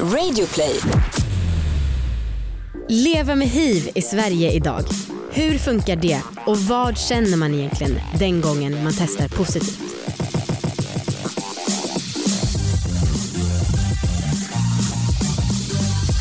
Radioplay. 0.00 0.80
Leva 2.88 3.34
med 3.34 3.48
hiv 3.48 3.90
i 3.94 4.02
Sverige 4.02 4.52
idag. 4.52 4.80
Hur 5.30 5.58
funkar 5.58 5.96
det 5.96 6.20
och 6.46 6.58
vad 6.58 6.98
känner 6.98 7.36
man 7.36 7.54
egentligen 7.54 8.00
den 8.18 8.40
gången 8.40 8.84
man 8.84 8.92
testar 8.98 9.28
positivt? 9.28 9.80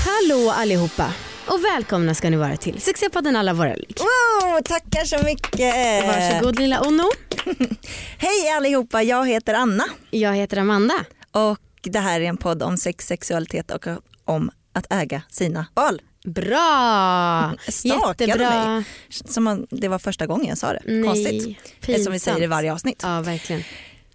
Hallå 0.06 0.52
allihopa 0.52 1.14
och 1.48 1.64
välkomna 1.64 2.14
ska 2.16 2.30
ni 2.30 2.38
vara 2.38 2.58
till 2.58 2.82
Succépodden 2.82 3.36
alla 3.36 3.54
våra 3.54 3.76
lik. 3.76 4.00
Wow, 4.00 4.62
tackar 4.64 5.06
så 5.06 5.24
mycket. 5.26 5.76
Varsågod 6.08 6.60
lilla 6.60 6.82
Onno. 6.82 7.10
Hej 8.18 8.50
allihopa, 8.58 9.04
jag 9.04 9.28
heter 9.28 9.54
Anna 9.54 9.84
Jag 10.12 10.36
heter 10.36 10.58
Amanda. 10.58 10.94
och 11.32 11.58
det 11.84 12.00
här 12.00 12.22
är 12.22 12.26
en 12.26 12.38
podd 12.38 12.64
om 12.64 12.78
sex, 12.78 13.08
sexualitet 13.08 13.72
och 13.72 13.88
om 14.26 14.52
att 14.74 14.86
äga 14.90 15.22
sina 15.30 15.66
val. 15.74 16.02
Bra! 16.26 17.54
Stakade 17.68 18.26
Jättebra. 18.26 18.66
mig. 18.66 18.84
Som 19.10 19.48
om 19.48 19.68
det 19.70 19.88
var 19.88 20.00
första 20.00 20.28
gången 20.28 20.48
jag 20.48 20.58
sa 20.58 20.74
det. 20.74 21.04
Konstigt. 21.04 21.58
Det 21.86 21.96
är 21.96 22.00
som 22.00 22.14
vi 22.14 22.20
säger 22.20 22.44
i 22.44 22.48
varje 22.48 22.74
avsnitt. 22.74 23.00
Ja 23.04 23.22
verkligen. 23.22 23.64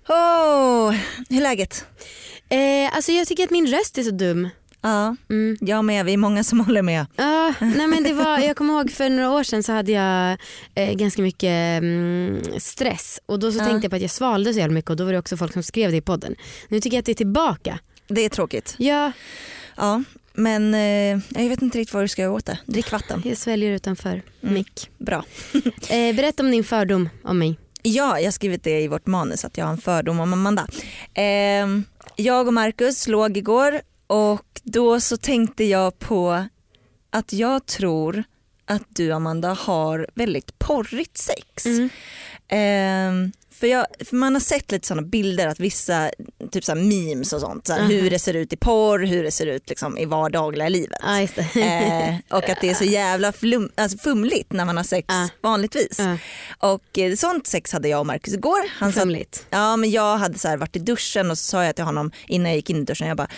Oh, 0.09 0.91
hur 1.29 1.37
är 1.37 1.41
läget? 1.41 1.85
Eh, 2.49 2.97
alltså 2.97 3.13
jag 3.13 3.27
tycker 3.29 3.45
att 3.45 3.51
min 3.51 3.67
röst 3.67 3.99
är 3.99 4.03
så 4.03 4.11
dum. 4.11 4.49
Ja, 4.89 5.17
Mm. 5.31 5.57
jag 5.61 5.85
med. 5.85 6.05
Vi 6.07 6.13
är 6.13 6.17
många 6.17 6.45
som 6.45 6.61
håller 6.67 6.83
med. 6.83 7.07
Ja, 7.17 7.55
nej 7.61 7.87
men 7.87 8.03
det 8.03 8.13
var, 8.13 8.39
jag 8.39 8.57
kommer 8.57 8.75
ihåg 8.75 8.91
för 8.91 9.11
några 9.11 9.31
år 9.31 9.43
sedan 9.43 9.63
så 9.63 9.73
hade 9.73 9.93
jag 9.93 10.39
eh, 10.75 10.93
ganska 10.95 11.23
mycket 11.23 11.79
mm, 11.83 12.41
stress 12.59 13.21
och 13.27 13.39
då 13.39 13.53
så 13.53 13.59
Ja. 13.59 13.65
tänkte 13.65 13.85
jag 13.85 13.91
på 13.91 13.97
att 13.97 14.03
jag 14.03 14.11
svalde 14.11 14.53
så 14.53 14.59
jävla 14.59 14.75
mycket 14.75 14.91
och 14.91 14.97
då 14.97 15.05
var 15.05 15.13
det 15.13 15.19
också 15.19 15.37
folk 15.37 15.53
som 15.53 15.63
skrev 15.63 15.91
det 15.91 15.97
i 15.97 16.01
podden. 16.01 16.35
Nu 16.69 16.81
tycker 16.81 16.97
jag 16.97 17.01
att 17.03 17.07
det 17.07 17.13
är 17.13 17.15
tillbaka. 17.15 17.79
Det 18.09 18.21
är 18.25 18.29
tråkigt. 18.29 18.75
Ja, 18.79 19.13
Ja, 19.77 20.03
men 20.33 20.75
eh, 20.75 21.41
jag 21.43 21.49
vet 21.49 21.63
inte 21.63 21.79
riktigt 21.79 21.95
vad 21.95 22.05
du 22.05 22.09
ska 22.09 22.23
göra 22.23 22.33
åt 22.33 22.47
det. 22.47 22.59
Drick 22.67 22.93
vatten. 22.93 23.23
jag 23.25 23.37
sväljer 23.39 23.73
utanför 23.73 24.23
Mm. 24.43 24.55
mick. 24.55 24.91
Bra. 24.99 25.25
Eh, 25.91 26.17
berätta 26.17 26.43
om 26.43 26.51
din 26.51 26.65
fördom 26.65 27.09
om 27.25 27.39
mig. 27.39 27.59
Ja, 27.83 28.19
jag 28.19 28.27
har 28.27 28.31
skrivit 28.31 28.63
det 28.65 28.81
i 28.81 28.89
vårt 28.89 29.07
manus 29.07 29.45
att 29.45 29.57
jag 29.59 29.65
har 29.65 29.73
en 29.73 29.79
fördom 29.79 30.21
om 30.21 30.33
Amanda. 30.33 30.67
Ehm, 31.15 31.85
jag 32.17 32.47
och 32.47 32.55
Marcus 32.55 33.09
låg 33.09 33.37
igår 33.37 33.81
och 34.09 34.61
då 34.63 35.01
så 35.01 35.17
tänkte 35.17 35.65
jag 35.65 35.99
på 35.99 36.45
att 37.11 37.33
jag 37.33 37.67
tror 37.67 38.25
att 38.65 38.97
du 38.97 39.13
Amanda 39.13 39.53
har 39.53 40.07
väldigt 40.15 40.59
porrigt 40.59 41.19
sex. 41.19 41.67
Mm. 41.67 41.89
Ehm, 42.49 43.33
för, 43.51 43.67
jag, 43.67 43.87
för 44.05 44.17
man 44.17 44.35
har 44.35 44.41
sett 44.41 44.73
lite 44.73 44.87
sådana 44.87 45.07
bilder 45.07 45.47
att 45.47 45.61
vissa 45.61 46.11
typ 46.51 46.65
så 46.65 46.75
memes 46.75 47.33
och 47.33 47.41
sånt, 47.41 47.67
så 47.67 47.73
här, 47.73 47.81
Mhm. 47.83 47.91
hur 47.91 48.11
det 48.11 48.19
ser 48.19 48.35
ut 48.35 48.53
i 48.53 48.57
porr, 48.57 48.99
hur 49.07 49.25
det 49.25 49.31
ser 49.31 49.47
ut 49.47 49.69
liksom, 49.69 49.99
i 49.99 50.05
vardagliga 50.05 50.69
livet. 50.69 50.99
Det. 51.55 51.61
Eh, 51.63 52.15
och 52.39 52.49
att 52.49 52.61
det 52.61 52.71
är 52.71 52.75
så 52.75 52.85
jävla 52.85 53.33
flum, 53.33 53.71
alltså 53.75 53.99
fumligt 53.99 54.53
när 54.53 54.65
man 54.65 54.77
har 54.77 54.85
sex 54.85 55.07
Ja. 55.09 55.29
vanligtvis. 55.43 55.99
Och 56.59 56.99
eh, 56.99 57.15
sånt 57.15 57.47
sex 57.47 57.73
hade 57.73 57.89
jag 57.89 58.01
och 58.01 58.07
Marcus 58.07 58.35
igår. 58.35 58.61
Han 58.79 58.93
sa, 58.93 59.01
Fumligt. 59.01 59.47
ja, 59.51 59.77
men 59.77 59.91
jag 59.91 60.17
hade 60.19 60.39
så 60.39 60.57
varit 60.57 60.77
i 60.77 60.79
duschen 60.79 61.31
och 61.31 61.39
så 61.39 61.45
sa 61.45 61.65
jag 61.65 61.75
till 61.75 61.85
honom 61.85 62.11
innan 62.27 62.47
jag 62.47 62.57
gick 62.57 62.71
in 62.71 62.77
i 62.83 62.85
duschen, 62.85 63.09
jag 63.09 63.17
bara, 63.17 63.29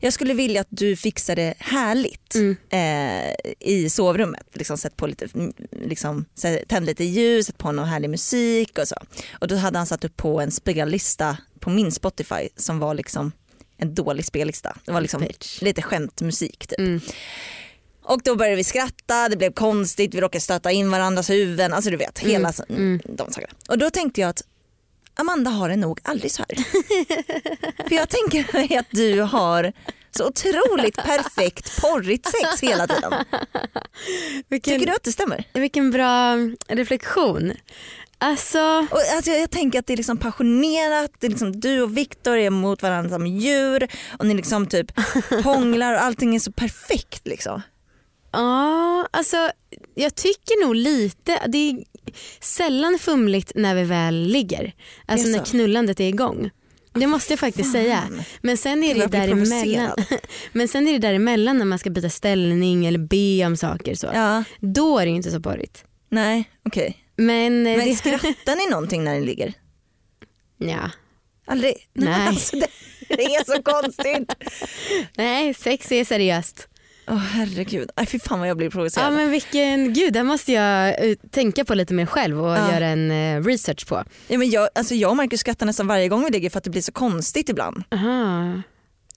jag 0.00 0.12
skulle 0.12 0.34
vilja 0.34 0.60
att 0.60 0.66
du 0.70 0.96
fixar 0.96 1.36
det 1.36 1.54
härligt 1.58 2.34
Mm. 2.34 2.56
eh, 2.70 3.34
i 3.60 3.90
sovrummet. 3.90 4.46
Liksom, 4.52 4.78
sätt 4.78 4.96
på 4.96 5.06
lite, 5.06 5.28
mm, 5.34 5.52
liksom, 5.84 6.24
tänd 6.68 6.86
lite 6.86 7.04
ljus, 7.04 7.46
sätt 7.46 7.58
på 7.58 7.72
någon 7.72 7.88
härlig 7.88 8.10
musik 8.10 8.55
och 8.78 8.88
så. 8.88 8.96
Och 9.40 9.48
då 9.48 9.56
hade 9.56 9.78
han 9.78 9.86
satt 9.86 10.04
upp 10.04 10.16
på 10.16 10.40
en 10.40 10.50
spellista 10.50 11.36
på 11.60 11.70
min 11.70 11.92
Spotify 11.92 12.48
som 12.56 12.78
var 12.78 12.94
liksom 12.94 13.32
en 13.78 13.94
dålig 13.94 14.24
spellista. 14.24 14.76
Det 14.84 14.92
var 14.92 15.00
liksom 15.00 15.26
lite 15.60 15.82
skämtmusik 15.82 16.66
typ. 16.66 16.78
Mm. 16.78 17.00
Och 18.02 18.20
då 18.24 18.36
började 18.36 18.56
vi 18.56 18.64
skratta, 18.64 19.28
det 19.28 19.36
blev 19.36 19.52
konstigt, 19.52 20.14
vi 20.14 20.20
råkade 20.20 20.40
stöta 20.40 20.70
in 20.70 20.90
varandras 20.90 21.30
huvuden, 21.30 21.72
alltså 21.72 21.90
du 21.90 21.96
vet 21.96 22.18
hela 22.18 22.52
så- 22.52 22.64
mm. 22.68 23.00
de 23.04 23.32
sakerna. 23.32 23.52
Och 23.68 23.78
då 23.78 23.90
tänkte 23.90 24.20
jag 24.20 24.30
att 24.30 24.42
Amanda 25.14 25.50
har 25.50 25.68
det 25.68 25.76
nog 25.76 26.00
aldrig 26.02 26.32
så 26.32 26.44
här. 26.48 26.56
För 27.88 27.94
jag 27.96 28.08
tänker 28.08 28.52
mig 28.52 28.76
att 28.76 28.86
du 28.90 29.20
har 29.20 29.72
så 30.16 30.26
otroligt 30.28 30.96
perfekt 30.96 31.80
porrigt 31.80 32.26
sex 32.30 32.62
hela 32.62 32.86
tiden. 32.86 33.12
Vilken, 34.48 34.74
Tycker 34.74 34.86
du 34.86 34.92
att 34.96 35.02
det 35.04 35.12
stämmer? 35.12 35.44
vilken 35.52 35.90
bra 35.90 36.34
reflektion. 36.68 37.52
Alltså, 38.18 38.86
Och 38.90 39.00
alltså 39.16 39.30
jag, 39.30 39.40
jag 39.40 39.50
tänker 39.50 39.78
att 39.78 39.86
det 39.86 39.92
är 39.92 39.96
liksom 39.96 40.16
passionerat, 40.16 41.10
det 41.18 41.26
är 41.26 41.30
liksom 41.30 41.60
du 41.60 41.82
och 41.82 41.96
Viktor 41.96 42.36
är 42.36 42.50
mot 42.50 42.82
varandra 42.82 43.10
som 43.10 43.26
djur 43.26 43.88
och 44.18 44.26
ni 44.26 44.34
liksom 44.34 44.66
typ 44.66 44.86
hånglar 45.44 45.94
och 45.94 46.00
allting 46.02 46.34
är 46.34 46.38
så 46.40 46.52
perfekt 46.52 47.26
liksom. 47.26 47.62
Ja, 48.32 49.08
alltså 49.10 49.50
jag 49.94 50.14
tycker 50.14 50.64
nog 50.66 50.74
lite, 50.74 51.46
det 51.46 51.70
är 51.70 51.84
sällan 52.40 52.98
fumligt 52.98 53.52
när 53.54 53.74
vi 53.74 53.82
väl 53.84 54.14
ligger. 54.22 54.72
Alltså 55.06 55.28
när 55.28 55.44
knullandet 55.44 56.00
är 56.00 56.08
igång. 56.08 56.50
Det 56.92 57.06
måste 57.06 57.32
jag 57.32 57.40
faktiskt 57.40 57.72
säga. 57.72 58.02
Men 58.42 58.56
sen 58.56 58.84
är 58.84 58.94
det 58.94 59.06
däremellan. 59.06 59.90
Men 60.52 60.68
sen 60.68 60.88
är 60.88 60.92
det 60.92 60.98
däremellan 60.98 61.58
när 61.58 61.64
man 61.64 61.78
ska 61.78 61.90
byta 61.90 62.10
ställning 62.10 62.86
eller 62.86 62.98
be 62.98 63.46
om 63.46 63.56
saker 63.56 63.94
så. 63.94 64.10
Ja, 64.14 64.44
Då 64.60 64.98
är 64.98 65.06
det 65.06 65.12
inte 65.12 65.30
så 65.30 65.40
porrigt. 65.40 65.84
nej 66.08 66.50
okej. 66.64 67.02
Men, 67.16 67.66
eh, 67.66 67.76
Men 67.76 67.86
det, 67.88 67.94
skrattar 67.94 68.56
ni 68.56 68.66
någonting 68.70 69.04
när 69.04 69.14
ni 69.20 69.26
ligger? 69.26 69.52
ja. 70.58 70.90
Aldrig? 71.48 71.74
Nej. 71.92 72.28
Alltså, 72.28 72.56
det, 72.56 72.66
det 73.08 73.22
är 73.24 73.44
så 73.56 73.62
konstigt. 73.62 74.34
Nej, 75.16 75.54
sex 75.54 75.92
är 75.92 76.04
seriöst. 76.04 76.68
Åh 77.08 77.16
herregud, 77.16 77.90
Aj, 77.96 78.06
fy 78.06 78.18
fan 78.18 78.38
vad 78.40 78.48
jag 78.48 78.56
blir 78.56 78.66
Ja 78.66 78.70
provocerad. 78.70 79.12
men 79.12 79.30
vilken, 79.30 79.92
gud 79.92 80.12
det 80.12 80.22
måste 80.22 80.52
jag 80.52 81.08
eh, 81.10 81.14
tänka 81.30 81.64
på 81.64 81.74
lite 81.74 81.94
mer 81.94 82.06
själv 82.06 82.44
och 82.44 82.50
Ja. 82.50 82.72
göra 82.72 82.86
en 82.86 83.10
eh, 83.10 83.42
research 83.44 83.86
på. 83.86 84.04
Ja, 84.28 84.38
men 84.38 84.50
jag, 84.50 84.68
alltså 84.74 84.94
jag 84.94 85.10
och 85.10 85.16
Marcus 85.16 85.40
skrattar 85.40 85.66
nästan 85.66 85.86
varje 85.86 86.08
gång 86.08 86.24
vi 86.24 86.30
ligger 86.30 86.50
för 86.50 86.58
att 86.58 86.64
det 86.64 86.70
blir 86.70 86.82
så 86.82 86.92
konstigt 86.92 87.48
ibland. 87.48 87.84
Aha. 87.90 88.62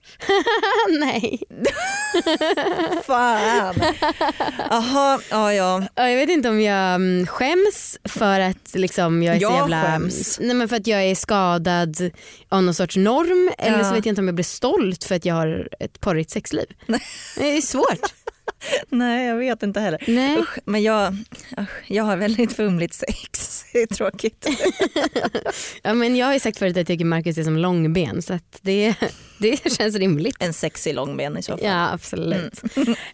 Nej. 1.00 1.42
Fan. 3.06 3.74
Jaha, 4.70 5.20
ja 5.30 5.52
ja. 5.54 5.82
Ja, 5.94 6.08
jag 6.08 6.16
vet 6.16 6.28
inte 6.30 6.48
om 6.48 6.60
jag 6.60 6.94
mm, 6.94 7.26
skäms 7.26 7.98
för 8.04 8.40
att 8.40 8.74
liksom 8.74 9.22
jag 9.22 9.34
är 9.36 9.40
så 9.40 9.44
Jag 9.44 9.54
jävla... 9.56 9.82
skäms. 9.82 10.38
Nej, 10.40 10.54
men 10.54 10.68
för 10.68 10.76
att 10.76 10.86
jag 10.86 11.02
är 11.04 11.14
skadad 11.14 12.10
av 12.48 12.62
någon 12.62 12.74
sorts 12.74 12.96
norm 12.96 13.52
eller 13.58 13.78
Ja. 13.78 13.84
så 13.84 13.94
vet 13.94 14.06
jag 14.06 14.12
inte 14.12 14.20
om 14.20 14.28
jag 14.28 14.34
blir 14.34 14.44
stolt 14.44 15.04
för 15.04 15.14
att 15.14 15.24
jag 15.24 15.34
har 15.34 15.68
ett 15.80 16.00
porrigt 16.00 16.30
sexliv. 16.30 16.66
Det 17.36 17.56
är 17.56 17.60
svårt. 17.60 18.14
Nej 18.88 19.26
jag 19.26 19.36
vet 19.36 19.62
inte 19.62 19.80
heller. 19.80 20.04
Nej. 20.06 20.38
Usch, 20.38 20.58
men 20.64 20.82
jag, 20.82 21.16
usch, 21.58 21.82
jag 21.86 22.04
har 22.04 22.16
väldigt 22.16 22.52
fumligt 22.52 22.94
sex. 22.94 23.64
Det 23.72 23.82
är 23.82 23.86
tråkigt. 23.86 24.46
Ja, 25.82 25.94
men 25.94 26.16
jag 26.16 26.26
har 26.26 26.32
ju 26.32 26.40
sagt 26.40 26.58
förut 26.58 26.70
att 26.70 26.76
jag 26.76 26.86
tycker 26.86 27.04
Marcus 27.04 27.38
är 27.38 27.44
som 27.44 27.56
långben 27.56 28.22
så 28.22 28.38
det, 28.60 28.94
det 29.38 29.72
känns 29.72 29.96
rimligt. 29.96 30.36
En 30.38 30.52
sexig 30.52 30.94
långben 30.94 31.38
i 31.38 31.42
så 31.42 31.52
fall. 31.52 31.66
Ja 31.66 31.90
absolut. 31.92 32.62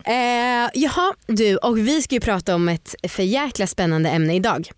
Eh, 0.04 0.70
jaha 0.74 1.14
du 1.26 1.56
och 1.56 1.78
vi 1.78 2.02
ska 2.02 2.14
ju 2.14 2.20
prata 2.20 2.54
om 2.54 2.68
ett 2.68 2.94
för 3.08 3.22
jäkla 3.22 3.66
spännande 3.66 4.10
ämne 4.10 4.34
idag. 4.34 4.68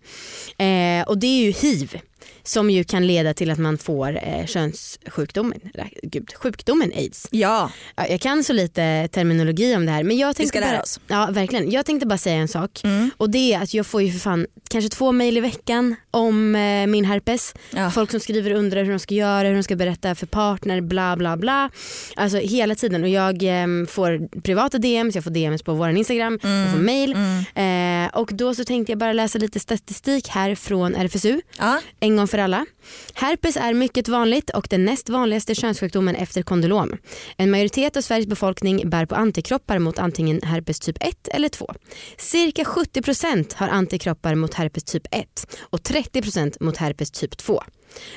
Eh, 0.57 1.07
och 1.07 1.17
det 1.17 1.27
är 1.27 1.43
ju 1.45 1.51
hiv 1.51 2.01
som 2.49 2.69
ju 2.69 2.83
kan 2.83 3.07
leda 3.07 3.33
till 3.33 3.51
att 3.51 3.57
man 3.59 3.77
får 3.77 4.19
eh, 4.27 4.45
könssjukdomen, 4.45 5.59
gud, 6.03 6.33
sjukdomen 6.35 6.91
aids. 6.95 7.27
Ja, 7.31 7.71
Ja, 7.95 8.07
jag 8.07 8.21
kan 8.21 8.43
så 8.43 8.53
lite 8.53 9.07
terminologi 9.11 9.75
om 9.75 9.85
det 9.85 9.91
här 9.91 10.03
men 10.03 10.17
jag 10.17 10.35
tänkte 10.35 10.49
ska 10.49 10.59
lära 10.59 10.71
bara, 10.71 10.81
oss. 10.81 10.99
Ja 11.07 11.27
verkligen. 11.31 11.71
Jag 11.71 11.85
tänkte 11.85 12.07
bara 12.07 12.17
säga 12.17 12.35
en 12.35 12.47
sak 12.47 12.81
Mm. 12.83 13.11
och 13.17 13.29
det 13.29 13.53
är 13.53 13.59
att 13.61 13.73
jag 13.73 13.85
får 13.85 14.01
ju 14.01 14.11
för 14.11 14.19
fan 14.19 14.47
kanske 14.69 14.89
två 14.89 15.11
mejl 15.11 15.37
i 15.37 15.39
veckan 15.39 15.95
om 16.11 16.55
eh, 16.55 16.87
min 16.87 17.05
herpes. 17.05 17.53
Ja. 17.75 17.91
Folk 17.91 18.11
som 18.11 18.19
skriver 18.19 18.51
och 18.53 18.59
undrar 18.59 18.83
hur 18.83 18.91
de 18.91 18.99
ska 18.99 19.15
göra, 19.15 19.47
hur 19.47 19.55
de 19.55 19.63
ska 19.63 19.75
berätta 19.75 20.15
för 20.15 20.25
partner, 20.25 20.81
bla 20.81 21.15
bla 21.17 21.37
bla. 21.37 21.69
Alltså 22.15 22.37
hela 22.37 22.75
tiden 22.75 23.03
och 23.03 23.09
jag 23.09 23.43
eh, 23.43 23.85
får 23.87 24.41
privata 24.41 24.77
DMs, 24.77 25.15
jag 25.15 25.23
får 25.23 25.31
DMs 25.31 25.63
på 25.63 25.73
vår 25.73 25.89
Instagram, 25.89 26.39
jag 26.43 26.71
får 26.71 26.79
mejl 26.79 27.15
Mm. 27.55 28.05
eh, 28.05 28.17
och 28.19 28.29
då 28.33 28.55
så 28.55 28.63
tänkte 28.63 28.91
jag 28.91 28.99
bara 28.99 29.13
läsa 29.13 29.39
lite 29.39 29.59
statistik 29.59 30.27
här 30.27 30.55
från 30.55 30.95
RFSU 30.95 31.41
Ja. 31.57 31.79
en 31.99 32.15
gång 32.17 32.27
för 32.27 32.37
alla. 32.39 32.65
Herpes 33.13 33.57
är 33.57 33.73
mycket 33.73 34.07
vanligt 34.07 34.49
och 34.49 34.67
den 34.69 34.85
näst 34.85 35.09
vanligaste 35.09 35.55
könssjukdomen 35.55 36.15
efter 36.15 36.41
kondylom. 36.41 36.97
En 37.37 37.51
majoritet 37.51 37.97
av 37.97 38.01
Sveriges 38.01 38.27
befolkning 38.27 38.89
bär 38.89 39.05
på 39.05 39.15
antikroppar 39.15 39.79
mot 39.79 39.99
antingen 39.99 40.41
herpes 40.41 40.79
typ 40.79 41.03
1 41.03 41.27
eller 41.27 41.49
2. 41.49 41.73
Cirka 42.17 42.63
70% 42.63 43.55
har 43.55 43.67
antikroppar 43.67 44.35
mot 44.35 44.53
herpes 44.53 44.83
typ 44.83 45.07
1 45.11 45.57
och 45.59 45.79
30% 45.79 46.57
mot 46.59 46.77
herpes 46.77 47.11
typ 47.11 47.37
2. 47.37 47.63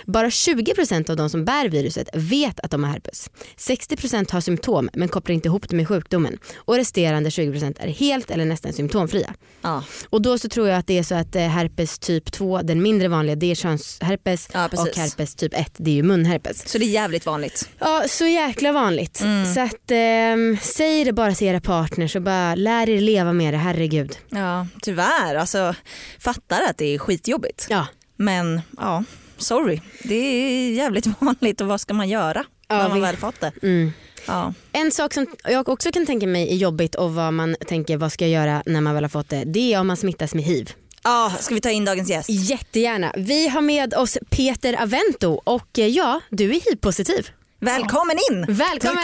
Bara 0.06 0.28
20% 0.28 1.10
av 1.10 1.16
de 1.16 1.30
som 1.30 1.44
bär 1.44 1.68
viruset 1.68 2.08
vet 2.14 2.60
att 2.60 2.70
de 2.70 2.84
har 2.84 2.90
herpes. 2.90 3.30
60% 3.58 4.32
har 4.32 4.40
symptom 4.40 4.90
men 4.92 5.08
kopplar 5.08 5.34
inte 5.34 5.48
ihop 5.48 5.68
det 5.68 5.76
med 5.76 5.88
sjukdomen. 5.88 6.38
Och 6.56 6.74
resterande 6.76 7.30
20% 7.30 7.76
är 7.80 7.88
helt 7.88 8.30
eller 8.30 8.44
nästan 8.44 8.72
symptomfria. 8.72 9.34
Ja, 9.62 9.84
Och 10.10 10.22
då 10.22 10.38
så 10.38 10.48
tror 10.48 10.68
jag 10.68 10.78
att 10.78 10.86
det 10.86 10.98
är 10.98 11.02
så 11.02 11.14
att 11.14 11.36
eh, 11.36 11.42
herpes 11.42 11.98
typ 11.98 12.32
2, 12.32 12.62
den 12.62 12.82
mindre 12.82 13.08
vanliga, 13.08 13.36
det 13.36 13.50
är 13.50 13.54
könsherpes 13.54 14.48
Ja, 14.52 14.64
och 14.66 14.88
herpes 14.96 15.34
typ 15.34 15.54
1, 15.54 15.72
det 15.76 15.90
är 15.90 15.94
ju 15.94 16.02
munherpes. 16.02 16.68
så 16.68 16.78
det 16.78 16.84
är 16.84 16.88
jävligt 16.88 17.26
vanligt. 17.26 17.68
Ja, 17.78 18.04
så 18.08 18.26
jäkla 18.26 18.72
vanligt. 18.72 19.20
Mm. 19.20 19.54
Så 19.54 19.60
att 19.60 19.90
ehm, 19.90 20.56
säg 20.62 21.04
det 21.04 21.12
bara 21.12 21.34
till 21.34 21.46
era 21.46 21.60
partners 21.60 22.16
och 22.16 22.22
bara 22.22 22.54
lär 22.54 22.88
er 22.88 23.00
leva 23.00 23.32
med 23.32 23.54
det, 23.54 23.58
herregud. 23.58 24.16
Ja, 24.28 24.66
tyvärr. 24.82 25.34
Alltså, 25.34 25.74
fattar 26.18 26.62
att 26.70 26.78
det 26.78 26.94
är 26.94 26.98
skitjobbigt. 26.98 27.66
Ja, 27.70 27.86
Men 28.16 28.60
ja, 28.76 29.04
sorry. 29.42 29.80
Det 30.02 30.14
är 30.14 30.72
jävligt 30.72 31.06
vanligt 31.20 31.60
och 31.60 31.66
vad 31.66 31.80
ska 31.80 31.94
man 31.94 32.08
göra 32.08 32.44
Ja, 32.68 32.76
när 32.78 32.88
man 32.88 32.94
vi- 32.96 33.00
väl 33.02 33.16
fått 33.16 33.40
det? 33.40 33.52
mm. 33.62 33.92
Ja. 34.26 34.54
En 34.72 34.90
sak 34.92 35.14
som 35.14 35.26
jag 35.44 35.68
också 35.68 35.92
kan 35.92 36.06
tänka 36.06 36.26
mig 36.26 36.52
är 36.52 36.56
jobbigt 36.56 36.94
och 36.94 37.14
vad 37.14 37.32
man 37.32 37.56
tänker 37.68 37.96
vad 37.96 38.12
ska 38.12 38.26
jag 38.26 38.44
göra 38.46 38.62
när 38.66 38.80
man 38.80 38.94
väl 38.94 39.04
har 39.04 39.08
fått 39.08 39.28
det, 39.28 39.42
det 39.46 39.74
är 39.74 39.80
om 39.80 39.86
man 39.86 39.96
smittas 39.96 40.34
med 40.34 40.44
hiv. 40.44 40.72
ja, 41.04 41.32
ska 41.40 41.54
vi 41.54 41.60
ta 41.60 41.70
in 41.70 41.84
dagens 41.84 42.10
gäst? 42.10 42.28
Jättegärna. 42.30 43.12
Vi 43.16 43.48
har 43.48 43.60
med 43.60 43.94
oss 43.94 44.18
Peter 44.30 44.82
Avento 44.82 45.40
och 45.44 45.78
eh, 45.78 45.86
ja, 45.86 46.20
du 46.30 46.44
är 46.50 46.60
hiv-positiv. 46.60 47.28
Välkommen 47.62 48.16
in! 48.30 48.46
Välkommen! 48.48 48.96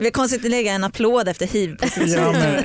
Vi 0.00 0.06
är 0.06 0.10
konstigt 0.10 0.44
att 0.44 0.50
lägga 0.50 0.72
en 0.72 0.84
applåd 0.84 1.28
efter 1.28 1.46
hiv. 1.46 1.76
Ja, 2.06 2.32
men, 2.32 2.64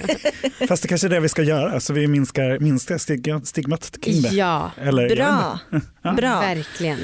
fast 0.68 0.82
det 0.84 0.88
kanske 0.88 1.08
är 1.08 1.10
det 1.10 1.20
vi 1.20 1.30
ska 1.30 1.44
göra, 1.44 1.80
så 1.80 1.94
vi 1.94 2.08
minskar, 2.08 2.60
minskar 2.60 2.98
stig, 2.98 3.34
stigmat 3.44 4.02
kring 4.02 4.22
det. 4.22 4.30
ja, 4.30 4.72
Eller, 4.78 5.02
jag 5.04 5.10
vet 5.10 5.18
Bra. 5.18 5.60
Bra. 6.14 6.40
verkligen. 6.40 7.00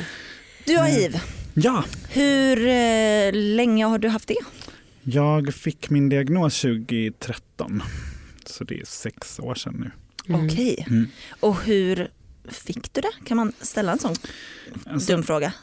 Du 0.66 0.78
har 0.78 0.86
hiv. 0.88 1.06
inte. 1.06 1.22
Ja, 1.54 1.84
Hur 2.10 2.68
eh, 2.68 3.34
länge 3.34 3.86
har 3.86 3.98
du 3.98 4.08
haft 4.10 4.28
det? 4.28 4.38
jag 5.04 5.54
fick 5.54 5.90
min 5.90 6.10
diagnos 6.10 6.62
2013. 6.62 7.84
Så 8.46 8.64
det 8.64 8.80
är 8.80 8.86
sex 8.86 9.40
år 9.40 9.56
sedan 9.56 9.74
nu. 9.80 9.92
Mm. 10.36 10.46
Okej. 10.46 10.86
Mm. 10.90 11.08
Och 11.40 11.62
hur 11.64 12.08
fick 12.50 12.94
du 12.94 13.02
det? 13.02 13.12
Kan 13.26 13.38
man 13.38 13.54
ställa 13.62 13.92
en 13.92 14.00
sån 14.00 14.16
Alltså, 14.90 15.12
dum 15.12 15.24
fråga? 15.24 15.54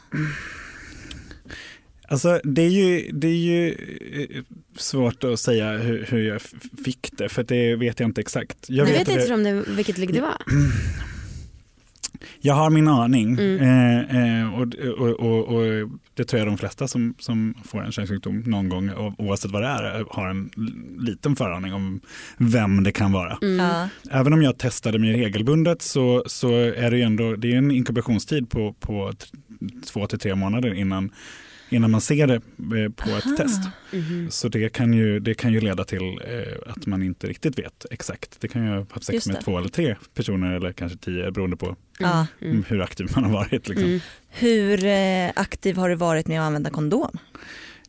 Alltså, 2.07 2.39
det 2.43 2.61
är 2.61 2.69
ju, 2.69 3.11
det 3.11 3.27
är 3.27 3.35
ju 3.35 3.69
eh, 4.13 4.43
svårt 4.77 5.23
att 5.23 5.39
säga 5.39 5.71
hur, 5.77 6.05
hur 6.09 6.23
jag 6.27 6.41
fick 6.85 7.09
det, 7.17 7.29
för 7.29 7.43
det 7.43 7.75
vet 7.75 7.99
jag 7.99 8.09
inte 8.09 8.21
exakt. 8.21 8.57
Jag 8.69 8.87
Du 8.87 8.91
vet, 8.91 9.01
vet 9.01 9.07
inte 9.07 9.27
det, 9.27 9.33
om 9.33 9.43
det, 9.43 9.63
vilket 9.75 9.97
ligg 9.97 10.13
det 10.13 10.21
var? 10.21 10.37
jag 12.41 12.53
har 12.53 12.69
min 12.69 12.87
aning 12.87 13.33
Mm. 13.39 13.59
eh, 13.59 14.41
eh, 14.41 14.53
och, 14.53 14.75
och, 14.99 15.19
och, 15.19 15.55
och 15.55 15.89
det 16.13 16.23
tror 16.25 16.39
jag 16.39 16.47
de 16.47 16.57
flesta 16.57 16.87
som, 16.87 17.15
som 17.19 17.53
får 17.63 17.83
en 17.83 17.91
könssjukdom 17.91 18.39
någon 18.45 18.69
gång, 18.69 18.91
oavsett 19.17 19.51
vad 19.51 19.61
det 19.61 19.67
är, 19.67 20.05
har 20.09 20.27
en 20.29 20.49
liten 20.99 21.35
föraning 21.35 21.73
om 21.73 22.01
vem 22.37 22.83
det 22.83 22.91
kan 22.91 23.11
vara. 23.11 23.37
Mm. 23.41 23.87
Även 24.11 24.33
om 24.33 24.41
jag 24.43 24.57
testade 24.57 24.99
mig 24.99 25.13
regelbundet 25.13 25.81
så, 25.81 26.23
så 26.27 26.49
är 26.55 26.91
det 26.91 26.97
ju 26.97 27.03
ändå 27.03 27.35
det 27.35 27.53
är 27.53 27.57
en 27.57 27.71
inkubationstid 27.71 28.49
på, 28.49 28.73
på 28.73 29.13
två 29.85 30.07
till 30.07 30.19
tre 30.19 30.35
månader 30.35 30.73
innan, 30.73 31.11
innan 31.69 31.91
man 31.91 32.01
ser 32.01 32.27
det 32.27 32.33
eh, 32.35 32.89
på 32.95 33.09
ett 33.09 33.37
test. 33.37 33.61
Mhm. 33.93 34.27
Så 34.31 34.47
det 34.49 34.69
kan 34.69 34.93
ju, 34.93 35.19
det 35.19 35.33
kan 35.33 35.53
ju 35.53 35.59
leda 35.61 35.83
till 35.83 36.01
eh, 36.27 36.71
att 36.71 36.85
man 36.85 37.03
inte 37.03 37.27
riktigt 37.27 37.59
vet 37.59 37.85
exakt. 37.91 38.35
Det 38.41 38.47
kan 38.47 38.63
ju 38.65 38.69
ha 38.69 38.85
haft 38.89 39.05
sex 39.05 39.27
med 39.27 39.41
två 39.45 39.57
eller 39.57 39.69
tre 39.69 39.95
personer 40.13 40.55
eller 40.55 40.71
kanske 40.71 40.97
tio 40.97 41.31
beroende 41.31 41.57
på 41.57 41.75
Ja. 41.99 42.27
Mm. 42.41 42.63
hur 42.67 42.81
aktiv 42.81 43.07
man 43.15 43.23
har 43.23 43.31
varit. 43.31 43.67
Liksom. 43.67 43.87
Mm. 43.87 43.99
Hur 44.29 44.85
eh, 44.85 45.31
aktiv 45.35 45.77
har 45.77 45.89
du 45.89 45.95
varit 45.95 46.27
med 46.27 46.41
att 46.41 46.45
använda 46.47 46.69
kondom? 46.69 47.17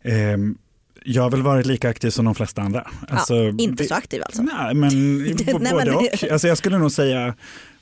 Ehm, 0.03 0.59
jag 1.05 1.23
har 1.23 1.31
väl 1.31 1.43
varit 1.43 1.67
lika 1.67 1.89
aktiv 1.89 2.11
som 2.11 2.25
de 2.25 2.35
flesta 2.35 2.63
andra. 2.63 2.91
Alltså, 3.09 3.35
Inte 3.59 3.83
det- 3.83 3.89
så 3.89 3.95
aktiv 3.95 4.23
alltså? 4.23 4.43
Nej, 4.43 4.75
men 4.75 5.19
Nej, 5.25 5.35
både 5.53 5.65
men- 5.75 5.95
och. 5.95 6.33
Alltså, 6.33 6.49
jag 6.49 6.59
skulle 6.59 6.79
nog 6.79 6.93
säga 6.93 7.35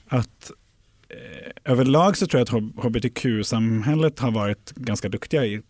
att 0.09 0.51
överlag 1.65 2.17
så 2.17 2.27
tror 2.27 2.39
jag 2.41 2.57
att 2.57 2.85
hbtq-samhället 2.85 4.19
har 4.19 4.31
varit 4.31 4.73
ganska 4.75 5.09
duktiga 5.09 5.45
i, 5.47 5.63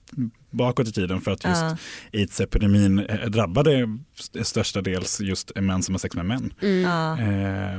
bakåt 0.51 0.89
i 0.89 0.93
tiden 0.93 1.21
för 1.21 1.31
att 1.31 1.45
just 1.45 1.61
Ja. 1.61 1.77
aids-epidemin 2.13 2.99
eh, 3.09 3.29
drabbade 3.31 3.99
st- 4.19 4.45
störstadels 4.45 5.21
just 5.21 5.53
män 5.61 5.83
som 5.83 5.95
har 5.95 5.99
sex 5.99 6.17
med 6.17 6.27
män. 6.27 6.53
Mm. 6.63 6.81
Ja. 6.81 7.19
Eh, 7.19 7.75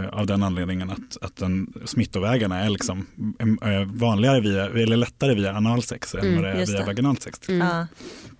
eh, 0.00 0.08
av 0.12 0.26
den 0.26 0.42
anledningen 0.42 0.90
att, 0.90 1.16
att 1.20 1.36
den, 1.36 1.72
smittovägarna 1.84 2.58
är 2.64 2.70
liksom 2.70 3.06
eh, 3.62 3.84
vanligare 3.84 4.40
via, 4.40 4.64
eller 4.66 4.96
lättare 4.96 5.34
via 5.34 5.56
analsex 5.56 6.14
än 6.14 6.20
Mm, 6.20 6.34
vad 6.34 6.44
det 6.44 6.50
är 6.62 6.66
via 6.66 6.78
det. 6.80 6.86
vaginalt 6.86 7.22
sex. 7.22 7.48
Mm. 7.48 7.86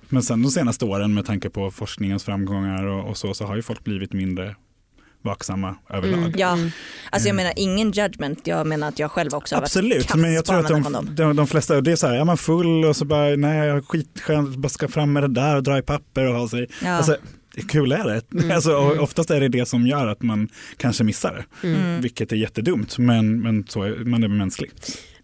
Men 0.09 0.23
sen 0.23 0.43
de 0.43 0.51
senaste 0.51 0.85
åren 0.85 1.15
med 1.15 1.27
tanke 1.27 1.51
på 1.51 1.71
forskningens 1.71 2.25
framgångar 2.25 2.85
och, 2.87 3.09
och 3.09 3.17
så, 3.17 3.35
så 3.35 3.45
har 3.47 3.57
ju 3.57 3.63
folk 3.63 3.85
blivit 3.85 4.13
mindre 4.13 4.57
vaksamma 5.23 5.77
överlag. 5.91 6.19
Mm. 6.19 6.33
Ja. 6.37 6.53
Mm. 6.53 6.71
Alltså 7.11 7.29
jag 7.29 7.37
menar 7.37 7.53
ingen 7.57 7.91
judgment, 7.91 8.47
jag 8.47 8.67
menar 8.67 8.89
att 8.89 8.99
jag 8.99 9.11
själv 9.11 9.35
också 9.35 9.55
har 9.55 9.61
varit 9.61 9.69
Absolut, 9.69 10.07
kass 10.07 10.17
men 10.17 10.33
jag 10.33 10.45
tror 10.45 10.59
att 10.59 10.69
de, 10.69 11.15
de, 11.15 11.37
de 11.37 11.47
flesta, 11.47 11.81
det 11.81 11.93
är 11.93 11.97
så 11.97 12.07
här, 12.07 12.15
är 12.15 12.25
man 12.25 12.37
full 12.39 12.85
och 12.85 12.97
så 12.97 13.05
bara, 13.05 13.37
nej 13.37 13.69
jag 13.69 13.85
skitskönt, 13.87 14.57
bara 14.57 14.69
ska 14.69 14.89
fram 14.89 15.13
med 15.13 15.23
det 15.23 15.29
där 15.29 15.57
och 15.57 15.63
dra 15.63 15.79
i 15.79 15.83
papper 15.83 16.27
och 16.29 16.35
ha 16.35 16.49
sig. 16.49 16.67
Ja. 16.83 16.91
Alltså, 16.91 17.17
kul 17.69 17.93
är 17.93 18.05
det? 18.05 18.33
Mm, 18.41 18.51
Alltså, 18.57 18.73
mm. 18.73 19.01
oftast 19.01 19.31
är 19.31 19.41
det 19.41 19.49
det 19.49 19.67
som 19.69 19.87
gör 19.87 20.07
att 20.07 20.23
man 20.23 20.49
kanske 20.77 21.05
missar 21.05 21.47
det, 21.61 21.69
Mm. 21.69 22.01
vilket 22.01 22.33
är 22.33 22.37
jättedumt, 22.37 22.99
men, 22.99 23.41
men 23.43 23.65
så 23.69 23.83
är, 23.83 24.05
man 24.05 24.23
är 24.23 24.29
mänsklig. 24.29 24.71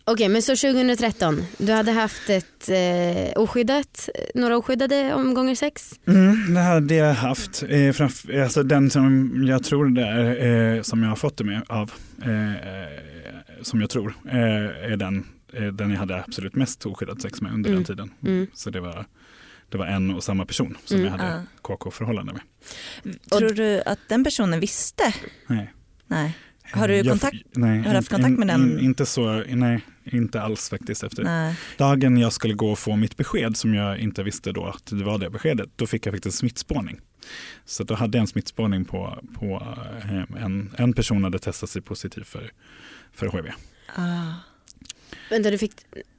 Okej 0.08 0.28
men 0.28 0.42
så 0.42 0.56
2013, 0.56 1.42
du 1.58 1.72
hade 1.72 1.92
haft 1.92 2.30
ett 2.30 2.68
eh, 2.68 3.42
oskyddat, 3.42 4.08
några 4.34 4.56
oskyddade 4.56 5.14
omgångar 5.14 5.54
sex? 5.54 5.92
Mm, 6.06 6.54
det 6.54 6.60
hade 6.60 6.94
jag 6.94 7.14
haft. 7.14 7.62
Eh, 7.62 7.68
framf- 7.68 8.42
alltså 8.42 8.62
den 8.62 8.90
som 8.90 9.32
jag 9.48 9.64
tror 9.64 9.86
det 9.88 10.02
är, 10.06 10.74
eh, 10.76 10.82
som 10.82 11.02
jag 11.02 11.08
har 11.08 11.16
fått 11.16 11.36
det 11.36 11.44
med 11.44 11.62
av, 11.68 11.92
eh, 12.22 12.52
som 13.62 13.80
jag 13.80 13.90
tror, 13.90 14.14
eh, 14.28 14.92
är 14.92 14.96
den, 14.96 15.26
eh, 15.52 15.62
den 15.66 15.90
jag 15.90 15.98
hade 15.98 16.22
absolut 16.24 16.54
mest 16.54 16.86
oskyddat 16.86 17.22
sex 17.22 17.40
med 17.40 17.52
under 17.52 17.70
Mm. 17.70 17.82
den 17.82 17.86
tiden. 17.96 18.10
Mm. 18.26 18.46
Så 18.54 18.70
det 18.70 18.80
var, 18.80 19.06
det 19.68 19.78
var 19.78 19.86
en 19.86 20.10
och 20.14 20.24
samma 20.24 20.46
person 20.46 20.76
som 20.84 20.96
Mm. 20.96 21.12
jag 21.12 21.18
hade 21.18 21.30
Ja. 21.34 21.42
KK-förhållande 21.62 22.32
med. 22.32 22.42
Tror 23.38 23.50
du 23.50 23.82
att 23.86 23.98
den 24.08 24.24
personen 24.24 24.60
visste? 24.60 25.14
Nej. 25.46 25.72
Nej. 26.06 26.36
Har 26.72 26.88
du 26.88 26.94
Jag- 26.96 27.06
kontakt- 27.06 27.44
Nej, 27.54 27.78
har 27.78 27.90
du 27.90 27.96
haft 27.96 28.10
in- 28.12 28.16
kontakt 28.16 28.38
med 28.38 28.48
den? 28.48 28.70
In, 28.78 28.80
inte 28.84 29.06
så, 29.06 29.44
nej, 29.48 29.80
inte 30.12 30.42
alls 30.42 30.68
faktiskt. 30.68 31.04
Efter 31.04 31.24
Nej. 31.24 31.56
dagen 31.76 32.16
jag 32.16 32.32
skulle 32.32 32.54
gå 32.54 32.72
och 32.72 32.78
få 32.78 32.96
mitt 32.96 33.16
besked 33.16 33.56
som 33.56 33.74
jag 33.74 33.98
inte 33.98 34.22
visste 34.22 34.52
då 34.52 34.64
att 34.64 34.86
det 34.86 35.04
var 35.04 35.18
det 35.18 35.30
beskedet, 35.30 35.70
då 35.76 35.86
fick 35.86 36.06
jag 36.06 36.14
faktiskt 36.14 36.38
smittspårning. 36.38 37.00
Så 37.64 37.84
då 37.84 37.94
hade 37.94 38.18
jag 38.18 38.20
en 38.20 38.26
smittspårning 38.26 38.84
på, 38.84 39.18
på 39.34 39.76
eh, 40.04 40.44
en, 40.44 40.74
en 40.78 40.92
person 40.92 41.24
hade 41.24 41.38
testat 41.38 41.70
sig 41.70 41.82
positiv 41.82 42.24
för, 42.24 42.50
för 43.12 43.30
HIV. 43.30 43.52
Ah. 43.96 44.32
Vänta 45.30 45.50
du 45.50 45.58
fick, 45.58 45.72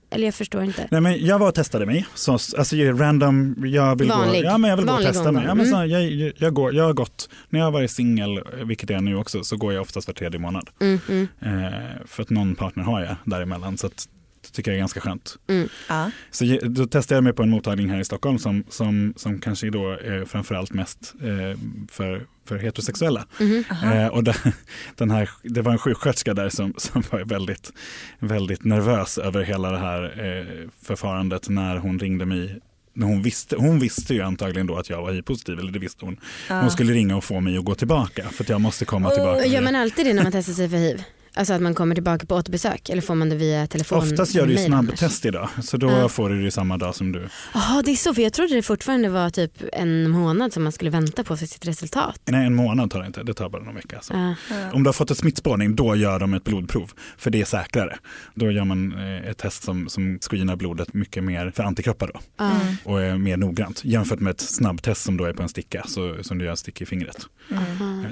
eller 0.10 0.26
jag 0.26 0.36
förstår 0.36 0.64
inte. 0.64 0.88
Nej, 0.92 1.02
men 1.02 1.26
jag 1.26 1.40
var 1.40 1.48
och 1.48 1.56
testade 1.56 1.86
mig, 1.86 2.06
så, 2.16 2.32
alltså 2.32 2.76
random, 2.76 3.56
jag 3.68 4.00
vill 4.00 4.10
Vanlig. 4.10 4.44
gå, 4.44 4.50
ja, 4.50 4.58
men 4.58 4.70
jag 4.70 4.78
vill 4.78 4.86
gå 4.86 4.92
och 4.92 4.96
Vanlig 4.96 5.14
testa 5.14 5.32
mig. 5.32 5.46
Ja, 5.46 5.56
men 5.56 5.66
så, 5.66 5.76
jag, 5.76 5.88
jag, 6.12 6.34
jag, 6.38 6.54
går, 6.54 6.74
jag 6.76 6.84
har 6.84 6.94
gått, 6.94 7.30
när 7.50 7.60
jag 7.60 7.66
har 7.66 7.72
varit 7.72 7.92
singel, 7.92 8.40
vilket 8.66 8.90
jag 8.90 8.98
är 8.98 9.02
nu 9.02 9.16
också, 9.16 9.44
så 9.44 9.58
går 9.58 9.74
jag 9.74 9.82
oftast 9.82 10.08
var 10.08 10.14
tredje 10.14 10.40
månad. 10.40 10.70
Mm, 10.80 11.00
mm, 11.10 11.28
Eh, 11.42 11.72
för 12.06 12.24
att 12.24 12.30
någon 12.30 12.56
partner 12.56 12.84
har 12.84 13.02
jag 13.02 13.16
däremellan, 13.26 13.78
så 13.78 13.88
att, 13.88 14.08
det 14.48 14.56
tycker 14.56 14.72
jag 14.72 14.76
är 14.76 14.80
ganska 14.80 15.00
skönt. 15.00 15.38
mm. 15.48 15.70
Ja. 15.90 16.12
Så 16.32 16.60
då 16.64 16.86
testade 16.86 17.18
jag 17.18 17.24
mig 17.24 17.34
på 17.34 17.44
en 17.44 17.50
mottagning 17.50 17.90
här 17.90 18.00
i 18.00 18.06
Stockholm 18.06 18.40
som, 18.40 18.64
som, 18.70 19.14
som 19.18 19.40
kanske 19.40 19.70
då 19.70 19.90
är 19.90 20.26
framförallt 20.26 20.74
mest 20.74 21.14
eh, 21.22 21.60
för, 21.92 22.26
för 22.46 22.58
heterosexuella. 22.58 23.26
Aha. 23.72 23.94
Eh, 23.94 24.08
och 24.08 24.24
där, 24.24 24.38
den 24.96 25.12
här, 25.12 25.30
det 25.44 25.62
var 25.62 25.72
en 25.72 25.78
sjuksköterska 25.78 26.34
där 26.34 26.50
som, 26.50 26.74
som 26.78 27.04
var 27.12 27.20
väldigt, 27.20 27.74
väldigt 28.20 28.64
nervös 28.64 29.18
över 29.18 29.44
hela 29.44 29.72
det 29.72 29.80
här 29.80 30.04
eh, 30.04 30.70
förfarandet 30.84 31.50
när 31.50 31.78
hon 31.78 32.00
ringde 32.00 32.26
mig. 32.26 32.60
Hon, 32.96 33.22
visste, 33.22 33.56
hon 33.56 33.80
visste 33.80 34.14
ju 34.14 34.22
antagligen 34.22 34.68
då 34.68 34.78
att 34.78 34.90
jag 34.90 35.02
var 35.02 35.12
hiv-positiv, 35.12 35.60
eller 35.60 35.72
det 35.72 35.80
visste 35.80 36.06
hon. 36.06 36.18
Ja. 36.50 36.62
Hon 36.62 36.72
skulle 36.72 36.94
ringa 36.94 37.18
och 37.18 37.24
få 37.24 37.40
mig 37.40 37.58
att 37.58 37.66
gå 37.66 37.76
tillbaka 37.76 38.24
för 38.24 38.44
att 38.44 38.50
jag 38.50 38.62
måste 38.62 38.86
komma 38.86 39.10
tillbaka. 39.10 39.46
Gör 39.46 39.62
man 39.62 39.76
alltid 39.76 40.06
det 40.06 40.14
när 40.14 40.24
man 40.24 40.32
testar 40.32 40.54
sig 40.54 40.70
för 40.70 40.78
hiv? 40.78 41.04
Alltså 41.38 41.54
att 41.54 41.62
man 41.62 41.74
kommer 41.74 41.96
tillbaka 41.96 42.26
på 42.26 42.36
återbesök 42.36 42.90
eller 42.90 43.02
får 43.02 43.16
man 43.16 43.30
det 43.30 43.36
via 43.36 43.68
telefon? 43.68 43.98
Oftast 43.98 44.36
gör 44.36 44.46
du 44.46 44.52
ju 44.52 44.58
snabbtest 44.66 45.26
idag, 45.26 45.50
så 45.64 45.78
då 45.78 45.90
Ja. 45.92 46.10
får 46.10 46.30
du 46.30 46.44
det 46.44 46.52
samma 46.52 46.78
dag 46.78 46.96
som 46.96 47.12
du. 47.12 47.28
Jaha 47.54 47.82
det 47.86 47.92
är 47.92 47.96
så 47.96 48.14
för 48.14 48.22
jag 48.22 48.34
trodde 48.34 48.56
det 48.56 48.62
fortfarande 48.64 49.10
var 49.10 49.30
typ 49.30 49.52
en 49.74 50.10
månad 50.10 50.54
som 50.54 50.64
man 50.64 50.72
skulle 50.72 50.90
vänta 50.90 51.24
på 51.24 51.38
för 51.38 51.46
sitt 51.46 51.66
resultat. 51.68 52.22
Nej, 52.26 52.46
en 52.46 52.56
månad 52.56 52.92
tar 52.92 53.00
det 53.02 53.08
inte, 53.08 53.24
det 53.24 53.34
tar 53.34 53.50
bara 53.50 53.64
någon 53.64 53.76
vecka. 53.76 54.00
Så. 54.02 54.14
Ja. 54.14 54.36
Ja. 54.50 54.72
Om 54.74 54.84
du 54.84 54.88
har 54.88 54.94
fått 54.94 55.12
ett 55.12 55.18
smittspårning, 55.18 55.76
då 55.76 55.96
gör 55.96 56.20
de 56.20 56.34
ett 56.34 56.44
blodprov. 56.44 56.92
För 57.18 57.30
det 57.32 57.42
är 57.42 57.46
säkrare. 57.46 57.98
Då 58.36 58.52
gör 58.52 58.64
man 58.66 58.94
eh, 59.00 59.30
ett 59.30 59.38
test 59.38 59.64
som, 59.64 59.90
som 59.90 60.20
screenar 60.22 60.56
blodet 60.56 60.94
mycket 60.94 61.24
mer 61.24 61.52
för 61.56 61.64
antikroppar 61.64 62.08
då. 62.14 62.20
Ja. 62.38 62.52
Mm. 62.62 62.76
Och 62.84 63.02
är 63.02 63.18
mer 63.18 63.38
noggrant. 63.38 63.82
Jämfört 63.86 64.20
med 64.20 64.32
ett 64.32 64.42
snabbtest 64.42 65.04
som 65.04 65.18
då 65.18 65.26
är 65.26 65.34
på 65.34 65.44
en 65.44 65.50
sticka, 65.50 65.84
så, 65.88 66.16
som 66.22 66.38
du 66.38 66.46
gör 66.46 66.52
en 66.52 66.58
stick 66.58 66.82
i 66.82 66.86
fingret. 66.86 67.18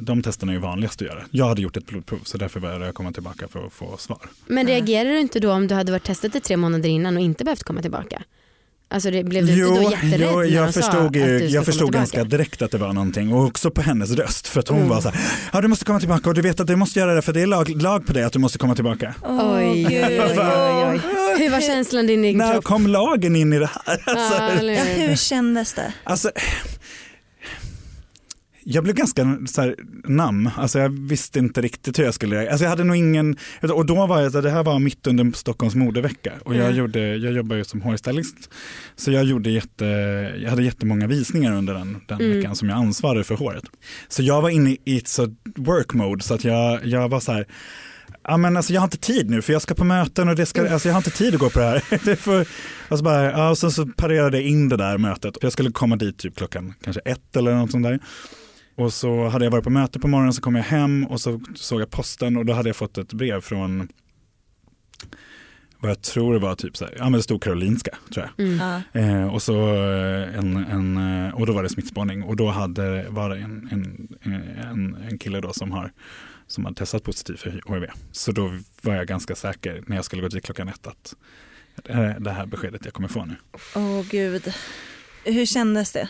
De 0.01 0.22
testerna 0.22 0.51
är 0.51 0.55
ju 0.55 0.62
vanligast 0.62 1.01
att 1.01 1.08
göra. 1.08 1.24
Jag 1.32 1.48
hade 1.48 1.62
gjort 1.62 1.77
ett 1.77 1.86
blodprov 1.86 2.20
så 2.24 2.38
därför 2.38 2.60
började 2.60 2.86
jag 2.86 2.96
komma 2.96 3.12
tillbaka 3.15 3.48
för 3.48 3.65
att 3.65 3.74
få 3.74 3.98
svar. 3.98 4.19
Men 4.48 4.67
reagerar 4.67 5.10
du 5.10 5.19
inte 5.19 5.39
då 5.39 5.51
om 5.51 5.67
du 5.67 5.75
hade 5.75 5.91
varit 5.91 6.03
testat 6.03 6.34
det 6.34 6.39
tre 6.39 6.57
månader 6.57 6.89
innan 6.89 7.15
och 7.17 7.22
inte 7.24 7.43
behövt 7.43 7.63
komma 7.63 7.81
tillbaka? 7.81 8.22
Alltså 8.88 9.12
det, 9.12 9.24
blev 9.24 9.45
du 9.45 9.51
inte 9.53 9.63
då 9.84 9.91
jätterädd 9.91 10.29
jo, 10.34 10.43
jag 10.43 10.74
förstod, 10.74 11.15
ju, 11.15 11.38
jag 11.48 11.65
förstod 11.65 11.93
ganska 11.93 12.24
direkt 12.24 12.62
att 12.62 12.72
det 12.72 12.77
var 12.77 12.93
någonting 12.93 13.34
och 13.34 13.45
också 13.45 13.72
på 13.72 13.81
hennes 13.81 14.12
röst 14.12 14.48
för 14.48 14.60
att 14.60 14.67
hon 14.67 14.77
Mm. 14.77 14.89
var 14.89 15.01
så 15.01 15.10
här, 15.10 15.22
ja 15.53 15.62
du 15.62 15.67
måste 15.67 15.86
komma 15.86 16.00
tillbaka 16.00 16.29
och 16.29 16.36
du 16.36 16.41
vet 16.41 16.60
att 16.60 16.67
du 16.67 16.75
måste 16.75 17.00
göra 17.00 17.13
det 17.15 17.22
för 17.22 17.34
det 17.34 17.41
är 17.41 17.48
lag, 17.48 17.81
lag 17.81 18.07
på 18.07 18.13
det 18.13 18.24
att 18.25 18.34
du 18.34 18.39
måste 18.39 18.57
komma 18.57 18.75
tillbaka. 18.75 19.15
Åh, 19.24 19.55
Oj, 19.55 19.63
oj, 19.65 19.84
gud. 19.84 20.03
oj, 20.03 20.39
oj, 20.39 20.86
oj. 20.88 21.00
Hur 21.39 21.50
var 21.50 21.62
känslan 21.62 22.03
i 22.05 22.07
din 22.07 22.24
egen 22.25 22.38
När 22.38 22.53
kropp? 22.53 22.63
kom 22.63 22.88
lagen 22.88 23.36
in 23.36 23.53
i 23.53 23.60
det 23.60 23.69
här? 23.86 24.03
Alltså, 24.05 24.41
hur? 24.65 25.07
hur 25.07 25.15
kändes 25.15 25.74
det? 25.74 25.93
Alltså, 26.03 26.31
jag 28.67 28.84
blev 28.84 28.95
ganska 28.95 29.38
så 29.48 29.62
här, 29.62 29.75
nam, 30.03 30.50
alltså 30.57 30.79
jag 30.79 30.89
visste 30.89 31.39
inte 31.39 31.62
riktigt 31.62 32.00
hur 32.00 32.03
jag 32.03 32.13
skulle. 32.13 32.50
Alltså 32.50 32.63
jag 32.63 32.69
hade 32.69 32.84
nog 32.84 32.95
ingen, 32.95 33.38
och 33.74 33.86
då 33.86 34.05
var 34.07 34.22
jag, 34.22 34.31
det 34.43 34.50
här 34.50 34.63
var 34.63 34.79
mitt 34.79 35.07
under 35.07 35.31
Stockholms 35.38 35.75
modevecka 35.75 36.34
och 36.45 36.55
jag, 36.55 36.65
Mm. 36.65 36.77
gjorde, 36.77 37.15
jag 37.17 37.34
jobbar 37.34 37.55
ju 37.55 37.63
som 37.63 37.81
hårstylist. 37.81 38.50
Så 38.95 39.12
jag, 39.12 39.24
gjorde 39.25 39.50
jätte, 39.50 39.86
jag 40.43 40.50
hade 40.50 40.63
jättemånga 40.63 41.07
visningar 41.07 41.51
under 41.53 41.74
den, 41.74 41.98
den 42.07 42.22
Mm. 42.22 42.38
veckan 42.38 42.55
som 42.55 42.69
jag 42.69 42.77
ansvarade 42.77 43.24
för 43.24 43.36
håret. 43.36 43.63
Så 44.07 44.24
jag 44.24 44.41
var 44.41 44.50
inne 44.50 44.77
i 44.86 44.98
ett 44.98 45.07
så 45.07 45.36
work 45.55 45.93
mode 45.93 46.24
så 46.24 46.34
att 46.34 46.43
jag, 46.43 46.86
jag 46.86 47.10
var 47.10 47.19
så 47.19 47.31
här, 47.31 47.45
Ja, 48.27 48.38
men 48.38 48.57
alltså, 48.57 48.74
jag 48.74 48.81
har 48.81 48.86
inte 48.88 48.98
tid 48.98 49.29
nu 49.29 49.41
för 49.41 49.53
jag 49.53 49.62
ska 49.62 49.74
på 49.75 49.84
möten 49.84 50.29
och 50.29 50.36
det 50.36 50.45
ska, 50.45 50.69
alltså, 50.74 50.88
jag 50.88 50.93
har 50.93 51.00
inte 51.00 51.10
tid 51.12 51.34
att 51.34 51.39
gå 51.39 51.50
på 51.50 51.60
det 51.60 51.65
här. 51.65 51.84
Det 52.05 52.15
får, 52.15 52.45
alltså 52.88 53.03
bara, 53.03 53.31
ja, 53.31 53.50
och 53.50 53.57
sen 53.57 53.72
så 53.72 53.86
parerade 53.88 54.38
jag 54.38 54.48
in 54.50 54.69
det 54.69 54.77
där 54.77 54.98
mötet. 54.98 55.38
Jag 55.41 55.51
skulle 55.51 55.72
komma 55.72 55.95
dit 55.95 56.17
typ 56.17 56.36
klockan 56.38 56.74
kanske 56.84 57.00
ett 57.05 57.36
eller 57.36 57.53
något 57.55 57.72
sånt 57.72 57.84
där. 57.84 58.00
Och 58.75 58.94
så 58.94 59.27
hade 59.27 59.46
jag 59.46 59.51
varit 59.51 59.63
på 59.63 59.70
möte 59.70 60.00
på 60.00 60.08
morgonen 60.08 60.34
så 60.34 60.41
kom 60.41 60.55
jag 60.55 60.63
hem 60.63 61.05
och 61.05 61.22
så 61.22 61.41
såg 61.55 61.82
jag 61.82 61.89
posten 61.89 62.38
och 62.38 62.46
då 62.46 62.53
hade 62.53 62.70
jag 62.70 62.75
fått 62.75 62.98
ett 62.98 63.13
brev 63.13 63.41
från 63.41 63.88
vad 65.79 65.91
jag 65.91 66.01
tror 66.01 66.34
det 66.34 66.39
var 66.39 66.55
typ 66.55 66.77
så 66.77 66.86
här, 66.86 66.94
ja 66.98 67.03
men 67.03 67.12
det 67.12 67.24
stod 67.24 67.44
Karolinska 67.44 67.98
tror 68.13 68.29
jag. 68.38 68.48
Mm. 68.48 68.82
Eh, 68.94 69.34
och, 69.34 69.41
så 69.41 69.74
eh, 69.74 70.38
en, 70.38 70.58
en, 70.58 70.98
eh, 71.25 71.34
och 71.34 71.46
då 71.46 71.53
var 71.53 71.63
det 71.63 71.70
smittspårning 71.70 72.24
och 72.24 72.36
då 72.36 72.50
hade, 72.50 73.10
var 73.10 73.29
det 73.29 73.36
en, 73.36 73.70
en, 73.72 74.08
en, 74.72 74.96
en 75.10 75.17
kille 75.17 75.41
då 75.41 75.53
som 75.53 75.72
har 75.72 75.91
som 76.48 76.65
hade 76.65 76.77
testat 76.77 77.03
positivt 77.03 77.39
för 77.39 77.50
HIV. 77.50 77.89
Så 78.12 78.32
då 78.32 78.60
var 78.82 78.96
jag 78.96 79.08
ganska 79.08 79.36
säker 79.36 79.84
när 79.88 79.96
jag 79.96 80.05
skulle 80.05 80.22
gå 80.22 80.27
dit 80.27 80.46
klockan 80.46 80.67
ett 80.67 80.88
att 80.88 81.15
det 81.84 81.94
här 81.94 82.03
är 82.03 82.20
det 82.20 82.32
här 82.32 82.46
beskedet 82.46 82.86
jag 82.86 82.94
kommer 82.94 83.10
få 83.10 83.25
nu. 83.25 83.36
Åh 83.75 84.01
gud. 84.10 84.53
Hur 85.24 85.46
kändes 85.46 85.91
det? 85.91 86.10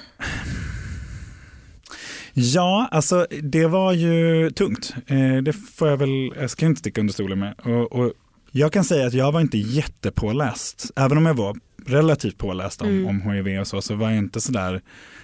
Ja, 2.38 2.88
alltså 2.92 3.28
det 3.44 3.68
var 3.68 3.94
ju 3.94 4.50
tungt. 4.52 4.94
Eh, 5.08 5.38
det 5.38 5.54
får 5.54 5.88
jag 5.90 5.98
väl, 5.98 6.32
jag 6.40 6.50
ska 6.50 6.66
inte 6.66 6.80
sticka 6.80 7.02
under 7.02 7.14
stolen 7.14 7.40
med. 7.40 7.54
Och, 7.64 7.92
och 7.92 8.14
jag 8.52 8.74
kan 8.74 8.84
säga 8.84 9.08
att 9.08 9.14
jag 9.14 9.32
var 9.32 9.42
inte 9.42 9.58
jättepåläst, 9.58 10.92
även 10.96 11.18
om 11.18 11.26
jag 11.26 11.34
var 11.34 11.58
relativt 11.86 12.38
påläst 12.38 12.82
om, 12.82 12.88
Mm. 12.88 13.06
om 13.08 13.22
HIV 13.32 13.60
och 13.60 13.68
så, 13.68 13.82
så 13.82 13.96
var 13.96 14.10
jag 14.10 14.18
inte 14.18 14.42
sådär, 14.42 14.82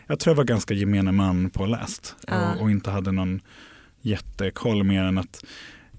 jag 0.07 0.19
tror 0.19 0.31
jag 0.31 0.37
var 0.37 0.43
ganska 0.43 0.73
gemene 0.73 1.11
man 1.11 1.49
påläst 1.49 2.15
Ja. 2.27 2.53
och, 2.55 2.61
och 2.61 2.71
inte 2.71 2.91
hade 2.91 3.11
någon 3.11 3.41
jättekoll 4.01 4.83
mer 4.83 5.03
än 5.03 5.17
att 5.17 5.43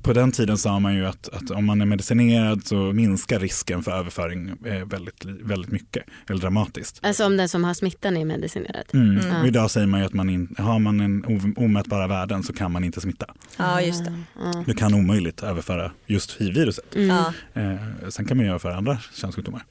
på 0.03 0.13
den 0.13 0.33
tiden 0.33 0.59
sa 0.59 0.79
man 0.79 0.95
ju 0.95 1.07
att, 1.07 1.29
att 1.29 1.51
om 1.51 1.65
man 1.65 1.81
är 1.81 1.87
medicinerad 1.87 2.67
så 2.67 2.77
minskar 2.77 3.41
risken 3.41 3.83
för 3.83 3.93
överföring 3.93 4.49
eh, 4.65 4.87
väldigt, 4.87 5.25
väldigt 5.25 5.71
mycket, 5.71 6.05
eller 6.29 6.41
dramatiskt. 6.41 6.99
Alltså 7.03 7.27
om 7.27 7.37
den 7.37 7.49
som 7.49 7.65
har 7.65 7.75
smittan 7.75 8.17
är 8.17 8.25
medicinerad. 8.25 8.85
Mm. 8.93 9.19
Mm. 9.19 9.41
Och 9.41 9.47
idag 9.47 9.71
säger 9.71 9.87
man 9.87 10.01
ju 10.01 10.07
att 10.07 10.13
man 10.13 10.31
in, 10.31 10.55
har 10.59 10.79
man 10.79 11.01
en 11.01 11.53
omätbara 11.57 12.07
värden 12.07 12.43
så 12.43 12.53
kan 12.53 12.73
man 12.73 12.85
inte 12.85 13.01
smitta. 13.01 13.27
Ja 13.57 13.81
just 13.81 14.05
det. 14.05 14.13
Ja. 14.39 14.65
Du 14.67 14.75
kan 14.75 14.95
omöjligt 14.95 15.43
överföra 15.43 15.93
just 16.07 16.41
hiv-viruset. 16.41 16.95
Mm. 16.95 17.09
Ja. 17.09 17.33
Eh, 17.53 18.09
sen 18.09 18.25
kan 18.25 18.37
man 18.37 18.47
ju 18.47 18.51
överföra 18.51 18.77
andra 18.77 18.99
könssjukdomar. 19.15 19.65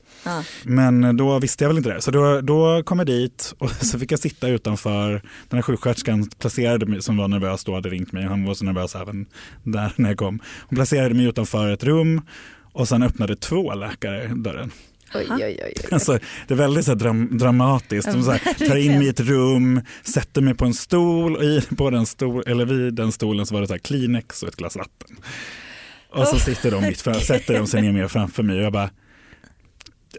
Men 0.63 1.17
då 1.17 1.39
visste 1.39 1.63
jag 1.63 1.69
väl 1.69 1.77
inte 1.77 1.93
det. 1.93 2.01
Så 2.01 2.11
då, 2.11 2.41
då 2.41 2.83
kom 2.83 3.00
jag 3.00 3.07
dit 3.07 3.53
och 3.57 3.71
så 3.81 4.00
fick 4.00 4.11
jag 4.11 4.19
sitta 4.19 4.47
utanför. 4.47 5.11
Den 5.50 5.57
här 5.57 5.61
sjuksköterskan 5.61 6.29
placerade 6.39 6.85
mig, 6.85 7.01
som 7.01 7.17
var 7.17 7.27
nervös 7.27 7.63
då, 7.63 7.75
hade 7.75 7.89
ringt 7.89 8.11
mig. 8.11 8.23
Han 8.23 8.45
var 8.45 8.53
så 8.53 8.65
nervös 8.65 8.95
även 8.95 9.25
där 9.63 9.93
när 9.95 10.09
jag 10.09 10.17
kom. 10.21 10.39
Hon 10.59 10.75
placerade 10.75 11.15
mig 11.15 11.25
utanför 11.25 11.69
ett 11.69 11.83
rum 11.83 12.21
och 12.73 12.87
sen 12.87 13.03
öppnade 13.03 13.35
två 13.35 13.73
läkare 13.73 14.27
dörren. 14.27 14.71
Oj, 15.13 15.27
oj, 15.29 15.43
oj, 15.43 15.59
oj. 15.65 15.73
Alltså, 15.91 16.19
det 16.47 16.53
är 16.53 16.57
väldigt 16.57 16.85
så 16.85 16.91
här, 16.91 16.99
dram, 16.99 17.37
dramatiskt. 17.37 18.11
De 18.11 18.23
så 18.23 18.31
här, 18.31 18.67
tar 18.67 18.75
in 18.75 18.97
mig 18.97 19.07
i 19.07 19.09
ett 19.09 19.19
rum, 19.19 19.81
sätter 20.03 20.41
mig 20.41 20.53
på 20.53 20.65
en 20.65 20.73
stol 20.73 21.35
och 21.35 21.43
i, 21.43 21.61
på 21.77 21.89
den 21.89 22.05
stol, 22.05 22.43
eller 22.47 22.65
vid 22.65 22.93
den 22.93 23.11
stolen 23.11 23.45
så 23.45 23.53
var 23.53 23.61
det 23.61 23.67
så 23.67 23.73
här 23.73 23.79
Kleenex 23.79 24.43
och 24.43 24.49
ett 24.49 24.55
glas 24.55 24.75
vatten. 24.75 25.17
Och 26.09 26.27
så 26.27 26.35
Oh, 26.35 26.39
sitter 26.39 26.71
de 26.71 26.81
mitt 26.81 27.01
fram, 27.01 27.19
sätter 27.19 27.53
de 27.53 27.67
sig 27.67 27.81
ner 27.81 27.91
mer 27.91 28.07
framför 28.07 28.43
mig 28.43 28.57
och 28.57 28.63
jag 28.63 28.73
bara 28.73 28.89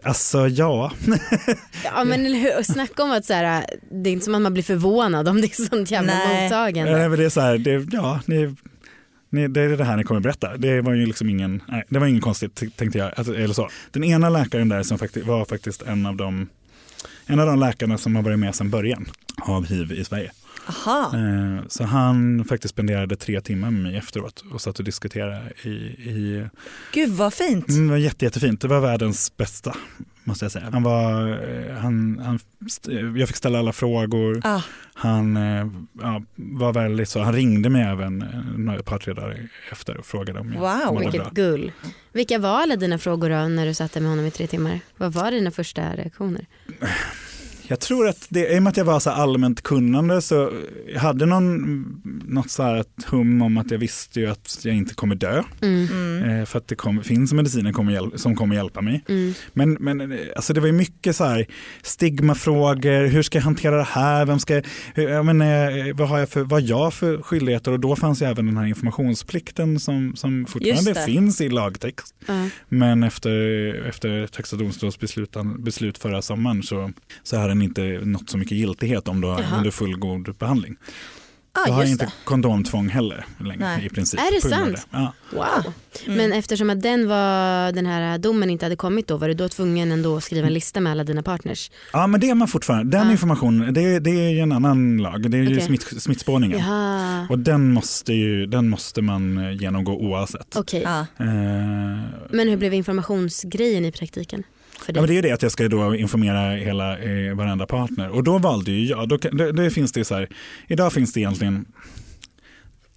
Alltså 0.03 0.47
ja, 0.47 0.91
Ja 1.83 2.03
men 2.03 2.25
eller 2.25 2.39
hur, 2.39 2.57
och 2.57 2.65
snacka 2.65 3.03
om 3.03 3.11
att 3.11 3.25
så 3.25 3.33
här, 3.33 3.65
det 3.91 4.09
är 4.09 4.13
inte 4.13 4.25
som 4.25 4.35
att 4.35 4.41
man 4.41 4.53
blir 4.53 4.63
förvånad 4.63 5.27
om 5.27 5.41
det 5.41 5.47
är 5.47 5.69
sånt 5.69 5.91
jävla 5.91 6.13
Nej. 6.13 6.43
mottagande. 6.43 6.97
Nej, 6.97 7.09
men 7.09 7.19
det 7.19 7.25
är 7.25 7.29
så 7.29 7.41
här, 7.41 7.57
det, 7.57 7.87
ja, 7.91 8.19
ni, 8.25 8.55
ni, 9.33 9.47
det 9.47 9.61
är 9.61 9.77
det 9.77 9.83
här 9.83 9.97
ni 9.97 10.03
kommer 10.03 10.21
berätta. 10.21 10.57
Det 10.57 10.81
var 10.81 10.93
ju 10.93 11.05
liksom 11.05 11.29
ingen, 11.29 11.61
nej, 11.67 11.83
det 11.89 11.99
var 11.99 12.07
ingen 12.07 12.21
konstigt 12.21 12.77
tänkte 12.77 12.97
jag. 12.97 13.11
Alltså, 13.15 13.35
eller 13.35 13.53
så. 13.53 13.69
Den 13.91 14.03
ena 14.03 14.29
läkaren 14.29 14.69
där 14.69 14.83
som 14.83 14.97
faktiskt, 14.97 15.27
var 15.27 15.45
faktiskt 15.45 15.81
en 15.81 16.05
av 16.05 16.15
de 16.15 16.47
en 17.25 17.39
av 17.39 17.47
de 17.47 17.59
läkarna 17.59 17.97
som 17.97 18.15
har 18.15 18.23
varit 18.23 18.39
med 18.39 18.55
sedan 18.55 18.69
början 18.69 19.05
av 19.41 19.65
hiv 19.65 19.91
i 19.91 20.03
Sverige. 20.03 20.31
Aha. 20.67 21.11
Eh, 21.17 21.63
Så 21.67 21.83
han 21.83 22.45
faktiskt 22.49 22.73
spenderade 22.73 23.15
tre 23.15 23.41
timmar 23.41 23.71
med 23.71 23.83
mig 23.83 23.95
efteråt 23.97 24.43
och 24.51 24.61
satt 24.61 24.79
och 24.79 24.85
diskuterade 24.85 25.51
i, 25.63 25.69
i 25.69 26.47
Gud 26.93 27.09
vad 27.09 27.33
fint. 27.33 27.69
Mm, 27.69 27.85
det 27.87 27.91
var 27.91 27.97
jätte, 27.97 28.25
jättefint. 28.25 28.61
Det 28.61 28.67
var 28.67 28.79
världens 28.79 29.37
bästa 29.37 29.75
måste 30.23 30.45
jag 30.45 30.51
säga. 30.51 30.69
Han 30.73 30.83
var, 30.83 31.29
eh, 31.29 31.75
han, 31.75 32.19
han, 32.25 32.39
st- 32.67 32.91
jag 33.15 33.27
fick 33.27 33.37
ställa 33.37 33.59
alla 33.59 33.73
frågor. 33.73 34.41
Ah, 34.43 34.61
Han 34.93 35.37
eh, 35.37 35.67
ja, 36.01 36.23
var 36.35 36.73
väldigt 36.73 37.09
så, 37.09 37.19
han 37.21 37.33
ringde 37.33 37.69
mig 37.69 37.81
även 37.83 38.21
eh, 38.21 38.27
några- 38.57 38.79
ett 38.79 38.85
par 38.85 38.97
tre 38.99 39.13
dagar 39.13 39.49
efter 39.71 39.97
och 39.97 40.05
frågade 40.05 40.39
om 40.39 40.53
jag 40.53 40.59
Wow, 40.61 40.93
mådde 40.93 40.93
bra. 40.93 41.11
Vilket 41.11 41.33
gull. 41.33 41.71
Vilka 42.11 42.39
var 42.39 42.49
alla 42.61 42.75
dina 42.75 42.97
frågor 42.97 43.29
då 43.29 43.35
när 43.47 43.65
du 43.65 43.73
satt 43.73 43.95
med 43.95 44.03
honom 44.09 44.25
i 44.25 44.31
tre 44.31 44.47
timmar? 44.47 44.79
Vad 44.97 45.13
var 45.13 45.31
dina 45.31 45.51
första 45.51 45.95
reaktioner? 45.95 46.45
Jag 47.67 47.79
tror 47.79 48.07
att 48.07 48.27
det, 48.29 48.55
i 48.55 48.59
och 48.59 48.63
med 48.63 48.71
att 48.71 48.77
jag 48.77 48.85
var 48.85 48.99
så 48.99 49.09
här 49.09 49.21
allmänt 49.21 49.61
kunnande 49.61 50.21
så 50.21 50.51
jag 50.93 50.99
hade 50.99 51.25
någon, 51.25 52.01
något 52.25 52.51
så 52.51 52.63
här 52.63 52.75
ett 52.75 53.03
hum 53.07 53.41
om 53.41 53.57
att 53.57 53.71
jag 53.71 53.77
visste 53.77 54.19
ju 54.19 54.27
att 54.27 54.59
jag 54.63 54.75
inte 54.75 54.93
kommer 54.93 55.15
dö. 55.15 55.43
Mm. 55.61 55.87
mm. 55.87 56.29
Eh, 56.29 56.45
för 56.45 56.57
att 56.57 56.67
det 56.67 56.75
kom, 56.75 57.03
finns 57.03 57.33
mediciner 57.33 58.17
som 58.17 58.35
kommer 58.35 58.55
hjälpa 58.55 58.81
mig. 58.81 59.03
Mm. 59.07 59.33
Men, 59.53 59.73
men 59.73 60.11
eh, 60.11 60.19
alltså 60.35 60.53
det 60.53 60.59
var 60.59 60.67
ju 60.67 60.73
mycket 60.73 61.15
så 61.15 61.23
här 61.23 61.45
stigmafrågor, 61.81 63.07
hur 63.07 63.21
ska 63.21 63.37
jag 63.37 63.43
hantera 63.43 63.77
det 63.77 63.83
här, 63.83 64.25
vem 64.25 64.39
ska, 64.39 64.61
hur, 64.93 65.09
jag 65.09 65.25
menar, 65.25 65.87
eh, 65.87 65.95
vad 65.95 66.09
har 66.09 66.19
jag 66.19 66.29
för, 66.29 66.43
vad 66.43 66.61
jag 66.61 66.93
för 66.93 67.21
skyldigheter 67.21 67.71
och 67.71 67.79
då 67.79 67.95
fanns 67.95 68.21
ju 68.21 68.25
även 68.25 68.45
den 68.45 68.57
här 68.57 68.65
informationsplikten 68.65 69.79
som, 69.79 70.15
som 70.15 70.45
fortfarande 70.45 70.95
finns 70.95 71.41
i 71.41 71.49
lagtext. 71.49 72.15
Ja. 72.25 72.49
Men 72.69 73.03
efter, 73.03 73.31
efter 73.87 74.29
högsta 74.35 74.55
domstolsbeslut 74.55 75.35
beslut 75.59 75.97
förra 75.97 76.21
sommaren 76.21 76.63
så, 76.63 76.91
så 77.23 77.37
har 77.37 77.52
den 77.53 77.61
inte 77.61 77.81
nått 78.03 78.29
så 78.29 78.37
mycket 78.37 78.57
giltighet 78.57 79.07
om 79.07 79.21
du 79.21 79.27
har 79.27 79.41
Jaha. 79.41 79.57
under 79.57 79.71
fullgod 79.71 80.35
behandling. 80.39 80.75
Ah, 81.55 81.65
du 81.65 81.71
har 81.71 81.85
inte 81.85 82.05
det. 82.05 82.11
kondomtvång 82.23 82.89
heller 82.89 83.25
längre 83.39 83.57
Nej. 83.59 83.85
i 83.85 83.89
princip. 83.89 84.19
Är 84.19 84.35
det 84.35 84.49
sant? 84.49 84.87
Ja. 84.91 85.13
Wow. 85.31 85.73
Mm. 86.05 86.17
Men 86.17 86.33
eftersom 86.33 86.69
att 86.69 86.81
den, 86.81 87.07
var, 87.07 87.71
den 87.71 87.85
här 87.85 88.17
domen 88.17 88.49
inte 88.49 88.65
hade 88.65 88.75
kommit 88.75 89.07
då 89.07 89.17
var 89.17 89.27
du 89.27 89.33
då 89.33 89.49
tvungen 89.49 89.91
ändå 89.91 90.17
att 90.17 90.23
skriva 90.23 90.47
en 90.47 90.53
lista 90.53 90.79
med 90.81 90.91
alla 90.91 91.03
dina 91.03 91.23
partners? 91.23 91.71
ja 91.93 92.07
men 92.07 92.19
det 92.19 92.29
är 92.29 92.35
man 92.35 92.47
fortfarande, 92.47 92.97
den 92.97 93.05
Ja. 93.07 93.11
informationen, 93.11 93.73
det, 93.73 93.99
det 93.99 94.09
är 94.09 94.29
ju 94.29 94.39
en 94.39 94.51
annan 94.51 94.97
lag, 94.97 95.31
det 95.31 95.37
är 95.37 95.41
ju 95.41 95.47
Okej. 95.47 95.61
smitt, 95.61 96.01
smittspårningen. 96.03 96.59
Jaha, 96.59 97.27
Och 97.29 97.39
den 97.39 97.73
måste, 97.73 98.13
ju, 98.13 98.45
den 98.45 98.69
måste 98.69 99.01
man 99.01 99.55
genomgå 99.57 99.91
oavsett. 99.93 100.55
okej. 100.55 100.81
Ja. 100.83 100.99
Eh, 100.99 101.25
Men 102.29 102.47
hur 102.49 102.57
blev 102.57 102.73
informationsgrejen 102.73 103.85
i 103.85 103.91
praktiken? 103.91 104.43
För 104.85 104.93
Ja, 104.93 105.01
men 105.01 105.07
dig? 105.07 105.15
det 105.15 105.19
är 105.19 105.29
det 105.29 105.31
att 105.35 105.41
jag 105.41 105.51
ska 105.51 105.67
då 105.67 105.95
informera 105.95 106.51
hela, 106.55 106.97
eh, 106.99 107.35
varenda 107.35 107.65
partner. 107.65 108.09
Och 108.09 108.23
då 108.23 108.37
valde 108.37 108.71
ju 108.71 108.85
jag, 108.85 109.09
då, 109.09 109.17
det, 109.17 109.51
det 109.51 109.69
finns 109.69 109.91
det 109.91 110.05
så 110.05 110.15
här, 110.15 110.27
idag 110.67 110.93
finns 110.93 111.13
det 111.13 111.19
egentligen 111.19 111.65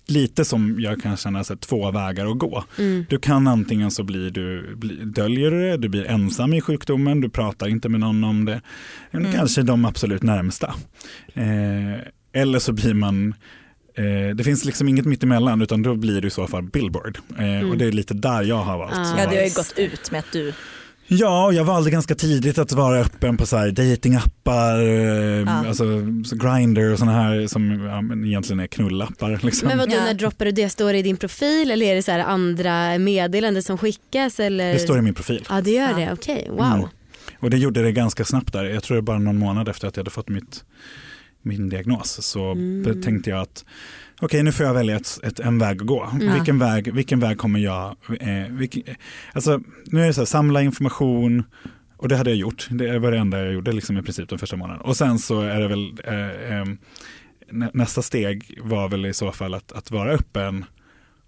lite 0.09 0.45
som 0.45 0.77
jag 0.81 1.03
kan 1.03 1.17
känna 1.17 1.45
så 1.45 1.53
här, 1.53 1.59
två 1.59 1.91
vägar 1.91 2.27
att 2.27 2.39
gå. 2.39 2.65
Mm. 2.79 3.07
Du 3.09 3.19
kan 3.19 3.47
antingen 3.49 3.91
så 3.91 4.03
blir 4.03 4.31
du, 4.31 4.75
bli, 4.77 4.95
döljer 5.05 5.51
du 5.51 5.61
det, 5.71 5.77
du 5.77 5.89
blir 5.89 6.05
ensam 6.07 6.53
i 6.55 6.61
sjukdomen, 6.61 7.21
du 7.21 7.29
pratar 7.29 7.69
inte 7.69 7.89
med 7.89 8.01
någon 8.01 8.25
om 8.25 8.45
det. 8.45 8.61
Mm. 9.11 9.33
Kanske 9.33 9.63
de 9.63 9.85
absolut 9.85 10.23
närmsta. 10.23 10.75
Eh, 11.35 12.01
eller 12.33 12.59
så 12.59 12.73
blir 12.73 12.95
man 12.95 13.35
eh, 13.95 14.35
det 14.37 14.45
finns 14.45 14.65
liksom 14.65 14.89
inget 14.89 15.05
mittemellan 15.07 15.63
utan 15.63 15.83
då 15.83 15.95
blir 15.95 16.21
det 16.21 16.27
i 16.27 16.31
så 16.31 16.47
fall 16.47 16.63
billboard. 16.63 17.19
Eh, 17.39 17.45
Mm. 17.45 17.71
Och 17.71 17.79
det 17.79 17.85
är 17.85 17.93
lite 17.93 18.15
där 18.15 18.43
jag 18.43 18.63
har 18.63 18.79
valt. 18.79 18.93
Ah. 18.95 19.19
ja, 19.19 19.31
du 19.31 19.37
har 19.37 19.43
ju 19.45 19.55
gått 19.55 19.73
ut 19.77 20.11
med 20.11 20.19
att 20.19 20.33
du 20.33 20.53
Ja, 21.09 21.53
jag 21.53 21.65
valde 21.65 21.91
ganska 21.91 22.15
tidigt 22.15 22.59
att 22.59 22.73
vara 22.73 22.99
öppen 23.01 23.37
på 23.37 23.47
så 23.47 23.57
här 23.57 23.71
datingappar, 23.71 24.79
eh, 24.81 24.87
Ja. 25.41 25.67
alltså 25.69 25.85
Grindr 26.37 26.93
och 26.93 26.99
sådana 26.99 27.23
här 27.23 27.47
som 27.47 27.71
ja, 27.85 28.01
men 28.03 28.25
egentligen 28.25 28.61
är 28.61 28.67
knullappar. 28.67 29.41
Liksom. 29.43 29.69
Men 29.69 29.79
vadå, 29.79 29.95
Ja. 29.95 30.05
när 30.05 30.15
droppar 30.15 30.45
du 30.45 30.51
det? 30.51 30.69
Står 30.69 30.93
det 30.93 30.99
i 30.99 31.03
din 31.03 31.17
profil 31.17 31.71
eller 31.71 31.87
är 31.87 31.95
det 31.95 32.03
så 32.03 32.11
här 32.13 32.19
andra 32.21 32.99
meddelanden 32.99 33.63
som 33.63 33.79
skickas? 33.79 34.41
Eller? 34.41 34.73
Det 34.73 34.79
står 34.79 34.99
i 34.99 35.03
min 35.03 35.15
profil. 35.15 35.45
Ja 35.49 35.61
det 35.61 35.71
gör 35.71 35.91
Ja. 35.91 35.97
det, 35.97 36.13
okej, 36.13 36.47
wow. 36.51 36.61
Mm. 36.73 36.87
Och 37.41 37.51
det 37.51 37.59
gjorde 37.59 37.83
det 37.83 37.93
ganska 37.93 38.25
snabbt 38.25 38.53
där. 38.53 38.65
Jag 38.65 38.83
tror 38.83 38.97
det 38.97 39.03
bara 39.03 39.19
någon 39.19 39.39
månad 39.39 39.69
efter 39.69 39.89
att 39.89 39.97
jag 39.97 40.01
hade 40.01 40.11
fått 40.11 40.29
mitt, 40.29 40.65
min 41.43 41.69
diagnos 41.69 42.19
så 42.27 42.53
Mm. 42.53 43.03
tänkte 43.03 43.31
jag 43.31 43.41
att 43.41 43.65
okej 44.21 44.43
nu 44.43 44.53
får 44.53 44.67
jag 44.67 44.75
välja 44.75 44.97
ett, 44.97 45.19
ett, 45.23 45.41
en 45.41 45.59
väg 45.59 45.81
att 45.81 45.87
gå. 45.87 46.05
Mm. 46.05 46.33
Vilken, 46.35 46.59
väg, 46.59 46.95
vilken 46.95 47.21
väg 47.21 47.39
kommer 47.39 47.61
jag, 47.61 47.97
eh, 48.21 48.29
vilken, 48.51 48.83
alltså, 49.33 49.61
nu 49.87 50.03
är 50.03 50.07
det 50.07 50.13
så 50.15 50.21
här, 50.21 50.27
samla 50.27 50.63
information 50.63 51.45
och 51.97 52.09
det 52.09 52.17
hade 52.17 52.31
jag 52.31 52.37
gjort. 52.37 52.67
Det 52.71 52.99
var 52.99 53.11
det 53.13 53.19
enda 53.19 53.39
jag 53.45 53.53
gjorde 53.53 53.73
liksom, 53.73 53.99
i 53.99 54.03
princip 54.03 54.29
den 54.29 54.39
första 54.39 54.57
månaden. 54.57 54.83
Och 54.83 54.97
sen 54.97 55.19
så 55.19 55.41
är 55.41 55.61
det 55.61 55.69
väl 55.69 55.93
eh, 56.05 56.59
eh, 56.59 56.65
nä- 57.51 57.71
nästa 57.75 58.03
steg 58.03 58.59
var 58.63 58.89
väl 58.89 59.07
i 59.07 59.15
så 59.15 59.33
fall 59.33 59.55
att, 59.55 59.73
att 59.73 59.91
vara 59.91 60.11
öppen 60.11 60.65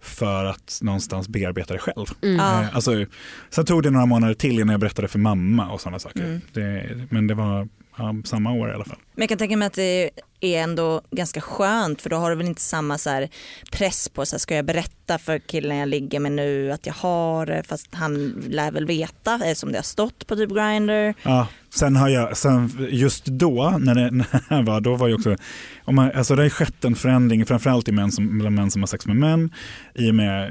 för 0.01 0.45
att 0.45 0.79
någonstans 0.83 1.29
bearbeta 1.29 1.73
det 1.75 1.79
själv. 1.81 2.07
Mm. 2.23 2.37
Ja. 2.37 2.63
Eh, 2.63 2.75
Alltså, 2.75 3.05
sen 3.51 3.65
tog 3.65 3.83
det 3.83 3.91
några 3.91 4.07
månader 4.07 4.35
till 4.35 4.53
innan 4.61 4.69
jag 4.69 4.81
berättade 4.81 5.09
för 5.09 5.19
mamma 5.19 5.69
och 5.71 5.81
sådana 5.81 5.99
saker. 5.99 6.25
Mm. 6.25 6.41
Det, 6.53 6.97
men 7.11 7.27
det 7.27 7.35
var 7.35 7.69
ja, 7.97 8.15
samma 8.25 8.53
år 8.53 8.71
i 8.71 8.73
alla 8.75 8.85
fall. 8.85 8.99
Men 9.15 9.23
jag 9.23 9.29
kan 9.29 9.39
tänka 9.39 9.57
mig 9.57 9.67
att 9.67 9.73
det 9.75 10.11
är 10.41 10.63
ändå 10.63 11.03
ganska 11.11 11.41
skönt 11.41 12.03
för 12.03 12.11
då 12.11 12.17
har 12.17 12.31
du 12.31 12.37
väl 12.37 12.47
inte 12.47 12.61
samma 12.61 12.99
så 12.99 13.11
här 13.11 13.29
press 13.71 14.09
på 14.09 14.27
så 14.27 14.35
här, 14.35 14.39
ska 14.39 14.55
jag 14.55 14.65
berätta 14.65 15.19
för 15.19 15.39
killen 15.39 15.77
jag 15.77 15.89
ligger 15.89 16.21
med 16.21 16.33
nu 16.33 16.73
att 16.73 16.87
jag 16.87 16.95
har 16.95 17.47
det 17.47 17.63
fast 17.63 17.95
han 17.95 18.45
lär 18.49 18.71
väl 18.71 18.87
veta 18.87 19.35
eh, 19.35 19.41
eftersom 19.41 19.73
det 19.73 19.79
har 19.79 19.83
stått 19.83 20.27
på 20.27 20.37
typ 20.37 20.51
Grindr. 20.51 21.15
Ja, 21.23 21.49
sen 21.75 21.97
har 21.97 22.09
jag, 22.09 22.37
sen 22.37 22.89
just 22.91 23.27
då, 23.27 23.79
när 23.81 23.95
det, 23.95 24.11
när 24.51 24.63
var, 24.63 24.81
då 24.81 24.97
var 24.97 25.09
ju 25.09 25.15
också, 25.15 25.37
om 25.85 25.95
man, 25.95 26.13
alltså 26.15 26.35
det 26.35 26.41
har 26.41 26.45
ju 26.45 26.51
skett 26.51 26.85
en 26.85 26.95
förändring, 26.95 27.47
framförallt 27.47 27.89
i 27.89 27.93
män 27.93 28.13
som, 28.13 28.39
bland 28.39 28.57
män 28.57 28.71
som 28.71 28.83
har 28.83 28.87
sex 28.87 29.07
med 29.07 29.17
män, 29.17 29.51
i 29.95 30.11
och 30.11 30.15
med 30.15 30.51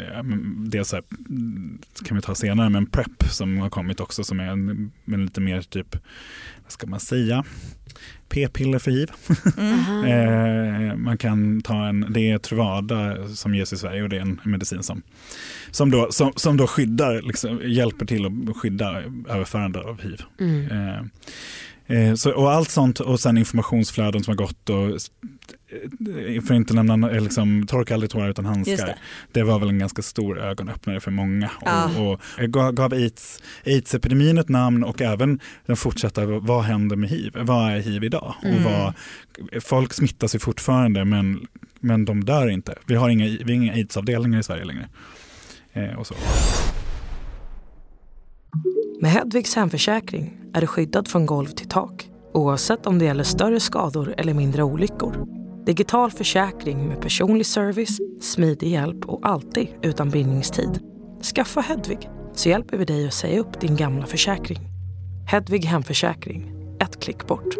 det 0.58 0.86
så 0.86 0.96
här, 0.96 1.04
kan 2.06 2.18
vi 2.18 2.22
ta 2.22 2.36
senare, 2.36 2.70
men 2.70 2.86
PrEP 2.86 3.24
som 3.32 3.58
har 3.58 3.70
kommit 3.70 4.00
också 4.00 4.24
som 4.24 4.40
är 4.40 4.48
en, 4.48 4.92
en 5.06 5.26
lite 5.26 5.42
mer 5.42 5.62
typ, 5.62 5.96
vad 6.68 6.72
ska 6.72 6.88
man 6.88 7.00
säga, 7.00 7.44
p-piller 8.30 8.80
för 8.80 8.92
hiv. 8.92 9.12
Mm. 9.58 9.78
Eh, 10.08 10.96
man 10.96 11.18
kan 11.18 11.62
ta 11.62 11.88
en, 11.88 12.06
det 12.10 12.32
är 12.32 12.38
Truvada 12.38 13.28
som 13.28 13.56
ges 13.56 13.74
i 13.74 13.78
Sverige 13.78 14.04
och 14.04 14.10
det 14.10 14.18
är 14.18 14.22
en 14.22 14.40
medicin 14.44 14.84
som, 14.84 15.02
som, 15.72 15.92
då, 15.92 16.12
som, 16.12 16.34
som 16.36 16.58
då 16.58 16.68
skyddar, 16.68 17.22
liksom, 17.22 17.62
hjälper 17.64 18.06
till 18.06 18.26
att 18.26 18.58
skydda 18.58 19.04
överförande 19.30 19.80
av 19.80 20.02
hiv. 20.02 20.22
Mm. 20.40 20.72
Eh, 20.72 21.02
eh, 21.88 22.14
så, 22.14 22.34
och 22.34 22.52
allt 22.52 22.70
sånt 22.70 23.00
och 23.00 23.20
sen 23.20 23.38
informationsflöden 23.38 24.24
som 24.24 24.32
har 24.32 24.36
gått 24.36 24.70
och 24.70 24.90
eh, 24.90 26.42
för 26.42 26.54
inte 26.54 26.74
nämna 26.74 27.12
eh, 27.12 27.24
liksom, 27.24 27.68
torka 27.68 27.94
aldrig 27.94 28.10
tårar 28.10 28.30
utan 28.30 28.46
handskar. 28.46 28.86
det. 28.86 28.98
Det 29.32 29.44
var 29.44 29.60
väl 29.60 29.70
en 29.70 29.80
ganska 29.80 30.02
stor 30.02 30.40
ögonöppnare 30.40 31.00
för 31.00 31.12
många. 31.12 31.52
Ja. 31.66 32.00
Och, 32.00 32.14
och 32.14 32.20
jag 32.38 32.52
gav, 32.52 32.72
gav 32.72 32.94
AIDS, 32.94 33.42
AIDS-epidemin 33.66 34.38
ett 34.38 34.50
namn 34.50 34.84
och 34.84 35.02
även 35.02 35.40
den 35.66 35.76
fortsatta, 35.76 36.26
vad 36.26 36.64
händer 36.64 36.96
med 36.96 37.10
hiv? 37.10 37.34
Vad 37.36 37.72
är 37.72 37.80
hiv 37.80 38.04
idag? 38.04 38.36
Mm. 38.44 38.56
Och 38.56 38.72
vad, 38.72 38.94
folk 39.64 39.94
smittas 39.94 40.36
ju 40.36 40.40
fortfarande 40.40 41.06
men, 41.06 41.48
men 41.80 42.06
de 42.06 42.24
dör 42.24 42.50
inte. 42.50 42.76
Vi 42.86 42.96
har 42.96 43.10
inga, 43.10 43.26
vi 43.26 43.44
har 43.44 43.52
inga 43.52 43.74
AIDS-avdelningar 43.74 44.40
i 44.40 44.44
Sverige 44.44 44.66
längre. 44.66 44.90
Eh, 45.74 46.00
och 46.00 46.08
så. 46.08 46.16
Med 49.02 49.12
Hedvigs 49.12 49.56
hemförsäkring 49.56 50.34
är 50.58 50.62
du 50.62 50.68
skyddad 50.68 51.08
från 51.08 51.26
golv 51.26 51.48
till 51.48 51.70
tak 51.70 52.10
oavsett 52.34 52.86
om 52.86 53.00
det 53.00 53.06
gäller 53.06 53.24
större 53.24 53.60
skador 53.60 54.16
eller 54.18 54.34
mindre 54.34 54.64
olyckor. 54.64 55.26
Digital 55.66 56.12
försäkring 56.12 56.88
med 56.88 57.02
personlig 57.02 57.46
service, 57.46 57.98
smidig 58.22 58.72
hjälp 58.72 59.06
och 59.06 59.28
alltid 59.28 59.68
utan 59.82 60.10
bindningstid. 60.10 60.80
Skaffa 61.36 61.62
Hedvig 61.62 62.10
så 62.34 62.50
hjälper 62.50 62.78
vi 62.78 62.86
dig 62.86 63.08
att 63.08 63.14
säga 63.14 63.40
upp 63.40 63.62
din 63.62 63.76
gamla 63.76 64.06
försäkring. 64.06 64.60
Hedvig 65.28 65.66
hemförsäkring, 65.66 66.52
ett 66.82 67.00
klick 67.04 67.28
bort. 67.28 67.56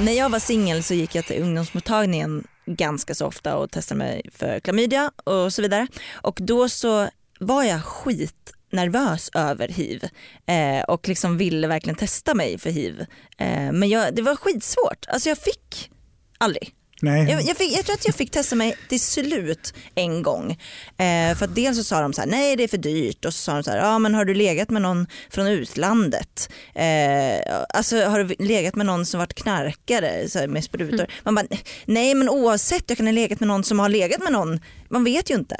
När 0.00 0.12
jag 0.12 0.30
var 0.30 0.38
singel 0.38 0.82
så 0.82 0.94
gick 0.94 1.14
jag 1.14 1.24
till 1.24 1.42
ungdomsmottagningen 1.42 2.46
ganska 2.66 3.14
så 3.14 3.26
ofta 3.26 3.56
och 3.56 3.70
testade 3.70 3.98
mig 3.98 4.22
för 4.32 4.60
klamydia 4.60 5.10
och 5.24 5.52
så 5.52 5.62
vidare. 5.62 5.86
Och 6.22 6.38
då 6.42 6.68
så 6.68 7.08
var 7.40 7.64
jag 7.64 7.84
skitnervös 7.84 9.30
över 9.34 9.68
hiv 9.68 10.04
eh, 10.46 10.84
och 10.88 11.08
liksom 11.08 11.36
ville 11.36 11.68
verkligen 11.68 11.96
testa 11.96 12.34
mig 12.34 12.58
för 12.58 12.70
hiv. 12.70 13.00
Eh, 13.38 13.72
men 13.72 13.88
jag, 13.88 14.14
det 14.14 14.22
var 14.22 14.36
skitsvårt, 14.36 15.06
alltså 15.08 15.28
jag 15.28 15.38
fick 15.38 15.90
aldrig. 16.38 16.74
Nej. 17.02 17.30
Jag, 17.30 17.42
jag, 17.42 17.56
fick, 17.56 17.76
jag 17.76 17.84
tror 17.84 17.94
att 17.94 18.06
jag 18.06 18.14
fick 18.14 18.30
testa 18.30 18.56
mig 18.56 18.76
till 18.88 19.00
slut 19.00 19.74
en 19.94 20.22
gång. 20.22 20.50
Eh, 20.96 21.36
för 21.36 21.46
dels 21.46 21.76
så 21.76 21.84
sa 21.84 22.00
de 22.00 22.12
så 22.12 22.20
här, 22.20 22.28
nej 22.28 22.56
det 22.56 22.64
är 22.64 22.68
för 22.68 22.76
dyrt 22.76 23.24
och 23.24 23.34
så 23.34 23.38
sa 23.38 23.54
de 23.54 23.62
så 23.62 23.70
här, 23.70 23.78
ja 23.78 23.98
men 23.98 24.14
har 24.14 24.24
du 24.24 24.34
legat 24.34 24.70
med 24.70 24.82
någon 24.82 25.06
från 25.30 25.46
utlandet? 25.46 26.52
Eh, 26.74 27.54
alltså 27.74 28.04
har 28.04 28.24
du 28.24 28.34
legat 28.38 28.74
med 28.76 28.86
någon 28.86 29.06
som 29.06 29.18
varit 29.18 29.34
knarkare 29.34 30.28
så 30.28 30.38
här, 30.38 30.46
med 30.46 30.64
sprutor? 30.64 31.06
Man 31.22 31.34
bara, 31.34 31.46
nej 31.84 32.14
men 32.14 32.28
oavsett, 32.28 32.84
jag 32.86 32.96
kan 32.96 33.06
ha 33.06 33.12
legat 33.12 33.40
med 33.40 33.48
någon 33.48 33.64
som 33.64 33.78
har 33.78 33.88
legat 33.88 34.22
med 34.22 34.32
någon, 34.32 34.60
man 34.88 35.04
vet 35.04 35.30
ju 35.30 35.34
inte. 35.34 35.54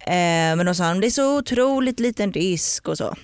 Eh, 0.00 0.56
men 0.56 0.66
då 0.66 0.74
sa 0.74 0.88
de, 0.88 1.00
det 1.00 1.06
är 1.06 1.10
så 1.10 1.38
otroligt 1.38 2.00
liten 2.00 2.32
risk 2.32 2.88
och 2.88 2.98
så. 2.98 3.16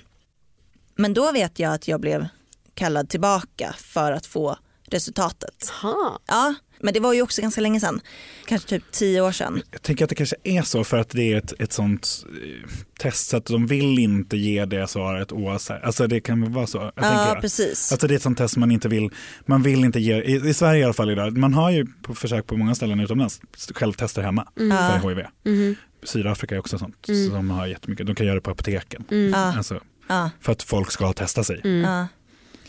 Men 0.97 1.15
då 1.15 1.33
vet 1.33 1.59
jag 1.59 1.75
att 1.75 1.89
jag 1.89 2.01
blev 2.01 2.27
kallad 2.75 3.09
tillbaka 3.09 3.75
för 3.79 4.13
att 4.13 4.27
få 4.27 4.57
resultatet. 4.87 5.73
Aha. 5.83 6.21
Ja, 6.27 6.55
men 6.85 6.95
det 6.95 7.01
var 7.01 7.13
ju 7.13 7.23
också 7.23 7.43
ganska 7.43 7.61
länge 7.61 7.81
sedan. 7.81 8.01
Kanske 8.47 8.69
typ 8.69 8.83
tio 8.93 9.21
år 9.21 9.33
sedan. 9.33 9.63
Jag 9.71 9.83
tänker 9.83 10.05
att 10.05 10.09
det 10.09 10.15
kanske 10.15 10.37
är 10.45 10.63
så 10.63 10.85
för 10.85 10.97
att 10.99 11.09
det 11.11 11.33
är 11.33 11.37
ett, 11.37 11.53
ett 11.59 11.73
sånt 11.73 12.25
eh, 12.45 12.71
test 13.01 13.29
så 13.29 13.37
att 13.37 13.45
de 13.47 13.67
vill 13.67 13.99
inte 13.99 14.37
ge 14.37 14.65
det 14.65 14.87
svaret 14.89 15.33
oavsett. 15.33 15.85
Alltså 15.85 16.07
det 16.07 16.21
kan 16.21 16.41
väl 16.43 16.51
vara 16.51 16.67
så. 16.67 16.93
Ja, 16.97 17.29
jag. 17.29 17.41
precis. 17.41 17.93
Alltså 17.93 18.07
det 18.07 18.15
är 18.15 18.17
ett 18.17 18.23
sånt 18.23 18.39
test 18.39 18.57
man 18.57 18.71
inte 18.71 18.89
vill, 18.89 19.11
man 19.47 19.63
vill 19.63 19.85
inte 19.85 20.01
ge, 20.01 20.15
i, 20.23 20.49
i 20.49 20.55
Sverige 20.55 20.81
i 20.81 20.85
alla 20.85 20.93
fall 20.93 21.11
idag, 21.11 21.37
man 21.37 21.55
har 21.55 21.71
ju 21.71 21.87
på 22.03 22.15
försök 22.15 22.47
på 22.47 22.57
många 22.57 22.75
ställen 22.75 23.01
utomlands 23.01 23.41
självtester 23.75 24.23
hemma 24.23 24.49
Ja. 24.55 25.01
för 25.03 25.09
HIV. 25.09 25.27
Mhm. 25.45 25.77
Sydafrika 26.03 26.55
är 26.55 26.59
också 26.59 26.79
sånt, 26.79 27.09
Mm. 27.09 27.29
så 27.29 27.35
de 27.35 27.51
har 27.51 27.67
jättemycket, 27.67 28.07
de 28.07 28.15
kan 28.15 28.27
göra 28.27 28.35
det 28.35 28.41
på 28.41 28.51
apoteken. 28.51 29.05
Mm. 29.11 29.31
Ja, 29.33 29.57
Alltså, 29.57 29.81
ja, 30.09 30.31
för 30.41 30.53
att 30.53 30.63
folk 30.63 30.91
ska 30.93 31.13
testa 31.13 31.45
sig. 31.45 31.61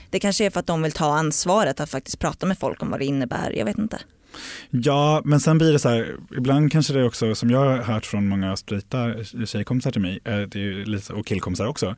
Det 0.09 0.19
kanske 0.19 0.45
är 0.45 0.49
för 0.49 0.59
att 0.59 0.67
de 0.67 0.81
vill 0.81 0.91
ta 0.91 1.13
ansvaret 1.13 1.79
att 1.79 1.89
faktiskt 1.89 2.19
prata 2.19 2.45
med 2.45 2.59
folk 2.59 2.81
om 2.81 2.91
vad 2.91 2.99
det 2.99 3.05
innebär. 3.05 3.51
Jag 3.51 3.65
vet 3.65 3.77
inte. 3.77 3.99
Ja, 4.69 5.21
men 5.25 5.39
sen 5.39 5.57
blir 5.57 5.71
det 5.73 5.79
så 5.79 5.89
här, 5.89 6.15
ibland 6.37 6.71
kanske 6.71 6.93
det 6.93 7.03
också, 7.03 7.35
som 7.35 7.49
jag 7.49 7.59
har 7.59 7.77
hört 7.77 8.05
från 8.05 8.27
många 8.27 8.55
straighta 8.57 9.13
tjejkompisar 9.45 9.91
till 9.91 10.01
mig, 10.01 10.19
eh, 10.25 10.37
det 10.37 10.59
är 10.59 10.85
lite, 10.85 11.13
och 11.13 11.25
killkompisar 11.25 11.65
också, 11.67 11.95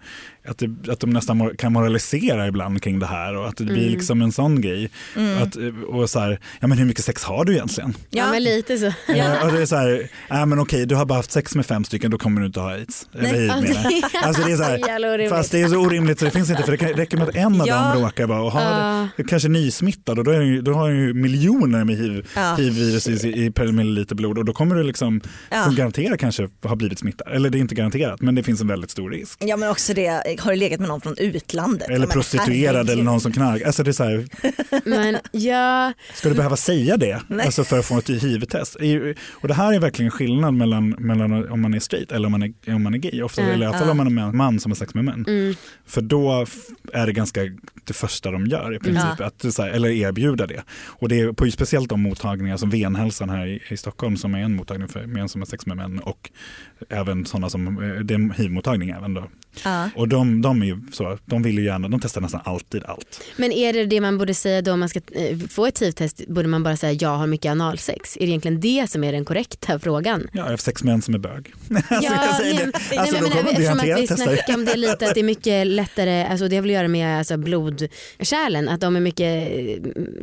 att, 0.47 0.58
det, 0.58 0.91
att 0.91 1.00
de 1.00 1.10
nästan 1.10 1.56
kan 1.58 1.73
moralisera 1.73 2.47
ibland 2.47 2.82
kring 2.84 3.00
det 3.00 3.06
här 3.06 3.36
och 3.36 3.47
att 3.47 3.58
det 3.58 3.63
blir 3.63 3.78
Mm. 3.78 3.91
liksom 3.93 4.21
en 4.21 4.32
sån 4.32 4.62
grej. 4.62 4.89
Mm. 5.15 5.43
Att, 5.43 5.56
och 5.88 6.10
så 6.10 6.19
här, 6.19 6.39
ja 6.60 6.67
men 6.67 6.78
hur 6.78 6.86
mycket 6.86 7.04
sex 7.06 7.23
har 7.23 7.45
du 7.45 7.54
egentligen? 7.54 7.93
Ja. 8.10 8.32
men 8.32 8.43
lite 8.43 8.78
så. 8.78 8.86
Eh, 8.86 9.45
och 9.45 9.52
det 9.52 9.62
är 9.62 9.65
så 9.65 9.76
här, 9.76 10.10
nej 10.30 10.45
men 10.45 10.60
okej 10.60 10.86
du 10.86 10.95
har 10.95 11.06
bara 11.06 11.15
haft 11.19 11.32
sex 11.32 11.56
med 11.56 11.65
fem 11.65 11.84
stycken, 11.84 12.12
då 12.12 12.17
kommer 12.17 12.41
du 12.41 12.47
inte 12.47 12.60
ha 12.60 12.71
aids. 12.71 13.08
Eller 13.13 13.23
Nej, 13.23 13.39
hiv 13.41 13.47
Ja, 13.47 13.62
menar 13.62 14.23
Alltså 14.28 14.43
det 14.43 14.52
är 14.52 14.58
så 14.58 14.63
här. 14.63 15.30
Fast 15.30 15.52
det 15.52 15.62
är 15.62 15.67
så 15.67 15.78
orimligt 15.78 16.19
så 16.19 16.26
det 16.26 16.32
finns 16.32 16.50
inte, 16.50 16.63
för 16.63 16.78
det 16.78 16.93
räcker 16.93 17.17
med 17.17 17.30
att 17.30 17.36
en 17.36 17.62
av 17.62 17.67
Ja. 17.67 17.93
dem 17.93 18.04
råkar 18.04 18.28
vara 18.28 18.41
och 18.41 18.52
ha 18.52 18.62
Ja. 18.62 19.08
det, 19.17 19.23
kanske 19.23 19.50
nysmittad 19.50 20.19
och 20.19 20.26
då, 20.26 20.32
är 20.32 20.62
då 20.62 20.73
har 20.73 20.89
ju 20.89 21.13
miljoner 21.13 21.84
med 21.84 21.95
hiv, 21.97 22.26
Ja. 22.35 22.55
hiv-virus 22.55 23.07
i, 23.07 23.45
i 23.45 23.51
per 23.51 23.71
milliliter 23.71 24.15
blod 24.15 24.37
och 24.37 24.45
då 24.45 24.53
kommer 24.53 24.75
du 24.75 24.83
liksom 24.83 25.21
Ja. 25.51 25.71
garanterat 25.77 26.19
kanske 26.19 26.49
ha 26.63 26.75
blivit 26.75 26.99
smittad. 26.99 27.27
Eller 27.33 27.49
det 27.49 27.57
är 27.57 27.59
inte 27.59 27.75
garanterat 27.75 28.21
men 28.21 28.35
det 28.35 28.43
finns 28.43 28.61
en 28.61 28.67
väldigt 28.67 28.91
stor 28.91 29.09
risk. 29.09 29.39
ja 29.45 29.57
men 29.57 29.69
också 29.69 29.93
det, 29.93 30.07
har 30.39 30.51
du 30.51 30.55
legat 30.57 30.79
med 30.79 30.89
någon 30.89 31.01
från 31.01 31.15
utlandet? 31.17 31.87
Ja, 31.89 31.95
Eller 31.95 32.07
men 32.07 32.13
prostituerad 32.13 32.75
herregud. 32.75 32.89
eller 32.89 33.03
någon 33.03 33.21
som 33.21 33.31
knarkar. 33.31 33.65
Alltså 33.65 33.83
det 33.83 33.91
är 33.91 33.93
så 33.93 34.03
här, 34.03 34.27
Men 34.85 35.17
ja, 35.31 35.93
ska 36.15 36.29
du 36.29 36.35
behöva 36.35 36.55
säga 36.57 36.97
det 36.97 37.21
Nej. 37.27 37.45
alltså 37.45 37.63
för 37.63 37.79
att 37.79 37.85
få 37.85 37.97
ett 37.97 38.09
hiv-test? 38.09 38.75
Och 39.31 39.47
det 39.47 39.53
här 39.53 39.73
är 39.73 39.79
verkligen 39.79 40.11
skillnad 40.11 40.53
mellan, 40.53 40.89
mellan 40.89 41.49
om 41.51 41.61
man 41.61 41.73
är 41.73 41.79
straight 41.79 42.11
eller 42.11 42.25
om 42.25 42.31
man 42.31 42.43
är, 42.43 42.53
om 42.75 42.83
man 42.83 42.93
är 42.93 42.97
gay. 42.97 43.21
Ofta, 43.21 43.41
Mm. 43.41 43.53
eller 43.53 43.65
i 43.65 43.69
alla 43.69 43.77
fall 43.77 43.87
Ja. 43.87 43.91
om 43.91 43.97
man 43.97 44.17
är 44.17 44.23
en 44.23 44.37
man 44.37 44.59
som 44.59 44.71
har 44.71 44.75
sex 44.75 44.93
med 44.93 45.05
män. 45.05 45.25
mm. 45.27 45.55
För 45.85 46.01
då 46.01 46.45
är 46.93 47.05
det 47.05 47.13
ganska 47.13 47.41
det 47.83 47.93
första 47.93 48.31
de 48.31 48.45
gör 48.47 48.75
i 48.75 48.79
princip, 48.79 49.03
Ja. 49.19 49.25
att, 49.25 49.57
här, 49.57 49.69
eller 49.69 49.89
erbjuda 49.89 50.47
det. 50.47 50.63
Och 50.85 51.09
det 51.09 51.19
är 51.19 51.31
på, 51.33 51.51
speciellt 51.51 51.89
de 51.89 52.05
mottagningar 52.23 52.58
som 52.58 52.69
Venhälsan 52.69 53.30
här 53.30 53.47
i, 53.47 53.62
i 53.69 53.77
Stockholm 53.77 54.17
som 54.17 54.36
är 54.36 54.39
en 54.39 54.56
mottagning 54.56 54.88
för 54.88 54.99
har 55.39 55.45
sex 55.45 55.65
med 55.65 55.77
män 55.77 55.99
och 55.99 56.30
även 56.89 57.25
sådana 57.25 57.49
som, 57.49 57.67
eh, 57.67 57.99
det 57.99 58.13
är 58.13 58.15
en 58.15 58.32
hiv-mottagning 58.32 58.89
även 58.89 59.13
då. 59.13 59.23
Ja. 59.63 59.89
Och 59.95 60.08
de, 60.08 60.41
de 60.41 60.62
är 60.62 60.65
ju 60.65 60.77
så, 60.91 61.17
de 61.25 61.43
vill 61.43 61.58
ju 61.58 61.65
gärna, 61.65 61.88
de 61.88 61.99
testar 61.99 62.21
nästan 62.21 62.41
alltid 62.45 62.84
allt. 62.86 63.21
Men 63.38 63.51
är 63.51 63.73
det 63.73 63.86
det 63.86 64.01
man 64.01 64.17
borde 64.17 64.34
säga 64.34 64.62
då 64.62 64.71
om 64.71 64.80
man 64.80 64.89
ska 64.89 64.99
eh, 65.12 65.38
få 65.49 65.65
ett 65.65 65.82
hiv-test? 65.82 66.27
Borde 66.27 66.47
man 66.47 66.63
bara 66.63 66.77
säga 66.77 66.93
jag 66.93 67.17
har 67.17 67.27
mycket 67.27 67.51
analsex? 67.51 68.17
Är 68.17 68.19
det 68.19 68.27
egentligen 68.27 68.60
det 68.60 68.89
som 68.89 69.03
är 69.03 69.12
den 69.12 69.25
korrekta 69.25 69.80
frågan? 69.80 70.27
Ja, 70.34 70.43
jag 70.43 70.49
har 70.49 70.58
sex 70.58 70.84
män 70.84 71.01
som 71.01 71.13
är 71.13 71.19
bög. 71.19 71.53
alltså, 71.75 71.86
Ja, 71.89 72.25
jag 72.25 72.36
säger 72.36 72.53
nej, 72.56 72.65
det. 72.65 72.80
nej, 72.89 72.99
Alltså, 72.99 73.15
men 73.15 73.23
då 73.23 73.30
kommer 73.30 73.51
eftersom 73.51 73.80
att 73.80 73.99
vi 73.99 74.08
snackar 74.08 74.53
om 74.53 74.65
det 74.65 74.77
lite 74.77 75.08
att 75.08 75.13
det 75.13 75.19
är 75.19 75.23
mycket 75.23 75.67
lättare, 75.67 76.25
alltså 76.25 76.47
det 76.47 76.56
har 76.56 76.62
väl 76.62 76.71
att 76.71 76.75
göra 76.75 76.88
med 76.88 77.17
alltså 77.17 77.38
blodkärlen, 77.38 78.69
att 78.69 78.82
de 78.82 78.95
är 78.95 78.99
mycket, 78.99 79.47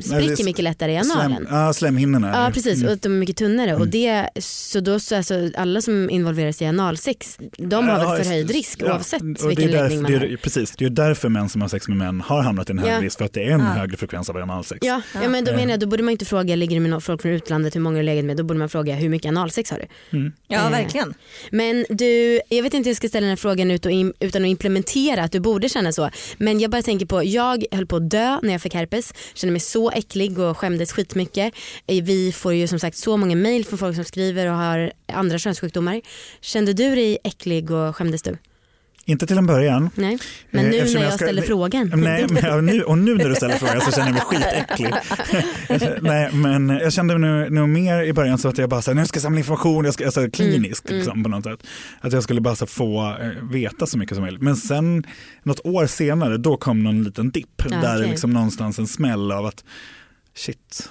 spricker 0.04 0.44
mycket 0.44 0.64
lättare 0.64 0.92
i 0.92 0.96
analen. 0.96 1.36
Slem, 1.36 1.46
ja, 1.50 1.72
slemhinnorna. 1.74 2.28
Ja 2.44 2.50
precis 2.54 2.74
Mm. 2.74 2.86
och 2.86 2.92
att 2.92 3.02
de 3.02 3.12
är 3.12 3.16
mycket 3.18 3.36
tunnare 3.36 3.74
och 3.76 3.88
det, 3.88 4.28
så 4.38 4.80
då 4.80 5.00
så 5.00 5.16
alltså, 5.16 5.50
alla 5.56 5.80
som 5.82 6.10
involveras 6.10 6.62
i 6.62 6.66
analsex 6.66 7.38
de 7.58 7.88
har 7.88 7.98
Ja, 8.04 8.08
väl 8.12 8.22
förhöjd 8.24 8.50
risk 8.50 8.78
ja, 8.82 8.86
oavsett 8.94 9.22
och 9.22 9.50
vilken 9.50 9.54
det 9.70 9.78
är 9.78 9.82
läggning 9.82 9.82
därför, 9.82 9.96
man 10.02 10.12
det 10.12 10.18
har. 10.18 10.24
är, 10.24 10.36
Precis, 10.36 10.70
det 10.76 10.84
är 10.84 10.90
därför 10.90 11.28
män 11.28 11.48
som 11.48 11.60
har 11.60 11.68
sex 11.68 11.88
med 11.88 11.96
män 11.96 12.20
har 12.20 12.42
hamnat 12.42 12.68
i 12.70 12.72
en 12.72 12.78
högre 12.78 12.94
Ja. 12.94 13.00
risk 13.00 13.18
för 13.18 13.24
att 13.24 13.32
det 13.32 13.42
är 13.44 13.50
en 13.50 13.60
Ja. 13.60 13.66
högre 13.66 13.96
frekvens 13.96 14.30
av 14.30 14.36
analsex. 14.36 14.86
Ja, 14.86 15.00
ja. 15.22 15.28
men 15.28 15.44
då 15.44 15.50
Ja. 15.52 15.56
menar 15.56 15.70
jag, 15.70 15.80
då 15.80 15.86
borde 15.86 16.02
man 16.02 16.12
inte 16.12 16.24
fråga 16.24 16.56
ligger 16.56 16.80
du 16.80 16.88
med 16.88 17.02
folk 17.02 17.22
från 17.22 17.32
utlandet 17.32 17.74
hur 17.76 17.80
många 17.80 17.96
har 17.96 18.02
du 18.02 18.06
legat 18.06 18.24
med, 18.24 18.36
då 18.36 18.42
borde 18.44 18.58
man 18.58 18.68
fråga 18.68 18.94
hur 18.94 19.08
mycket 19.08 19.28
analsex 19.28 19.70
har 19.70 19.78
du? 19.78 20.16
Mm. 20.18 20.32
ja 20.48 20.64
Eh, 20.64 20.70
verkligen. 20.70 21.14
Men 21.50 21.84
du, 21.88 22.40
jag 22.48 22.62
vet 22.62 22.74
inte 22.74 22.86
hur 22.86 22.90
jag 22.90 22.96
ska 22.96 23.08
ställa 23.08 23.20
den 23.24 23.30
här 23.30 23.36
frågan 23.36 23.70
ut 23.70 23.86
och 23.86 23.92
im- 23.92 24.12
utan 24.20 24.42
att 24.42 24.48
implementera 24.48 25.22
att 25.24 25.32
du 25.32 25.40
borde 25.40 25.68
känna 25.68 25.92
så. 25.92 26.10
Men 26.38 26.60
jag 26.60 26.70
bara 26.70 26.82
tänker 26.82 27.06
på, 27.06 27.24
jag 27.24 27.64
höll 27.72 27.86
på 27.86 27.96
att 27.96 28.10
dö 28.10 28.38
när 28.42 28.52
jag 28.52 28.62
fick 28.62 28.74
herpes. 28.74 29.14
Kände 29.34 29.52
mig 29.52 29.60
så 29.60 29.90
äcklig 29.90 30.38
och 30.38 30.58
skämdes 30.58 30.92
skitmycket. 30.92 31.54
Eh, 31.86 32.04
Vi 32.04 32.32
får 32.32 32.54
ju 32.54 32.66
som 32.66 32.78
sagt 32.78 32.96
så 32.96 33.16
många 33.16 33.36
mail 33.36 33.64
från 33.64 33.78
folk 33.78 33.94
som 33.96 34.04
skriver 34.04 34.46
och 34.50 34.56
har 34.56 34.92
andra 35.12 35.38
könssjukdomar. 35.38 36.00
Kände 36.40 36.72
du 36.72 36.94
dig 36.94 37.18
äcklig 37.24 37.70
och 37.70 37.96
skämdes 37.96 38.22
du? 38.22 38.36
Inte 39.06 39.26
till 39.26 39.38
en 39.38 39.46
början. 39.46 39.90
Nej. 39.94 40.18
Men 40.50 40.64
Eh, 40.64 40.70
nu 40.70 40.76
eftersom 40.76 41.00
när 41.00 41.06
jag 41.06 41.14
ska- 41.14 41.24
ställer 41.24 41.42
frågan. 41.42 41.92
Nej, 41.96 42.26
men, 42.30 42.66
nu, 42.66 42.82
och 42.82 42.98
nu 42.98 43.14
när 43.14 43.28
du 43.28 43.34
ställer 43.34 43.54
frågan 43.54 43.80
så 43.80 43.90
känner 43.92 44.06
jag 44.06 44.14
mig 44.14 44.22
skitäcklig. 44.26 44.94
Nej, 46.02 46.32
men 46.32 46.68
jag 46.68 46.92
kände 46.92 47.18
nog, 47.18 47.52
nog 47.52 47.68
mer 47.68 48.02
i 48.02 48.12
början 48.12 48.38
så 48.38 48.48
att 48.48 48.58
jag 48.58 48.68
bara 48.70 48.82
så 48.82 48.90
här, 48.90 48.96
nu 48.96 49.06
ska 49.06 49.16
jag 49.16 49.22
samla 49.22 49.38
information, 49.38 49.84
jag 49.84 49.94
ska, 49.94 50.04
alltså, 50.04 50.30
kliniskt 50.30 50.86
Mm, 50.90 50.96
liksom, 50.98 51.22
på 51.22 51.28
något 51.28 51.44
sätt. 51.44 51.66
Att 52.00 52.12
jag 52.12 52.22
skulle 52.22 52.40
bara 52.40 52.56
så, 52.56 52.66
få 52.66 53.16
eh, 53.20 53.44
veta 53.50 53.86
så 53.86 53.98
mycket 53.98 54.14
som 54.16 54.22
möjligt. 54.22 54.42
Men 54.42 54.56
sen 54.56 55.04
något 55.42 55.60
år 55.66 55.86
senare 55.86 56.36
då 56.36 56.56
kom 56.56 56.82
någon 56.82 57.02
liten 57.04 57.30
dipp 57.30 57.62
Ja, 57.70 57.76
där 57.76 57.96
okej. 57.98 58.10
liksom 58.10 58.30
någonstans 58.30 58.78
en 58.78 58.86
smäll 58.86 59.32
av 59.32 59.46
att 59.46 59.64
shit, 60.36 60.90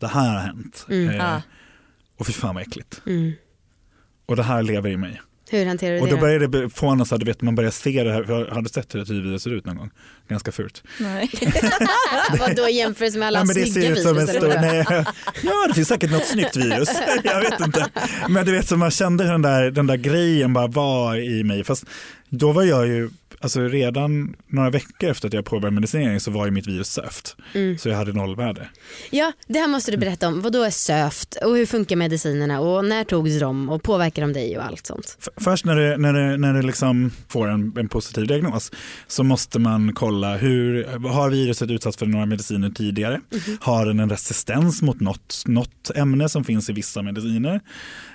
det 0.00 0.06
här 0.08 0.34
har 0.34 0.40
hänt. 0.40 0.86
Mm, 0.90 1.20
Eh. 1.20 1.40
Och 2.18 2.26
fy 2.26 2.32
fan 2.32 2.54
vad 2.54 2.62
äckligt. 2.62 3.02
Mm. 3.06 3.32
Och 4.26 4.36
det 4.36 4.42
här 4.42 4.62
lever 4.62 4.90
i 4.90 4.96
mig. 4.96 5.20
Hur 5.50 5.66
hanterar 5.66 5.94
du 5.94 6.00
Och 6.00 6.06
det 6.06 6.10
då 6.12 6.16
då? 6.16 6.20
började 6.20 6.46
det 6.46 6.70
få 6.70 6.94
något 6.94 7.08
så 7.08 7.14
här, 7.14 7.18
du 7.20 7.24
vet 7.26 7.42
man 7.42 7.54
börjar 7.54 7.70
se 7.70 8.04
det 8.04 8.12
här, 8.12 8.24
för 8.24 8.44
jag 8.46 8.54
hade 8.54 8.68
sett 8.68 8.94
hur 8.94 9.02
ett 9.02 9.08
virus 9.08 9.42
ser 9.42 9.50
ut 9.50 9.66
någon 9.66 9.76
gång, 9.76 9.90
ganska 10.28 10.52
fult. 10.52 10.82
Nej. 11.00 11.30
Vadå 12.38 12.68
jämfört 12.68 13.14
med 13.14 13.28
alla 13.28 13.44
Nej, 13.44 13.46
men 13.46 13.56
det 13.64 13.70
snygga 13.70 13.86
ser 13.88 13.92
ut 13.96 14.02
som 14.02 14.18
en 14.18 14.26
virus? 14.26 14.36
stor, 14.36 14.48
nej, 14.48 14.84
ja 15.42 15.66
det 15.68 15.74
finns 15.74 15.88
säkert 15.88 16.10
något 16.10 16.26
snyggt 16.26 16.56
virus, 16.56 16.88
jag 17.24 17.40
vet 17.40 17.60
inte. 17.60 17.86
Men 18.28 18.46
du 18.46 18.52
vet 18.52 18.68
så 18.68 18.76
man 18.76 18.90
kände 18.90 19.24
hur 19.24 19.32
den 19.32 19.42
där, 19.42 19.70
den 19.70 19.86
där 19.86 19.96
grejen 19.96 20.52
bara 20.52 20.66
var 20.66 21.16
i 21.16 21.44
mig, 21.44 21.64
fast 21.64 21.84
då 22.30 22.52
var 22.52 22.62
jag 22.62 22.86
ju, 22.86 23.10
alltså 23.40 23.60
redan 23.60 24.36
några 24.46 24.70
veckor 24.70 25.10
efter 25.10 25.28
att 25.28 25.34
jag 25.34 25.44
påbörjade 25.44 25.74
medicinering 25.74 26.20
så 26.20 26.30
var 26.30 26.44
ju 26.46 26.50
mitt 26.52 26.66
virus 26.66 26.88
sövt. 26.90 27.36
Mm. 27.54 27.78
Så 27.78 27.88
jag 27.88 27.96
hade 27.96 28.12
nollvärde. 28.12 28.68
Ja, 29.10 29.32
det 29.46 29.58
här 29.58 29.68
måste 29.68 29.90
du 29.90 29.96
berätta 29.96 30.28
om. 30.28 30.40
Vad 30.42 30.52
då 30.52 30.62
är 30.62 30.70
sövt 30.70 31.36
och 31.44 31.56
hur 31.56 31.66
funkar 31.66 31.96
medicinerna 31.96 32.60
och 32.60 32.84
när 32.84 33.04
togs 33.04 33.40
de 33.40 33.68
och 33.68 33.82
påverkar 33.82 34.22
de 34.22 34.32
dig 34.32 34.58
och 34.58 34.64
allt 34.64 34.86
sånt? 34.86 35.16
F- 35.20 35.28
Först 35.36 35.64
när 35.64 35.76
du, 35.76 35.96
när 35.96 36.12
du, 36.12 36.36
när 36.36 36.54
du 36.54 36.62
liksom 36.62 37.10
får 37.28 37.48
en, 37.48 37.72
en 37.78 37.88
positiv 37.88 38.26
diagnos 38.26 38.72
så 39.06 39.22
måste 39.22 39.58
man 39.58 39.92
kolla 39.94 40.36
hur, 40.36 40.84
har 41.08 41.30
viruset 41.30 41.70
utsatts 41.70 41.96
för 41.96 42.06
några 42.06 42.26
mediciner 42.26 42.70
tidigare? 42.70 43.20
Har 43.60 43.86
den 43.86 44.00
en 44.00 44.10
resistens 44.10 44.82
mot 44.82 45.00
något, 45.00 45.42
något 45.46 45.90
ämne 45.94 46.28
som 46.28 46.44
finns 46.44 46.70
i 46.70 46.72
vissa 46.72 47.02
mediciner? 47.02 47.60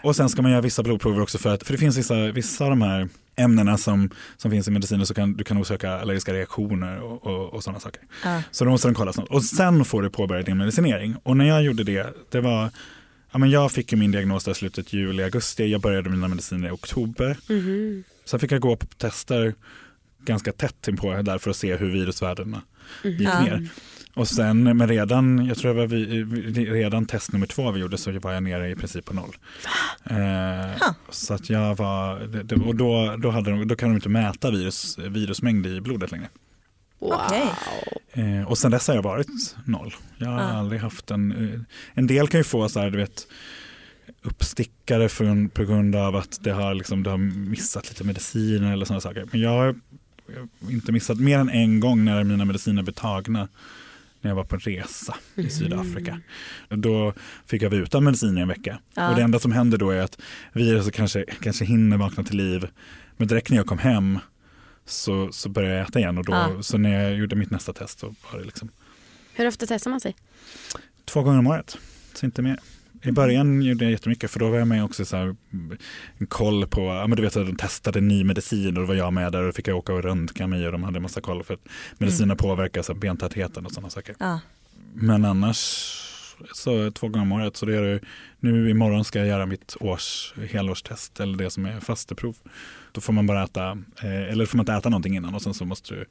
Och 0.03 0.15
sen 0.15 0.29
ska 0.29 0.41
man 0.41 0.51
göra 0.51 0.61
vissa 0.61 0.83
blodprover 0.83 1.21
också 1.21 1.37
för 1.37 1.53
att, 1.53 1.63
för 1.63 1.73
det 1.73 1.79
finns 1.79 1.97
vissa, 1.97 2.15
vissa 2.31 2.63
av 2.63 2.69
de 2.69 2.81
här 2.81 3.09
ämnena 3.35 3.77
som, 3.77 4.09
som 4.37 4.51
finns 4.51 4.67
i 4.67 4.71
mediciner 4.71 5.05
så 5.05 5.13
kan 5.13 5.33
du 5.33 5.43
kan 5.43 5.57
orsaka 5.57 5.91
allergiska 5.99 6.33
reaktioner 6.33 7.01
och, 7.01 7.27
och, 7.27 7.53
och 7.53 7.63
sådana 7.63 7.79
saker. 7.79 8.01
Ja. 8.23 8.41
Så 8.51 8.65
då 8.65 8.71
måste 8.71 8.87
den 8.87 8.95
kollas. 8.95 9.17
Och 9.17 9.43
sen 9.43 9.85
får 9.85 10.01
du 10.01 10.09
påbörja 10.09 10.43
din 10.43 10.57
medicinering. 10.57 11.15
Och 11.23 11.37
när 11.37 11.45
jag 11.45 11.63
gjorde 11.63 11.83
det, 11.83 12.13
det 12.29 12.41
var, 12.41 12.69
ja 13.31 13.37
men 13.39 13.49
jag 13.49 13.71
fick 13.71 13.93
min 13.93 14.11
diagnos 14.11 14.43
där 14.43 14.51
i 14.51 14.55
slutet 14.55 14.93
juli, 14.93 15.23
augusti. 15.23 15.65
Jag 15.71 15.81
började 15.81 16.09
mina 16.09 16.27
mediciner 16.27 16.67
i 16.67 16.71
oktober. 16.71 17.37
Mhm. 17.49 18.03
Sen 18.25 18.39
fick 18.39 18.51
jag 18.51 18.61
gå 18.61 18.75
på 18.75 18.85
tester 18.85 19.53
ganska 20.25 20.51
tätt 20.51 20.87
inpå 20.87 21.21
där 21.21 21.37
för 21.37 21.49
att 21.49 21.55
se 21.57 21.75
hur 21.75 21.89
virusvärdena 21.91 22.61
gick 23.03 23.21
Ja. 23.21 23.39
ner. 23.43 23.69
Och 24.15 24.27
sen, 24.27 24.63
men 24.77 24.87
redan, 24.87 25.45
jag 25.45 25.57
tror 25.57 25.73
det 25.73 25.79
var 25.79 25.87
vi, 25.87 26.23
redan 26.71 27.05
test 27.05 27.31
nummer 27.31 27.47
två 27.47 27.71
vi 27.71 27.79
gjorde 27.79 27.97
så 27.97 28.11
var 28.19 28.33
jag 28.33 28.43
nere 28.43 28.69
i 28.69 28.75
princip 28.75 29.05
på 29.05 29.13
noll. 29.13 29.35
Eh, 30.05 30.81
så 31.09 31.33
att 31.33 31.49
jag 31.49 31.75
var, 31.75 32.19
det, 32.43 32.55
och 32.55 32.75
då, 32.75 33.15
då, 33.17 33.29
hade 33.29 33.51
de, 33.51 33.67
då 33.67 33.75
kan 33.75 33.89
de 33.89 33.95
inte 33.95 34.09
mäta 34.09 34.51
virus, 34.51 34.97
virusmängd 34.97 35.65
i 35.65 35.81
blodet 35.81 36.11
längre. 36.11 36.27
Wow. 36.99 37.13
Okej. 37.25 37.51
Eh, 38.11 38.47
och 38.47 38.57
sen 38.57 38.71
dess 38.71 38.87
har 38.87 38.95
jag 38.95 39.03
varit 39.03 39.55
noll. 39.65 39.93
Jag 40.17 40.29
har 40.29 40.39
Ja. 40.41 40.45
aldrig 40.51 40.81
haft 40.81 41.11
en, 41.11 41.31
eh, 41.53 41.59
en 41.93 42.07
del 42.07 42.27
kan 42.27 42.39
ju 42.39 42.43
få 42.43 42.69
så 42.69 42.79
här, 42.79 42.89
du 42.89 42.97
vet, 42.97 43.27
uppstickare 44.21 45.09
från, 45.09 45.49
på 45.49 45.63
grund 45.63 45.95
av 45.95 46.15
att 46.15 46.39
det 46.43 46.51
har, 46.51 46.73
liksom, 46.73 47.03
det 47.03 47.09
har 47.09 47.17
missat 47.49 47.89
lite 47.89 48.03
mediciner 48.03 48.73
eller 48.73 48.85
sådana 48.85 49.01
saker. 49.01 49.25
Men 49.31 49.41
jag 49.41 49.49
har 49.49 49.75
inte 50.69 50.91
missat 50.91 51.19
mer 51.19 51.39
än 51.39 51.49
en 51.49 51.79
gång 51.79 52.05
när 52.05 52.23
mina 52.23 52.45
mediciner 52.45 52.83
blev 52.83 52.93
tagna 52.93 53.47
när 54.23 54.31
jag 54.31 54.35
var 54.35 54.43
på 54.43 54.55
en 54.55 54.59
resa 54.61 55.15
i 55.35 55.49
Sydafrika. 55.49 56.19
Då 56.69 57.13
fick 57.45 57.61
jag 57.61 57.69
vara 57.69 57.81
utan 57.81 58.03
medicin 58.03 58.37
i 58.37 58.41
en 58.41 58.47
vecka. 58.47 58.79
Ja. 58.93 59.09
Och 59.09 59.15
det 59.15 59.21
enda 59.21 59.39
som 59.39 59.51
händer 59.51 59.77
då 59.77 59.89
är 59.89 59.99
att 60.01 60.21
viruset 60.53 60.93
kanske, 60.93 61.25
kanske 61.41 61.65
hinner 61.65 61.97
vakna 61.97 62.23
till 62.23 62.37
liv. 62.37 62.67
Men 63.17 63.27
direkt 63.27 63.49
när 63.49 63.57
jag 63.57 63.65
kom 63.67 63.77
hem 63.79 64.19
så, 64.85 65.31
så 65.31 65.49
började 65.49 65.75
jag 65.75 65.87
äta 65.87 65.99
igen. 65.99 66.17
Och 66.17 66.25
då, 66.25 66.31
Ja. 66.33 66.61
Så 66.63 66.77
när 66.77 67.03
jag 67.03 67.13
gjorde 67.15 67.35
mitt 67.35 67.51
nästa 67.51 67.73
test 67.73 67.99
så 67.99 68.07
var 68.31 68.39
det 68.39 68.45
liksom 68.45 68.69
Hur 69.33 69.47
ofta 69.47 69.65
testar 69.65 69.91
man 69.91 69.99
sig? 69.99 70.15
två 71.05 71.21
gånger 71.21 71.39
om 71.39 71.47
året. 71.47 71.77
Så 72.13 72.25
inte 72.25 72.41
mer. 72.41 72.59
I 73.05 73.11
början 73.11 73.61
gjorde 73.61 73.85
jag 73.85 73.91
jättemycket 73.91 74.31
för 74.31 74.39
då 74.39 74.49
var 74.49 74.57
jag 74.57 74.67
med 74.67 74.83
också 74.83 75.05
så 75.05 75.17
här, 75.17 75.35
en 76.17 76.27
koll 76.27 76.67
på, 76.67 76.81
ja 76.81 77.07
men 77.07 77.15
du 77.15 77.21
vet 77.21 77.37
att 77.37 77.45
de 77.45 77.55
testade 77.55 78.01
ny 78.01 78.23
medicin 78.23 78.67
och 78.67 78.73
då 78.73 78.85
var 78.85 78.95
jag 78.95 79.13
med 79.13 79.31
där 79.31 79.39
och 79.39 79.45
då 79.45 79.51
fick 79.51 79.67
jag 79.67 79.77
åka 79.77 79.93
och 79.93 80.03
röntga 80.03 80.47
mig 80.47 80.65
och 80.65 80.71
de 80.71 80.83
hade 80.83 80.97
en 80.97 81.03
massa 81.03 81.21
koll 81.21 81.43
för 81.43 81.53
att 81.53 81.67
mediciner 81.97 82.35
påverkar 82.35 82.81
så 82.81 82.93
här, 82.93 82.99
bentätheten 82.99 83.65
och 83.65 83.71
sådana 83.71 83.89
saker. 83.89 84.15
Ja. 84.19 84.39
Men 84.93 85.25
annars 85.25 86.02
så 86.53 86.91
två 86.91 87.07
gånger 87.07 87.21
om 87.21 87.31
året 87.31 87.57
så 87.57 87.65
det 87.65 87.77
är 87.77 87.81
det, 87.81 87.99
nu 88.39 88.69
imorgon 88.69 89.03
ska 89.05 89.19
jag 89.19 89.27
göra 89.27 89.45
mitt 89.45 89.75
års 89.79 90.33
helårstest 90.51 91.19
eller 91.19 91.37
det 91.37 91.49
som 91.49 91.65
är 91.65 91.79
fasteprov. 91.79 92.35
Då 92.91 93.01
får 93.01 93.13
man 93.13 93.27
bara 93.27 93.43
äta, 93.43 93.77
eh, 94.03 94.31
eller 94.31 94.45
får 94.45 94.57
man 94.57 94.61
inte 94.63 94.73
äta 94.73 94.89
någonting 94.89 95.15
innan 95.15 95.35
och 95.35 95.41
sen 95.41 95.53
så 95.53 95.65
måste 95.65 95.93
du, 95.95 96.05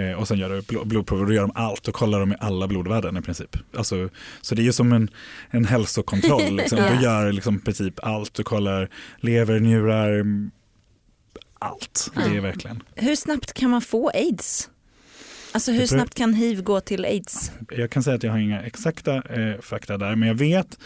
eh, 0.00 0.12
och 0.18 0.28
sen 0.28 0.38
gör 0.38 0.50
du 0.50 0.60
bl- 0.60 0.84
blodprover 0.84 1.22
och 1.22 1.28
då 1.28 1.34
gör 1.34 1.42
de 1.42 1.52
allt 1.54 1.88
och 1.88 1.94
kollar 1.94 2.20
de 2.20 2.32
i 2.32 2.36
alla 2.40 2.68
blodvärden 2.68 3.16
i 3.16 3.22
princip. 3.22 3.56
Alltså, 3.76 4.08
så 4.40 4.54
det 4.54 4.62
är 4.62 4.64
ju 4.64 4.72
som 4.72 4.92
en, 4.92 5.08
en 5.50 5.64
hälsokontroll, 5.64 6.56
liksom. 6.56 6.78
Du 6.78 7.02
gör 7.04 7.32
liksom 7.32 7.56
i 7.56 7.58
princip 7.58 7.94
allt, 8.02 8.34
du 8.34 8.42
kollar 8.42 8.88
lever, 9.20 9.60
njurar, 9.60 10.24
allt. 11.58 12.10
Det 12.14 12.36
är 12.36 12.40
verkligen. 12.40 12.82
Hur 12.94 13.16
snabbt 13.16 13.52
kan 13.52 13.70
man 13.70 13.80
få 13.82 14.08
aids? 14.14 14.70
Alltså 15.52 15.72
hur 15.72 15.86
snabbt 15.86 16.14
kan 16.14 16.34
hiv 16.34 16.62
gå 16.62 16.80
till 16.80 17.04
aids? 17.04 17.52
Jag 17.70 17.90
kan 17.90 18.02
säga 18.02 18.16
att 18.16 18.22
jag 18.22 18.32
har 18.32 18.38
inga 18.38 18.62
exakta 18.62 19.14
eh, 19.16 19.60
fakta 19.60 19.98
där, 19.98 20.16
men 20.16 20.28
jag 20.28 20.34
vet 20.34 20.78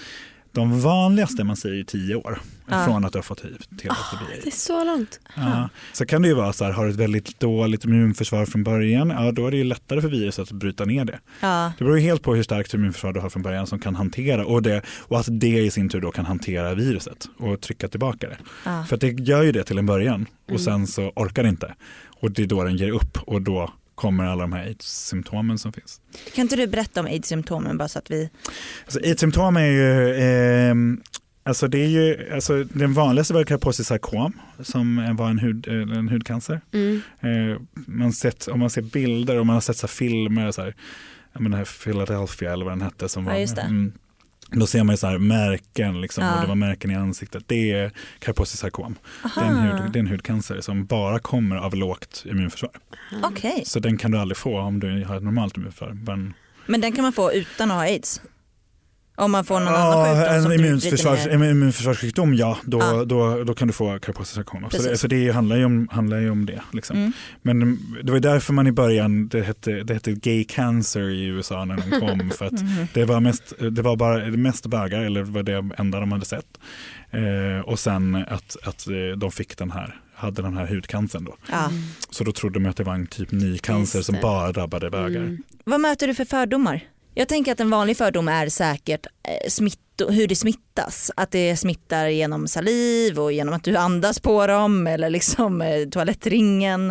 de 0.53 0.81
vanligaste 0.81 1.45
man 1.45 1.57
säger 1.57 1.81
är 1.81 1.85
tio 1.85 2.15
år 2.15 2.41
Ja. 2.71 2.85
från 2.85 3.05
att 3.05 3.13
du 3.13 3.19
har 3.19 3.23
fått 3.23 3.45
hiv 3.45 3.63
till 3.79 3.91
att 3.91 3.97
det 4.13 4.17
blir 4.27 4.37
Det 4.37 4.43
är 4.43 4.45
aids. 4.47 4.63
så 4.65 4.85
långt. 4.85 5.21
Ja. 5.37 5.69
Så 5.93 6.07
kan 6.07 6.23
det 6.23 6.29
ju 6.29 6.35
vara 6.35 6.53
så 6.53 6.65
här, 6.65 6.73
har 6.73 6.85
du 6.85 6.91
ett 6.91 6.97
väldigt 6.97 7.41
dåligt 7.41 7.85
immunförsvar 7.85 8.47
från 8.47 8.65
början, 8.65 9.11
ja 9.11 9.33
då 9.33 9.47
är 9.47 9.51
det 9.51 9.57
ju 9.57 9.65
lättare 9.65 10.01
för 10.01 10.09
viruset 10.09 10.43
att 10.43 10.53
bryta 10.53 10.85
ner 10.85 11.05
det. 11.05 11.19
Ja. 11.41 11.73
Det 11.79 11.85
beror 11.85 11.99
ju 11.99 12.05
helt 12.05 12.23
på 12.23 12.35
hur 12.35 12.43
starkt 12.43 12.75
immunförsvar 12.75 13.13
du 13.13 13.21
har 13.21 13.31
från 13.31 13.43
början 13.43 13.67
som 13.67 13.79
kan 13.79 13.95
hantera 13.95 14.47
och, 14.47 14.63
det, 14.63 14.83
och 15.01 15.21
att 15.21 15.27
det 15.41 15.59
i 15.61 15.71
sin 15.71 15.89
tur 15.89 16.01
då 16.01 16.11
kan 16.11 16.25
hantera 16.25 16.75
viruset 16.75 17.29
och 17.39 17.61
trycka 17.61 17.89
tillbaka 17.89 18.29
det. 18.29 18.37
Ja. 18.65 18.85
För 18.89 18.95
att 18.95 19.01
det 19.01 19.09
gör 19.21 19.43
ju 19.43 19.53
det 19.53 19.65
till 19.65 19.79
en 19.79 19.87
början 19.87 20.27
och 20.45 20.51
Mm. 20.51 20.63
sen 20.63 20.87
så 20.87 21.13
orkar 21.17 21.43
det 21.43 21.49
inte. 21.49 21.75
Och 22.21 22.31
det 22.31 22.43
är 22.43 22.47
då 22.47 22.65
den 22.65 22.77
ger 22.77 22.91
upp 22.91 23.19
och 23.27 23.43
då 23.43 23.73
kommer 23.95 24.25
alla 24.25 24.43
de 24.43 24.53
här 24.53 24.65
aids-symptomen 24.67 25.59
som 25.59 25.73
finns. 25.73 26.01
Kan 26.35 26.43
inte 26.43 26.57
du 26.57 26.67
berätta 26.67 27.01
om 27.01 27.07
aids-symptomen 27.07 27.79
bara 27.79 27.89
så 27.89 27.99
att 27.99 28.11
vi... 28.11 28.31
Alltså, 28.85 29.01
aids-symptom 29.01 29.57
är 29.57 29.67
ju, 29.67 30.15
eh, 30.15 30.75
alltså 31.43 31.69
det 31.69 31.79
är 31.79 31.89
ju, 31.89 32.35
alltså 32.35 32.65
den 32.65 32.95
vanligaste 32.95 33.35
var 33.35 33.45
kaposis 33.45 33.87
sarkom 33.87 34.33
som 34.61 35.17
var 35.17 35.31
en, 35.31 35.39
hud, 35.39 35.69
eh, 35.69 35.99
en 35.99 36.09
hudcancer. 36.09 36.61
Mm. 36.73 37.01
Eh, 37.21 37.61
man 37.87 38.13
sett, 38.13 38.49
om 38.49 38.61
man 38.61 38.71
ser 38.71 38.83
bilder 38.83 39.39
och 39.39 39.47
man 39.47 39.55
har 39.55 39.61
sett 39.61 39.77
så 39.77 39.89
filmer, 39.89 40.51
så 40.53 40.63
här, 40.63 40.75
ja, 41.33 41.41
men 41.41 41.51
den 41.51 41.59
här 41.59 41.85
Philadelphia 41.85 42.53
eller 42.53 42.65
vad 42.65 42.73
den 42.73 42.83
hette. 42.83 43.09
Som 43.09 43.27
Ja, 43.27 43.33
var. 43.33 43.63
Mm, 43.63 43.93
Då 44.51 44.67
ser 44.67 44.85
man 44.85 44.93
ju 44.93 44.97
så 44.97 45.07
här 45.07 45.19
märken 45.19 46.01
liksom, 46.01 46.25
Ja. 46.25 46.35
och 46.35 46.41
det 46.41 46.47
var 46.49 46.55
märken 46.55 46.91
i 46.91 46.95
ansiktet. 46.95 47.45
Det 47.47 47.73
är 47.73 47.91
Kaposi-sarkom. 48.19 48.97
Det 49.35 49.41
är, 49.41 49.45
en 49.45 49.57
hud, 49.57 49.93
det 49.93 49.99
är 49.99 50.01
en 50.01 50.07
hudcancer 50.07 50.61
som 50.61 50.87
bara 50.87 51.19
kommer 51.19 51.57
av 51.57 51.75
lågt 51.75 52.23
immunförsvar. 52.27 52.71
Okej, 53.23 53.63
Så 53.67 53.79
den 53.81 53.99
kan 53.99 54.11
du 54.11 54.19
aldrig 54.19 54.37
få 54.37 54.61
om 54.61 54.81
du 54.81 55.05
har 55.05 55.17
ett 55.17 55.23
normalt 55.23 55.57
immunförsvar. 55.57 55.97
Men, 56.07 56.35
men 56.67 56.81
den 56.81 56.93
kan 56.93 57.03
man 57.03 57.13
få 57.13 57.33
utan 57.33 57.71
att 57.71 57.77
ha 57.77 57.83
aids? 57.83 58.21
Om 59.17 59.31
man 59.33 59.45
får 59.45 59.61
någon 59.61 59.69
annan 59.75 59.99
Ja, 60.09 60.15
sjukdom 60.17 60.35
en 60.37 60.43
som 60.43 60.53
immunförsvars, 60.53 61.27
en 61.27 61.45
immunförsvarssjukdom, 61.45 62.35
ja, 62.35 62.59
då, 62.65 62.79
Ja. 62.79 63.05
Då, 63.05 63.45
då 63.45 63.55
kan 63.55 63.69
du 63.69 63.75
få 63.75 63.99
Kaposi-sarkom. 63.99 64.67
Så, 64.71 64.83
det, 64.83 64.97
så 64.99 65.07
det 65.07 65.31
handlar 65.31 65.57
ju 65.57 65.65
om, 65.65 65.89
handlar 65.93 66.19
ju 66.19 66.31
om 66.31 66.47
det. 66.47 66.61
Liksom. 66.73 66.97
Mm. 66.97 67.13
Men 67.43 67.79
det 68.03 68.13
var 68.13 68.19
därför 68.21 68.53
man 68.53 68.67
i 68.67 68.73
början, 68.73 69.29
det 69.29 69.43
hette, 69.43 69.71
det 69.83 69.95
hette 69.95 70.13
gay 70.13 70.45
cancer 70.45 71.01
i 71.11 71.25
USA 71.25 71.65
när 71.65 71.77
de 71.77 72.01
kom. 72.01 72.31
För 72.39 72.45
att 72.47 72.53
Mhm. 72.53 72.87
det 72.95 73.05
var, 73.05 73.21
mest, 73.21 73.53
det 73.71 73.83
var 73.83 73.97
bara 73.97 74.19
det 74.19 74.37
mest 74.37 74.67
bögar, 74.67 75.01
eller 75.03 75.23
det 75.25 75.31
var 75.31 75.43
det 75.43 75.65
enda 75.79 76.01
de 76.01 76.13
hade 76.13 76.25
sett. 76.25 76.47
Eh, 77.11 77.61
och 77.65 77.79
sen 77.79 78.15
att, 78.29 78.57
att 78.65 78.87
eh, 78.89 79.17
de 79.19 79.31
fick 79.33 79.59
den 79.59 79.71
här, 79.71 80.01
hade 80.15 80.43
den 80.43 80.57
här 80.57 80.67
hudcancern 80.67 81.25
då. 81.25 81.37
Ja. 81.51 81.71
Så 82.11 82.25
då 82.25 82.33
trodde 82.33 82.59
de 82.61 82.67
att 82.69 82.77
det 82.77 82.85
var 82.85 82.95
en 82.95 83.07
typ 83.07 83.33
ny 83.33 83.59
cancer 83.59 84.03
som 84.03 84.17
bara 84.23 84.53
drabbade 84.53 84.91
bögar. 84.91 85.21
Mm. 85.21 85.43
Vad 85.65 85.81
möter 85.81 86.07
du 86.07 86.15
för 86.15 86.25
fördomar? 86.25 86.81
Jag 87.15 87.29
tänker 87.29 87.53
att 87.53 87.61
en 87.61 87.71
vanlig 87.71 87.97
fördom 87.97 88.29
är 88.29 88.49
säkert 88.49 89.07
eh, 89.07 89.49
smitto, 89.49 90.11
hur 90.11 90.27
det 90.29 90.37
smittas. 90.37 91.11
Att 91.17 91.31
det 91.31 91.57
smittar 91.57 92.07
genom 92.07 92.49
saliv 92.49 93.19
och 93.19 93.33
genom 93.33 93.55
att 93.55 93.65
du 93.65 93.77
andas 93.77 94.21
på 94.21 94.47
dem 94.47 94.87
eller 94.87 95.11
liksom 95.11 95.63
eh, 95.63 95.89
toalettringen. 95.89 96.91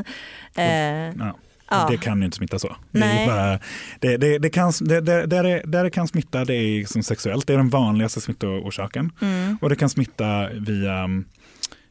Eh, 0.56 0.66
Ja. 0.66 1.38
ja. 1.70 1.88
Det 1.92 1.98
kan 1.98 2.20
ju 2.20 2.26
inte 2.26 2.38
smitta 2.38 2.60
så. 2.60 2.76
Det, 2.92 3.00
är 3.00 3.06
Nej. 3.06 3.22
ju 3.22 3.28
bara, 3.28 3.60
det, 4.00 4.18
det, 4.18 4.38
det 4.40 4.50
kan, 4.50 4.74
det, 4.82 5.02
det, 5.02 5.26
där, 5.26 5.44
det, 5.44 5.62
där 5.66 5.84
det 5.84 5.90
kan 5.90 6.08
smitta 6.08 6.46
det 6.46 6.56
är 6.56 6.80
liksom 6.80 7.04
sexuellt, 7.04 7.48
det 7.48 7.54
är 7.54 7.58
den 7.58 7.70
vanligaste 7.70 8.22
smittoorsaken. 8.22 9.12
Mm. 9.22 9.58
Och 9.62 9.70
det 9.70 9.76
kan 9.76 9.90
smitta 9.90 10.50
via 10.50 10.98
mm, 10.98 11.26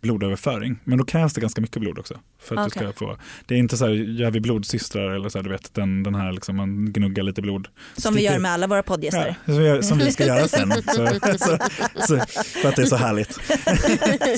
blodöverföring. 0.02 0.78
Men 0.84 0.98
då 0.98 1.04
krävs 1.04 1.32
det 1.32 1.40
ganska 1.40 1.60
mycket 1.60 1.80
blod 1.80 1.98
också. 1.98 2.14
För 2.42 2.56
att 2.56 2.66
Okej. 2.66 2.86
du 2.86 2.92
ska 2.92 3.06
få, 3.06 3.16
det 3.46 3.54
är 3.54 3.58
inte 3.58 3.76
så 3.76 3.84
här, 3.84 3.92
gör 3.92 4.30
vi 4.30 4.40
blodsystrar 4.40 5.10
eller 5.10 5.28
så 5.28 5.38
här, 5.38 5.42
du 5.42 5.50
vet 5.50 5.74
den, 5.74 6.02
den 6.02 6.14
här 6.14 6.32
liksom, 6.32 6.56
man 6.56 6.92
gnuggar 6.92 7.22
lite 7.22 7.42
blod. 7.42 7.68
Som 7.96 8.14
vi 8.14 8.22
gör 8.22 8.38
med 8.38 8.50
alla 8.50 8.66
våra 8.66 8.82
poddgäster. 8.82 9.34
Ja, 9.44 9.54
som, 9.54 9.62
vi 9.62 9.82
som 9.82 9.98
vi 9.98 10.12
ska 10.12 10.26
göra 10.26 10.48
sen. 10.48 10.72
Så, 10.82 11.06
så, 11.38 11.58
så, 12.06 12.20
för 12.62 12.68
att 12.68 12.76
det 12.76 12.82
är 12.82 12.86
så 12.86 12.96
härligt. 12.96 13.32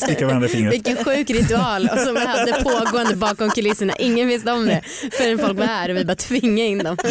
Sticka 0.02 0.26
varandra 0.26 0.48
i 0.48 0.50
fingret. 0.50 0.74
Vilken 0.74 0.96
sjuk 1.04 1.30
ritual 1.30 1.88
och 1.92 1.98
som 1.98 2.14
vi 2.14 2.26
hade 2.26 2.52
pågående 2.52 3.16
bakom 3.16 3.50
kulisserna. 3.50 3.94
Ingen 3.98 4.28
visste 4.28 4.52
om 4.52 4.66
det 4.66 4.82
förrän 5.12 5.38
folk 5.38 5.58
var 5.58 5.66
här 5.66 5.90
och 5.90 5.96
vi 5.96 6.04
bara 6.04 6.14
tvingade 6.14 6.68
in 6.68 6.78
dem. 6.78 6.96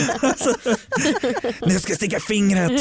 Nu 1.62 1.80
ska 1.80 1.92
jag 1.92 1.98
sticka 1.98 2.20
fingret. 2.20 2.72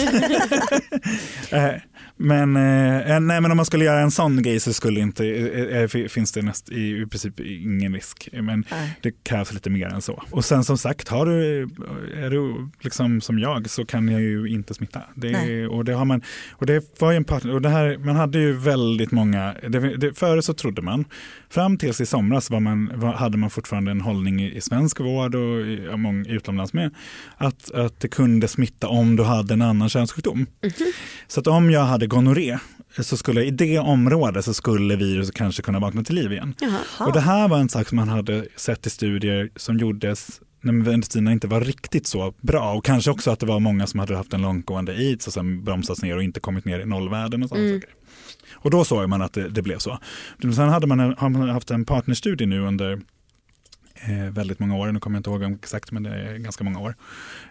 Eh, 2.22 2.26
men, 2.26 2.56
eh, 2.56 3.20
nej, 3.20 3.40
men 3.40 3.50
om 3.50 3.56
man 3.56 3.66
skulle 3.66 3.84
göra 3.84 4.00
en 4.00 4.10
sån 4.10 4.42
grej 4.42 4.60
så 4.60 4.72
skulle 4.72 5.00
inte, 5.00 5.26
eh, 5.26 5.82
eh, 5.82 6.08
finns 6.08 6.32
det 6.32 6.42
näst, 6.42 6.70
i, 6.70 7.02
i 7.02 7.06
princip 7.06 7.40
ingen 7.40 7.94
risk. 7.94 8.28
Men 8.32 8.64
Nej. 8.70 8.98
det 9.02 9.24
krävs 9.24 9.52
lite 9.52 9.70
mer 9.70 9.86
än 9.86 10.02
så. 10.02 10.22
Och 10.30 10.44
sen 10.44 10.64
som 10.64 10.78
sagt, 10.78 11.08
har 11.08 11.26
du, 11.26 11.62
är 12.16 12.30
du 12.30 12.70
liksom 12.80 13.20
som 13.20 13.38
jag 13.38 13.70
så 13.70 13.84
kan 13.84 14.08
jag 14.08 14.20
ju 14.20 14.46
inte 14.48 14.74
smitta. 14.74 15.00
Det, 15.14 15.66
och 15.66 15.84
det 15.84 15.92
har 15.92 16.04
man, 16.04 16.22
och 16.50 16.66
det 16.66 17.00
var 17.00 17.12
en 17.12 17.24
partner, 17.24 17.54
och 17.54 17.62
det 17.62 17.68
här, 17.68 17.98
man 17.98 18.16
hade 18.16 18.38
ju 18.38 18.52
väldigt 18.52 19.10
många, 19.10 19.54
det, 19.68 19.96
det, 19.96 20.18
före 20.18 20.42
så 20.42 20.54
trodde 20.54 20.82
man, 20.82 21.04
fram 21.50 21.78
tills 21.78 22.00
i 22.00 22.06
somras 22.06 22.50
var 22.50 22.60
man, 22.60 22.90
var, 22.94 23.12
hade 23.12 23.38
man 23.38 23.50
fortfarande 23.50 23.90
en 23.90 24.00
hållning 24.00 24.42
i, 24.42 24.56
i 24.56 24.60
svensk 24.60 25.00
vård 25.00 25.34
och 25.34 25.60
i, 25.60 25.96
mång, 25.96 26.26
utomlands 26.26 26.72
med, 26.72 26.94
att, 27.36 27.70
att 27.70 28.00
det 28.00 28.08
kunde 28.08 28.48
smitta 28.48 28.88
om 28.88 29.16
du 29.16 29.22
hade 29.22 29.54
en 29.54 29.62
annan 29.62 29.88
könssjukdom. 29.88 30.46
Så 31.26 31.40
att 31.40 31.46
om 31.46 31.70
jag 31.70 31.84
hade 31.84 32.06
gonorré 32.14 32.58
så 32.98 33.16
skulle 33.16 33.44
i 33.44 33.50
det 33.50 33.78
området 33.78 34.44
så 34.44 34.54
skulle 34.54 34.96
viruset 34.96 35.34
kanske 35.34 35.62
kunna 35.62 35.78
vakna 35.80 36.04
till 36.04 36.14
liv 36.14 36.32
igen. 36.32 36.54
Jaha. 36.60 37.06
Och 37.06 37.12
det 37.12 37.20
här 37.20 37.48
var 37.48 37.58
en 37.58 37.68
sak 37.68 37.88
som 37.88 37.96
man 37.96 38.08
hade 38.08 38.46
sett 38.56 38.86
i 38.86 38.90
studier 38.90 39.50
som 39.56 39.78
gjordes 39.78 40.40
när 40.60 40.72
medicinerna 40.72 41.32
inte 41.32 41.46
var 41.46 41.60
riktigt 41.60 42.06
så 42.06 42.34
bra 42.40 42.72
och 42.72 42.84
kanske 42.84 43.10
också 43.10 43.30
att 43.30 43.40
det 43.40 43.46
var 43.46 43.60
många 43.60 43.86
som 43.86 44.00
hade 44.00 44.16
haft 44.16 44.32
en 44.32 44.42
långtgående 44.42 44.92
aids 44.92 45.26
och 45.26 45.32
sen 45.32 45.64
bromsats 45.64 46.02
ner 46.02 46.16
och 46.16 46.22
inte 46.22 46.40
kommit 46.40 46.64
ner 46.64 46.80
i 46.80 46.86
nollvärden 46.86 47.42
och 47.42 47.48
sådana 47.48 47.66
Mm. 47.66 47.80
saker. 47.80 47.94
Och 48.54 48.70
då 48.70 48.84
såg 48.84 49.08
man 49.08 49.22
att 49.22 49.32
det, 49.32 49.48
det 49.48 49.62
blev 49.62 49.78
så. 49.78 49.98
Men 50.38 50.54
Sen 50.54 50.68
hade 50.68 50.86
man, 50.86 51.14
har 51.18 51.28
man 51.28 51.48
haft 51.48 51.70
en 51.70 51.84
partnerstudie 51.84 52.46
nu 52.46 52.60
under 52.60 53.00
väldigt 54.32 54.58
många 54.58 54.76
år, 54.76 54.92
nu 54.92 55.00
kommer 55.00 55.16
jag 55.16 55.20
inte 55.20 55.30
ihåg 55.30 55.54
exakt 55.54 55.92
men 55.92 56.02
det 56.02 56.10
är 56.10 56.38
ganska 56.38 56.64
många 56.64 56.78
år, 56.80 56.94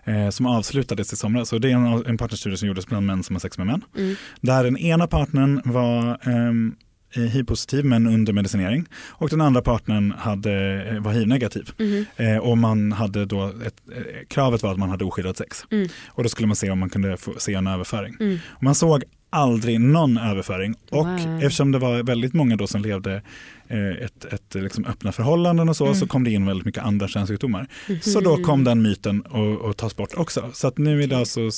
eh, 0.04 0.30
som 0.30 0.46
avslutades 0.46 1.14
i 1.14 1.16
somras. 1.16 1.50
Så 1.50 1.58
det 1.58 1.72
är 1.72 1.76
en, 1.76 2.06
en 2.06 2.18
partnerstudie 2.18 2.58
som 2.58 2.68
gjordes 2.68 2.88
bland 2.88 3.06
män 3.06 3.24
som 3.24 3.36
har 3.36 3.40
sex 3.40 3.58
med 3.58 3.68
män. 3.68 3.82
Mm. 3.98 4.16
Där 4.42 4.64
den 4.64 4.78
ena 4.78 5.08
partnern 5.08 5.62
var 5.66 6.18
ehm, 6.24 6.76
eh, 7.16 7.22
hiv-positiv 7.24 7.86
men 7.86 8.08
under 8.08 8.34
medicinering 8.34 8.86
och 9.10 9.30
den 9.30 9.42
andra 9.42 9.62
partnern 9.62 10.14
hade, 10.18 10.84
eh, 10.90 11.02
var 11.02 11.12
hiv-negativ. 11.12 11.70
Mhm. 11.80 12.06
Eh, 12.16 12.38
och 12.38 12.58
man 12.58 12.92
hade 12.92 13.26
då 13.26 13.48
ett, 13.48 13.76
eh, 13.96 14.04
kravet 14.28 14.64
var 14.64 14.72
att 14.72 14.78
man 14.80 14.90
hade 14.90 15.06
oskyddat 15.06 15.38
sex. 15.38 15.66
Mm. 15.72 15.88
Och 16.08 16.24
då 16.24 16.30
skulle 16.30 16.48
man 16.48 16.56
se 16.56 16.72
om 16.72 16.80
man 16.80 16.90
kunde 16.90 17.18
få 17.18 17.34
se 17.38 17.54
en 17.54 17.68
överföring. 17.68 18.16
Mm. 18.20 18.40
Man 18.62 18.76
såg 18.76 19.04
aldrig 19.34 19.80
någon 19.82 20.18
överföring. 20.18 20.76
Och 20.90 21.06
Wow. 21.06 21.36
eftersom 21.44 21.72
det 21.72 21.80
var 21.80 22.04
väldigt 22.04 22.34
många 22.34 22.56
då 22.56 22.68
som 22.68 22.82
levde 22.82 23.14
eh, 23.16 23.22
ett, 23.72 24.26
ett 24.26 24.54
liksom 24.56 24.86
öppna 24.86 25.12
förhållanden 25.12 25.70
och 25.70 25.76
så, 25.78 25.86
Mm. 25.86 25.96
så 25.96 26.08
kom 26.08 26.24
det 26.24 26.32
in 26.32 26.46
väldigt 26.46 26.66
mycket 26.66 26.84
andra 26.84 27.08
könssjukdomar. 27.08 27.68
Mhm. 27.90 28.02
Så 28.02 28.20
då 28.20 28.38
kom 28.38 28.64
den 28.64 28.82
myten 28.82 29.24
att 29.26 29.70
att 29.70 29.78
tas 29.78 29.96
bort 29.96 30.14
också. 30.16 30.50
Så 30.54 30.68
att 30.68 30.78
nu 30.78 31.04
idag 31.04 31.28
så 31.28 31.50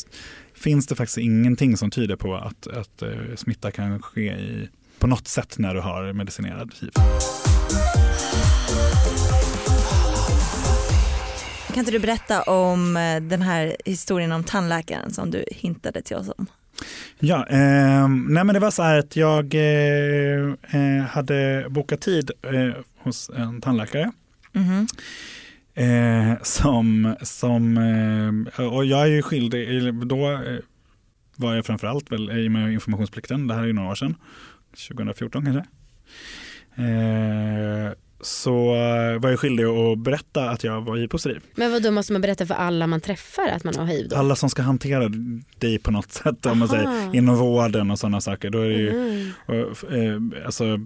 finns 0.56 0.88
det 0.88 0.96
faktiskt 0.96 1.18
ingenting 1.18 1.78
som 1.78 1.92
tyder 1.92 2.16
på 2.16 2.36
att, 2.36 2.68
att 2.68 3.02
eh, 3.02 3.10
smitta 3.36 3.72
kan 3.72 4.02
ske 4.02 4.22
i, 4.34 4.70
på 5.00 5.08
något 5.08 5.28
sätt 5.28 5.56
när 5.58 5.74
du 5.76 5.82
har 5.82 6.14
medicinerad 6.14 6.72
hiv. 6.82 6.92
Kan 11.68 11.80
inte 11.80 11.92
du 11.92 12.00
berätta 12.00 12.42
om 12.42 12.98
eh, 12.98 13.22
den 13.22 13.42
här 13.42 13.76
historien 13.86 14.32
om 14.32 14.44
tandläkaren 14.44 15.14
som 15.14 15.32
du 15.32 15.46
hintade 15.52 16.02
till 16.02 16.16
oss 16.16 16.30
om? 16.38 16.48
Ja, 17.20 17.48
eh, 17.48 18.08
nej 18.08 18.44
men 18.44 18.54
det 18.54 18.60
var 18.60 18.72
så 18.72 18.84
här 18.84 19.00
att 19.00 19.16
jag 19.16 19.56
eh, 19.56 20.54
eh, 20.72 21.04
hade 21.10 21.66
bokat 21.70 22.02
tid 22.02 22.32
eh, 22.42 22.76
hos 22.98 23.30
en 23.30 23.62
tandläkare. 23.62 24.12
Mhm. 24.52 24.88
Eh, 25.76 26.42
som, 26.44 27.16
som 27.22 27.78
eh, 28.58 28.66
och 28.66 28.86
jag 28.86 29.02
är 29.02 29.06
ju 29.06 29.22
skyldig, 29.22 29.94
då 30.08 30.40
var 31.36 31.56
jag 31.56 31.66
framförallt 31.66 32.12
väl 32.12 32.32
i 32.32 32.50
med 32.50 32.74
informationsplikten, 32.74 33.48
det 33.48 33.54
här 33.54 33.62
är 33.62 33.68
ju 33.68 33.74
några 33.74 33.90
år 33.90 33.96
sedan, 33.96 34.16
2014 34.88 35.46
kanske. 35.46 35.66
Så 38.24 38.76
eh, 38.76 39.20
var 39.20 39.30
jag 39.30 39.40
skyldig 39.40 39.64
att 39.64 39.98
berätta 39.98 40.50
att 40.50 40.64
jag 40.64 40.82
var 40.82 40.98
hiv-positiv. 40.98 41.42
Men 41.56 41.72
vad 41.72 41.84
då 41.84 41.92
måste 41.92 42.14
man 42.14 42.22
berätta 42.22 42.46
för 42.46 42.54
alla 42.54 42.88
man 42.88 43.02
träffar 43.02 43.48
att 43.48 43.64
man 43.64 43.76
har 43.76 43.86
hiv 43.86 44.10
då? 44.10 44.16
Alla 44.16 44.36
som 44.36 44.50
ska 44.50 44.62
hantera 44.62 45.12
dig 45.60 45.80
på 45.80 45.92
något 45.92 46.12
sätt, 46.12 46.46
om 46.46 46.60
man 46.60 46.68
säger 46.68 47.16
inom 47.16 47.36
vården 47.36 47.92
och 47.92 48.00
sådana 48.00 48.22
saker, 48.22 48.50
då 48.50 48.60
är 48.60 48.70
det 48.70 48.76
ju 48.76 48.90
Mm. 48.90 49.32
Och, 49.46 49.94
eh, 49.94 50.46
alltså, 50.46 50.80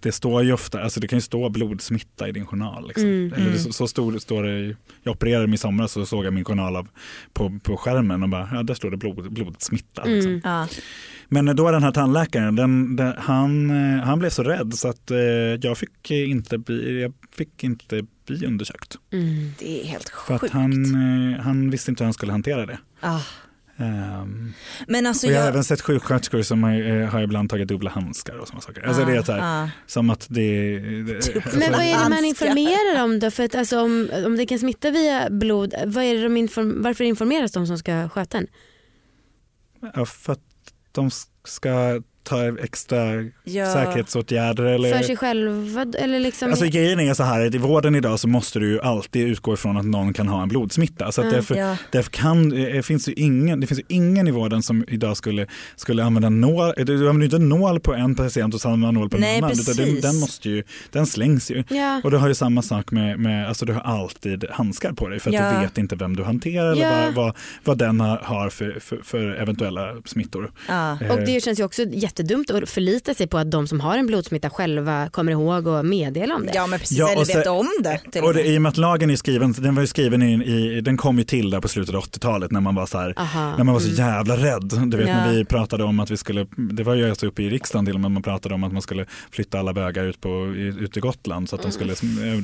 det- 0.00 0.12
står 0.12 0.42
ju 0.42 0.52
ofta, 0.52 0.82
alltså 0.82 1.00
det 1.00 1.08
kan 1.08 1.16
ju 1.16 1.20
stå 1.20 1.48
blodsmitta 1.48 2.28
i 2.28 2.32
din 2.32 2.46
journal. 2.46 2.88
Liksom. 2.88 3.04
Mm, 3.08 3.32
Eller 3.32 3.46
mm. 3.46 3.58
så, 3.58 3.72
så 3.72 3.88
stor, 3.88 4.18
står 4.18 4.42
det, 4.42 4.76
jag 5.02 5.12
opererade 5.12 5.46
mig 5.46 5.54
i 5.54 5.58
somras 5.58 5.96
och 5.96 6.02
så 6.02 6.06
såg 6.06 6.24
jag 6.24 6.32
min 6.32 6.44
journal 6.44 6.76
av, 6.76 6.88
på, 7.32 7.58
på 7.62 7.76
skärmen 7.76 8.22
och 8.22 8.28
bara, 8.28 8.48
ja 8.52 8.62
där 8.62 8.74
står 8.74 8.90
det 8.90 8.96
blod, 8.96 9.32
blodsmitta. 9.32 10.04
Liksom. 10.04 10.30
Mm. 10.30 10.40
Ja. 10.44 10.68
Men 11.28 11.56
då 11.56 11.70
den 11.70 11.82
här 11.82 11.92
tandläkaren, 11.92 12.56
den, 12.56 12.96
den, 12.96 13.14
han, 13.18 13.70
eh, 13.70 14.04
han 14.04 14.18
blev 14.18 14.30
så 14.30 14.42
rädd 14.42 14.74
så 14.74 14.88
att 14.88 15.10
eh, 15.10 15.18
jag, 15.62 15.78
fick 15.78 16.10
inte 16.10 16.58
bli, 16.58 17.02
jag 17.02 17.12
fick 17.36 17.64
inte 17.64 18.02
bli 18.26 18.46
undersökt. 18.46 18.96
Mm. 19.12 19.52
Det 19.58 19.80
är 19.82 19.86
helt 19.86 20.08
För 20.26 20.34
att 20.34 20.40
sjukt. 20.40 20.52
han, 20.52 20.84
eh, 21.34 21.40
han 21.40 21.70
visste 21.70 21.90
inte 21.90 22.02
hur 22.02 22.06
han 22.06 22.14
skulle 22.14 22.32
hantera 22.32 22.66
det. 22.66 22.78
Ah. 23.00 23.20
Ehm, 23.78 24.52
Men 24.86 25.06
alltså 25.06 25.26
och 25.26 25.32
jag 25.32 25.38
har 25.38 25.44
jag... 25.44 25.52
även 25.52 25.64
sett 25.64 25.80
sjuksköterskor 25.80 26.42
som 26.42 26.62
har, 26.62 27.00
eh, 27.00 27.08
har 27.08 27.20
ibland 27.20 27.50
tagit 27.50 27.68
dubbla 27.68 27.90
handskar 27.90 28.38
och 28.38 28.48
sådana 28.48 28.60
saker. 28.60 28.82
Alltså 28.82 29.04
det 29.04 29.16
är 29.16 29.22
så 29.22 29.32
här, 29.32 29.64
ah. 29.64 29.70
Som 29.86 30.10
att 30.10 30.26
det... 30.30 30.78
det 30.78 31.16
alltså, 31.16 31.58
Men 31.58 31.72
vad 31.72 31.80
är 31.80 32.04
det 32.04 32.10
man 32.10 32.24
informerar 32.24 33.04
om 33.04 33.18
då? 33.18 33.30
För 33.30 33.44
att 33.44 33.54
alltså, 33.54 33.80
om, 33.80 34.10
om 34.26 34.36
det 34.36 34.46
kan 34.46 34.58
smitta 34.58 34.90
via 34.90 35.30
blod, 35.30 35.74
vad 35.86 36.04
är 36.04 36.14
det 36.14 36.22
de 36.22 36.36
inform, 36.36 36.82
varför 36.82 37.04
informeras 37.04 37.52
de 37.52 37.66
som 37.66 37.78
ska 37.78 38.08
sköta 38.08 38.38
en? 38.38 38.46
ja, 39.94 40.06
för 40.06 40.32
att 40.32 40.40
de 40.92 41.10
ska 41.44 42.02
ta 42.22 42.58
extra 42.58 43.04
Ja. 43.44 43.72
säkerhetsåtgärder? 43.72 44.64
Eller? 44.64 44.94
För 44.94 45.02
sig 45.02 45.16
själva 45.16 45.86
eller 45.98 46.20
liksom? 46.20 46.50
Alltså 46.50 46.64
grejen 46.66 47.00
är 47.00 47.14
så 47.14 47.22
här 47.22 47.46
att 47.46 47.54
i 47.54 47.58
vården 47.58 47.94
idag 47.94 48.20
så 48.20 48.28
måste 48.28 48.58
du 48.58 48.68
ju 48.70 48.80
alltid 48.80 49.26
utgå 49.28 49.54
ifrån 49.54 49.76
att 49.76 49.84
någon 49.86 50.12
kan 50.12 50.28
ha 50.28 50.42
en 50.42 50.48
blodsmitta. 50.48 51.12
Så 51.12 51.20
Mm, 51.20 51.34
därför, 51.34 51.54
Ja. 51.54 51.76
därför 51.92 52.10
kan, 52.10 52.48
det, 52.48 52.82
finns 52.86 53.08
ju 53.08 53.12
ingen, 53.12 53.60
det 53.60 53.66
finns 53.66 53.80
ingen 53.88 54.28
i 54.28 54.30
vården 54.30 54.62
som 54.62 54.84
idag 54.88 55.16
skulle, 55.16 55.46
skulle 55.76 56.04
använda 56.04 56.28
nål. 56.28 56.72
Du 56.76 57.08
använder 57.08 57.24
inte 57.24 57.38
nål 57.38 57.80
på 57.80 57.94
en 57.94 58.14
patient 58.14 58.54
och 58.54 58.60
samma 58.60 58.90
nål 58.90 59.08
på 59.10 59.16
en 59.16 59.20
Nej, 59.20 59.38
annan. 59.38 59.50
Utan 59.52 59.64
den, 59.76 59.86
precis. 59.86 60.02
den, 60.02 60.20
måste 60.20 60.48
ju, 60.50 60.62
den 60.92 61.06
slängs 61.06 61.50
ju. 61.50 61.64
ja. 61.70 62.00
Och 62.04 62.10
du 62.10 62.16
har 62.16 62.28
ju 62.28 62.34
samma 62.34 62.62
sak 62.62 62.90
med, 62.90 63.18
med 63.18 63.48
alltså 63.48 63.64
du 63.66 63.72
har 63.72 63.80
alltid 63.80 64.44
handskar 64.50 64.92
på 64.92 65.08
dig 65.08 65.20
för 65.20 65.30
att 65.30 65.34
Ja. 65.34 65.52
du 65.54 65.60
vet 65.60 65.78
inte 65.78 65.96
vem 65.96 66.16
du 66.16 66.22
hanterar 66.24 66.72
eller 66.72 67.04
vad, 67.06 67.14
vad, 67.14 67.36
vad 67.64 67.78
den 67.78 68.00
har, 68.00 68.50
för, 68.50 68.78
för, 68.80 69.00
för 69.04 69.34
eventuella 69.34 69.94
smittor. 70.04 70.52
Eh, 70.68 71.10
Och 71.10 71.18
det 71.26 71.42
känns 71.44 71.60
ju 71.60 71.64
också 71.64 71.84
jättedumt 72.18 72.50
att 72.50 72.68
förlita 72.70 73.14
sig 73.14 73.26
på 73.26 73.38
att 73.38 73.50
de 73.50 73.66
som 73.66 73.80
har 73.80 73.96
en 73.98 74.06
blodsmitta 74.06 74.50
själva 74.50 75.08
kommer 75.10 75.32
ihåg 75.32 75.66
och 75.66 75.84
meddela 75.86 76.34
om 76.34 76.46
det. 76.46 76.52
ja 76.54 76.66
men 76.66 76.78
precis, 76.78 76.98
Ja, 76.98 77.08
eller 77.10 77.24
vet 77.24 77.46
om 77.46 77.68
det. 77.82 78.00
Till 78.12 78.22
Och 78.22 78.34
det. 78.34 78.44
I 78.46 78.58
och 78.58 78.62
med 78.62 78.70
att 78.70 78.76
lagen 78.76 79.10
är 79.10 79.16
skriven, 79.16 79.52
den 79.58 79.74
var 79.74 79.82
ju 79.82 79.86
skriven 79.86 80.22
i, 80.22 80.44
i 80.76 80.80
den 80.80 80.96
kom 80.96 81.18
ju 81.18 81.24
till 81.24 81.50
där 81.50 81.60
på 81.60 81.68
slutet 81.68 81.94
av 81.94 82.02
80-talet 82.02 82.50
när 82.50 82.60
man 82.60 82.74
var 82.74 82.86
så 82.86 82.98
här, 82.98 83.14
Aha. 83.16 83.56
när 83.56 83.64
man 83.64 83.72
var 83.74 83.80
så 83.80 83.88
jävla 83.88 84.36
rädd. 84.36 84.72
Du 84.86 84.96
vet 84.96 85.08
Ja. 85.08 85.14
när 85.14 85.34
vi 85.34 85.44
pratade 85.44 85.84
om 85.84 86.00
att 86.00 86.10
vi 86.10 86.16
skulle, 86.16 86.46
det 86.56 86.82
var 86.82 86.94
ju 86.94 87.10
alltså 87.10 87.26
uppe 87.26 87.42
i 87.42 87.50
riksdagen 87.50 87.84
till 87.86 87.94
och 87.94 88.00
med, 88.00 88.10
man 88.10 88.22
pratade 88.22 88.54
om 88.54 88.64
att 88.64 88.72
man 88.72 88.82
skulle 88.82 89.06
flytta 89.30 89.58
alla 89.58 89.72
bögar 89.72 90.04
ut, 90.04 90.20
på, 90.20 90.46
ut 90.56 90.92
till 90.92 91.02
Gotland 91.02 91.48
så 91.48 91.56
att 91.56 91.62
de 91.62 91.72
skulle, 91.72 91.94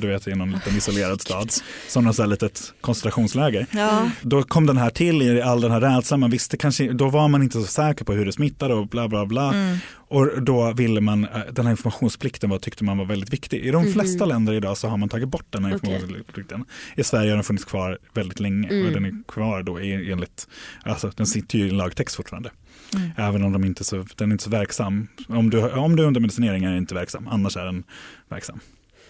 du 0.01 0.07
vet 0.07 0.27
i 0.27 0.35
någon 0.35 0.51
liten 0.51 0.75
isolerad 0.77 1.21
stad, 1.21 1.49
som 1.87 2.03
något 2.03 2.15
så 2.15 2.21
här 2.21 2.29
litet 2.29 2.73
koncentrationsläger. 2.81 3.65
Ja. 3.71 4.09
Då 4.21 4.43
kom 4.43 4.65
den 4.65 4.77
här 4.77 4.89
till 4.89 5.21
i 5.21 5.41
all 5.41 5.61
den 5.61 5.71
här 5.71 5.81
rädslan, 5.81 6.19
man 6.19 6.29
visste 6.29 6.57
kanske, 6.57 6.91
då 6.93 7.09
var 7.09 7.27
man 7.27 7.43
inte 7.43 7.57
så 7.61 7.65
säker 7.67 8.05
på 8.05 8.13
hur 8.13 8.25
det 8.25 8.31
smittade 8.31 8.73
och 8.73 8.87
bla 8.87 9.07
bla 9.07 9.25
bla. 9.25 9.53
Mm. 9.55 9.77
Och 10.07 10.41
då 10.43 10.73
ville 10.73 11.01
man, 11.01 11.23
eh, 11.25 11.39
den 11.51 11.65
här 11.65 11.71
informationsplikten 11.71 12.49
var, 12.49 12.59
tyckte 12.59 12.83
man 12.83 12.97
var 12.97 13.05
väldigt 13.05 13.33
viktig. 13.33 13.65
I 13.65 13.71
de 13.71 13.93
flesta 13.93 14.25
länder 14.25 14.53
idag 14.53 14.77
så 14.77 14.87
har 14.87 14.97
man 14.97 15.09
tagit 15.09 15.29
bort 15.29 15.45
den 15.49 15.65
här 15.65 15.71
Mhm. 15.71 15.79
Informationsplikten. 15.93 16.65
I 16.95 17.03
Sverige 17.03 17.29
har 17.31 17.35
den 17.35 17.43
funnits 17.43 17.65
kvar 17.65 17.97
väldigt 18.13 18.39
länge 18.39 18.67
Mm. 18.69 18.85
och 18.87 18.91
den 18.91 19.05
är 19.05 19.13
kvar 19.27 19.63
då 19.63 19.77
enligt, 19.77 20.47
alltså 20.83 21.11
den 21.15 21.25
sitter 21.27 21.57
ju 21.59 21.65
i 21.65 21.69
en 21.69 21.77
lagtext 21.77 22.15
fortfarande. 22.15 22.51
Mm. 22.95 23.09
Även 23.17 23.43
om 23.43 23.51
de 23.53 23.63
inte 23.63 23.81
är 23.81 23.85
så, 23.85 24.05
den 24.15 24.29
är 24.29 24.33
inte 24.33 24.43
så 24.43 24.49
verksam. 24.49 25.07
Om 25.27 25.49
du, 25.49 25.69
om 25.69 25.95
du 25.95 26.03
är 26.03 26.07
under 26.07 26.21
medicinering 26.21 26.63
är 26.63 26.69
den 26.69 26.77
inte 26.77 26.95
verksam, 26.95 27.27
annars 27.27 27.57
är 27.57 27.65
den 27.65 27.83
verksam. 28.29 28.59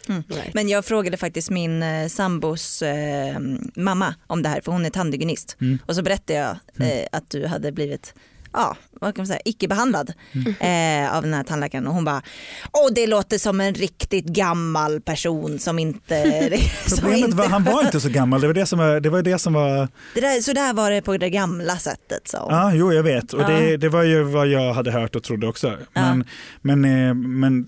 Right. 0.08 0.54
Men 0.54 0.70
jag 0.70 0.86
frågade 0.86 1.18
faktiskt 1.18 1.50
min 1.50 1.84
eh, 1.84 2.08
sambos 2.08 2.82
eh, 2.82 3.40
mamma 3.76 4.16
om 4.28 4.42
det 4.42 4.50
här 4.50 4.62
för 4.62 4.72
hon 4.72 4.86
är 4.86 4.90
tandhygienist. 4.90 5.58
Mm. 5.62 5.80
Och 5.86 5.96
så 5.96 6.02
berättade 6.02 6.40
jag 6.40 6.50
eh, 6.90 7.08
att 7.12 7.30
du 7.30 7.48
hade 7.48 7.72
blivit 7.72 8.14
ja, 8.56 8.76
vad 9.02 9.16
kan 9.16 9.22
man 9.22 9.28
säga, 9.28 9.40
icke-behandlad 9.46 10.14
eh, 10.60 11.16
av 11.18 11.24
den 11.24 11.34
här 11.34 11.44
tandläkaren 11.44 11.88
och 11.88 11.94
hon 11.94 12.06
bara 12.06 12.22
Åh 12.74 12.90
det 12.96 13.08
låter 13.08 13.38
som 13.38 13.62
en 13.62 13.74
riktigt 13.74 14.26
gammal 14.26 15.02
person 15.02 15.60
som 15.60 15.80
inte... 15.80 16.60
som 16.88 16.98
Problemet 16.98 17.26
inte 17.26 17.38
var, 17.38 17.48
han 17.48 17.64
var 17.64 17.86
inte 17.86 18.00
så 18.00 18.10
gammal, 18.10 18.42
det 18.42 18.48
var 18.48 18.54
det 18.54 18.66
som 18.66 18.80
var, 18.80 19.00
det 19.00 19.10
var, 19.10 19.22
det 19.22 19.40
som 19.40 19.54
var 19.54 19.88
det 20.14 20.22
där, 20.22 20.42
så 20.42 20.54
där 20.54 20.74
var 20.74 20.92
det 20.92 21.02
på 21.02 21.18
det 21.18 21.30
gamla 21.30 21.78
sättet 21.78 22.28
sa 22.28 22.40
hon. 22.44 22.54
Ja, 22.54 22.74
jo 22.74 22.94
jag 22.94 23.04
vet 23.04 23.34
och 23.34 23.42
Ja. 23.42 23.48
det, 23.48 23.78
det 23.78 23.90
var 23.90 24.04
ju 24.04 24.24
vad 24.24 24.48
jag 24.48 24.74
hade 24.74 24.92
hört 24.92 25.16
och 25.16 25.24
trodde 25.24 25.48
också. 25.48 25.78
Men, 25.94 26.26
men, 26.62 26.86
eh, 26.86 27.14
men 27.14 27.68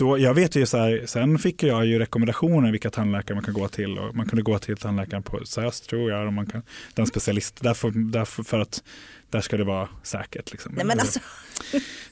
då, 0.00 0.18
jag 0.18 0.34
vet 0.34 0.56
ju 0.56 0.66
så 0.66 0.78
här, 0.78 1.02
sen 1.06 1.38
fick 1.38 1.62
jag 1.62 1.86
ju 1.86 1.98
rekommendationer 1.98 2.70
vilka 2.72 2.90
tandläkare 2.90 3.34
man 3.34 3.44
kan 3.44 3.54
gå 3.54 3.68
till 3.68 3.98
och 3.98 4.14
man 4.16 4.26
kunde 4.26 4.42
gå 4.42 4.58
till 4.58 4.76
tandläkaren 4.76 5.22
på 5.22 5.40
SÖS 5.44 5.80
tror 5.80 6.10
jag, 6.10 6.26
och 6.26 6.32
man 6.32 6.46
kan, 6.46 6.62
den 6.94 7.06
specialist, 7.06 7.58
därför, 7.62 7.90
därför 8.12 8.42
för 8.42 8.60
att 8.60 8.82
där 9.30 9.40
ska 9.40 9.56
det 9.56 9.64
vara 9.64 9.88
säkert. 10.02 10.52
Liksom. 10.52 10.72
Nej, 10.76 10.84
men 10.86 11.00
alltså, 11.00 11.20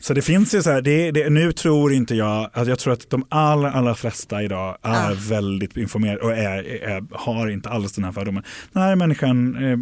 Så 0.01 0.15
det 0.15 0.23
finns 0.23 0.55
ju 0.55 0.63
så 0.63 0.71
här, 0.71 0.83
det, 0.83 1.11
det, 1.11 1.31
nu 1.31 1.53
tror 1.53 1.93
inte 1.93 2.15
jag, 2.15 2.51
att 2.53 2.69
jag 2.69 2.79
tror 2.79 2.93
att 2.93 3.11
de 3.11 3.25
allra, 3.29 3.73
allra 3.73 3.95
flesta 3.95 4.43
idag 4.43 4.79
är 4.83 5.11
Ah. 5.13 5.15
väldigt 5.29 5.77
informerade 5.77 6.21
och 6.21 6.33
är, 6.33 6.83
är, 6.89 7.05
har 7.13 7.49
inte 7.49 7.69
alls 7.69 7.93
den 7.93 8.05
här 8.05 8.13
fördomen. 8.13 8.43
Den 8.73 8.83
här 8.83 8.97
människan, 8.97 9.65
eh, 9.71 9.79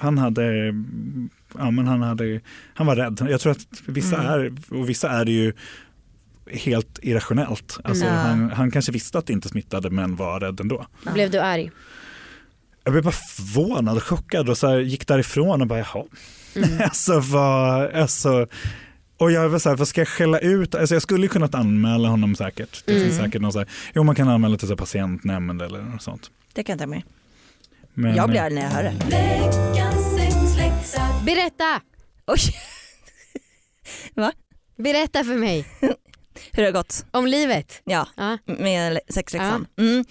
han 0.00 0.18
hade, 0.18 0.66
ja 1.58 1.70
men 1.70 1.86
han 1.86 2.02
hade, 2.02 2.40
han 2.74 2.86
var 2.86 2.96
rädd. 2.96 3.26
Jag 3.30 3.40
tror 3.40 3.52
att 3.52 3.66
vissa 3.86 4.16
Mm. 4.16 4.30
är, 4.30 4.52
och 4.80 4.88
vissa 4.88 5.10
är 5.10 5.24
det 5.24 5.32
ju 5.32 5.52
helt 6.52 6.98
irrationellt. 7.02 7.78
Alltså 7.84 8.06
han, 8.06 8.50
han 8.50 8.70
kanske 8.70 8.92
visste 8.92 9.18
att 9.18 9.26
det 9.26 9.32
inte 9.32 9.48
smittade 9.48 9.90
men 9.90 10.16
var 10.16 10.40
rädd 10.40 10.60
ändå. 10.60 10.86
Blev 11.14 11.30
du 11.30 11.38
arg? 11.40 11.70
Jag 12.84 12.92
blev 12.92 13.04
bara 13.04 13.12
förvånad 13.12 13.96
och 13.96 14.02
chockad 14.02 14.48
och 14.48 14.58
så 14.58 14.66
här, 14.68 14.78
gick 14.78 15.06
därifrån 15.06 15.60
och 15.60 15.66
bara 15.66 15.78
jaha. 15.78 16.04
Mm. 16.56 16.80
alltså 16.84 17.20
vad, 17.20 17.90
alltså 17.94 18.46
och 19.18 19.32
jag 19.32 19.48
var 19.48 19.58
så 19.58 19.68
här, 19.68 19.76
vad 19.76 19.88
ska 19.88 20.00
jag 20.00 20.08
skälla 20.08 20.38
ut? 20.38 20.74
Alltså 20.74 20.94
jag 20.94 21.02
skulle 21.02 21.22
ju 21.22 21.28
kunnat 21.28 21.54
anmäla 21.54 22.08
honom 22.08 22.34
säkert. 22.36 22.82
Det 22.86 22.92
finns 22.92 23.12
Mm. 23.14 23.24
säkert 23.24 23.42
någon 23.42 23.52
så 23.52 23.58
här, 23.58 23.68
jo 23.94 24.02
man 24.02 24.14
kan 24.14 24.28
anmäla 24.28 24.56
till 24.56 24.68
så 24.68 24.72
här 24.74 24.76
patientnämnd 24.78 25.62
eller 25.62 25.82
något 25.82 26.02
sånt. 26.02 26.30
det 26.52 26.62
kan 26.62 26.72
jag 26.72 26.80
ta 26.80 26.86
med. 26.86 27.02
Men, 27.94 28.16
Jag 28.16 28.28
blir 28.28 28.38
eh, 28.40 28.44
arg 28.44 28.54
när 28.54 28.62
jag 28.62 28.70
hör 28.70 28.82
det. 28.82 28.92
Berätta! 31.24 31.80
Oj, 32.26 32.38
Berätta 34.76 35.24
för 35.24 35.34
mig 35.34 35.66
hur 36.56 36.62
det 36.62 36.68
har 36.68 36.72
gått. 36.72 37.04
om 37.10 37.26
livet. 37.26 37.80
Ja, 37.84 38.08
Ja. 38.16 38.38
med 38.46 39.00
sexläxan. 39.08 39.66
Mm. 39.78 40.04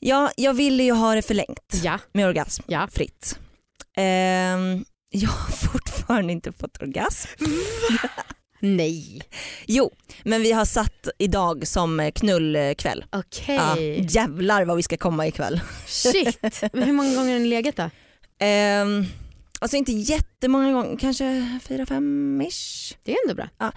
Ja, 0.00 0.30
jag 0.36 0.54
ville 0.54 0.82
ju 0.82 0.92
ha 0.92 1.14
det 1.14 1.22
förlängt 1.22 1.80
Ja. 1.82 1.98
med 2.12 2.26
orgasm 2.28 2.62
Ja. 2.66 2.88
fritt. 2.92 3.38
Ehm, 3.96 4.84
jag 5.10 5.28
har 5.30 5.50
fortfarande 5.72 6.32
inte 6.32 6.52
fått 6.52 6.82
orgasm. 6.82 7.28
Nej. 8.60 9.22
Jo, 9.66 9.90
men 10.22 10.42
vi 10.42 10.52
har 10.52 10.64
satt 10.64 11.08
idag 11.18 11.66
som 11.66 12.10
knullkväll. 12.14 13.04
Okej. 13.12 13.56
Ja, 13.56 13.78
jävlar 14.20 14.64
vad 14.64 14.76
vi 14.76 14.82
ska 14.82 14.96
komma 14.96 15.26
ikväll. 15.26 15.60
Shit. 15.86 16.62
Men 16.72 16.82
hur 16.82 16.92
många 16.92 17.14
gånger 17.14 17.32
har 17.32 17.38
ni 17.40 17.48
legat 17.48 17.76
då? 17.76 17.90
Ehm, 18.38 19.04
alltså 19.60 19.76
inte 19.76 19.92
jättemånga 19.92 20.72
gånger, 20.72 20.96
kanske 20.96 21.58
fyra, 21.68 21.86
fem 21.86 22.42
ish. 22.48 22.94
Det 23.04 23.12
är 23.12 23.16
ändå 23.24 23.34
bra. 23.34 23.72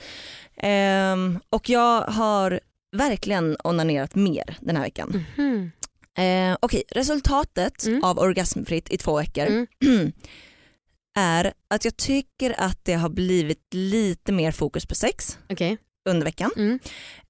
Ehm, 0.62 1.40
och 1.50 1.70
jag 1.70 2.02
har 2.02 2.60
verkligen 2.98 3.58
onanerat 3.64 4.16
mer 4.16 4.58
den 4.62 4.76
här 4.76 4.84
veckan. 4.84 5.26
Mhm. 5.38 5.72
Eh, 6.18 6.58
Okej, 6.62 6.84
resultatet 6.92 7.86
Mm. 7.86 8.04
av 8.04 8.20
orgasmfritt 8.20 8.90
i 8.92 8.98
två 8.98 9.18
veckor 9.18 9.46
Mm. 9.46 9.68
är 11.18 11.54
att 11.68 11.86
jag 11.86 11.98
tycker 11.98 12.62
att 12.62 12.86
det 12.86 12.94
har 12.94 13.10
blivit 13.10 13.74
lite 13.74 14.32
mer 14.32 14.52
fokus 14.52 14.86
på 14.86 14.96
sex 14.96 15.38
Okej. 15.50 15.78
under 16.10 16.26
veckan. 16.26 16.52
Mm. 16.58 16.80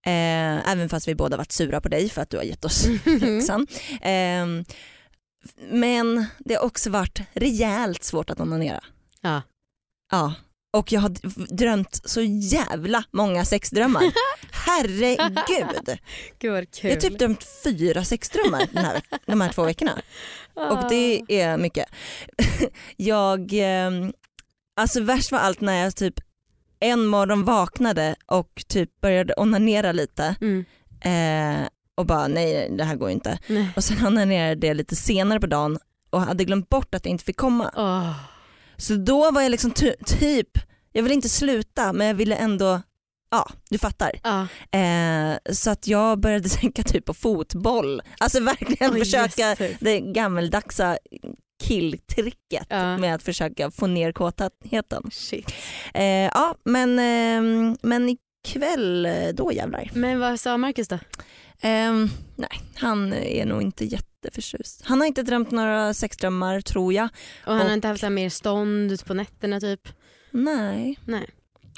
Eh, 0.05 0.71
även 0.71 0.89
fast 0.89 1.07
vi 1.07 1.15
båda 1.15 1.37
varit 1.37 1.51
sura 1.51 1.81
på 1.81 1.89
dig 1.89 2.09
för 2.09 2.21
att 2.21 2.29
du 2.29 2.37
har 2.37 2.43
gett 2.43 2.65
oss 2.65 2.87
läxan. 3.05 3.67
Eh, 4.01 4.45
men 5.71 6.25
det 6.39 6.53
har 6.55 6.63
också 6.65 6.89
varit 6.89 7.21
rejält 7.33 8.03
svårt 8.03 8.29
att 8.29 8.39
onanera. 8.39 8.83
Ja. 9.21 9.41
Ja. 10.11 10.33
Och 10.73 10.91
jag 10.91 11.01
har 11.01 11.09
drömt 11.55 12.01
så 12.05 12.21
jävla 12.21 13.03
många 13.11 13.45
sexdrömmar. 13.45 14.03
Herregud. 14.51 15.97
Gud 16.39 16.51
vad 16.51 16.71
kul. 16.71 16.89
Jag 16.89 16.95
har 16.95 17.01
typ 17.01 17.19
drömt 17.19 17.43
fyra 17.63 18.03
sexdrömmar 18.03 18.67
den 18.71 18.85
här, 18.85 19.01
de 19.25 19.41
här 19.41 19.49
två 19.53 19.63
veckorna. 19.63 20.01
Och 20.53 20.89
det 20.89 21.21
är 21.41 21.57
mycket. 21.57 21.85
Jag, 22.97 23.49
ehm, 23.53 24.13
alltså 24.75 25.01
värst 25.01 25.31
var 25.31 25.39
allt 25.39 25.61
när 25.61 25.83
jag 25.83 25.95
typ 25.95 26.13
en 26.79 27.05
morgon 27.05 27.43
vaknade 27.43 28.15
och 28.25 28.63
typ 28.67 29.01
började 29.01 29.33
onanera 29.37 29.91
lite 29.91 30.35
Mm. 30.41 30.65
eh, 31.01 31.67
och 31.95 32.05
bara 32.05 32.27
nej 32.27 32.69
det 32.77 32.83
här 32.83 32.95
går 32.95 33.09
inte. 33.09 33.39
Nej. 33.47 33.69
Och 33.75 33.83
sen 33.83 34.07
onanerade 34.07 34.67
jag 34.67 34.77
lite 34.77 34.95
senare 34.95 35.39
på 35.39 35.47
dagen 35.47 35.79
och 36.09 36.21
hade 36.21 36.43
glömt 36.43 36.69
bort 36.69 36.95
att 36.95 37.05
jag 37.05 37.11
inte 37.11 37.23
fick 37.23 37.37
komma. 37.37 37.71
Åh. 37.75 38.11
Så 38.77 38.95
då 38.95 39.31
var 39.31 39.41
jag 39.41 39.49
liksom 39.51 39.71
ty- 39.71 39.95
typ, 40.05 40.49
jag 40.91 41.03
ville 41.03 41.15
inte 41.15 41.29
sluta 41.29 41.93
men 41.93 42.07
jag 42.07 42.13
ville 42.13 42.35
ändå, 42.35 42.81
ja 43.31 43.49
du 43.69 43.77
fattar. 43.77 44.11
Ja. 44.23 44.47
Eh, 44.79 45.37
så 45.53 45.69
att 45.69 45.87
jag 45.87 46.19
började 46.19 46.49
tänka 46.61 46.83
typ 46.83 47.05
på 47.05 47.13
fotboll. 47.13 48.01
Alltså 48.17 48.39
verkligen 48.43 48.93
Oj, 48.93 48.99
försöka 48.99 49.49
jösses. 49.49 49.77
det 49.79 49.99
gammeldagsa 49.99 50.97
killtricket 51.63 52.65
Ja. 52.69 52.97
med 52.97 53.15
att 53.15 53.23
försöka 53.23 53.71
få 53.71 53.87
ner 53.87 54.11
kåtheten. 54.11 55.03
Eh, 55.93 56.03
ja 56.05 56.55
men, 56.63 56.99
eh, 56.99 57.75
men 57.81 58.09
ikväll 58.45 59.05
eh, 59.05 59.27
då 59.33 59.51
jävlar. 59.51 59.91
Men 59.93 60.19
vad 60.19 60.39
sa 60.39 60.57
Marcus 60.57 60.87
då? 60.87 60.99
Eh, 61.61 61.93
nej 62.35 62.61
han 62.75 63.13
är 63.13 63.45
nog 63.45 63.61
inte 63.61 63.85
jätteförtjust. 63.85 64.81
Han 64.85 64.99
har 64.99 65.07
inte 65.07 65.23
drömt 65.23 65.51
några 65.51 65.93
sexdrömmar 65.93 66.61
tror 66.61 66.93
jag. 66.93 67.05
Och 67.45 67.53
han 67.53 67.61
Och- 67.61 67.67
har 67.67 67.73
inte 67.73 67.87
haft 67.87 68.03
mer 68.11 68.29
stånd 68.29 69.05
på 69.05 69.13
nätterna 69.13 69.59
typ? 69.59 69.87
Nej. 70.31 70.99
Nej. 71.05 71.29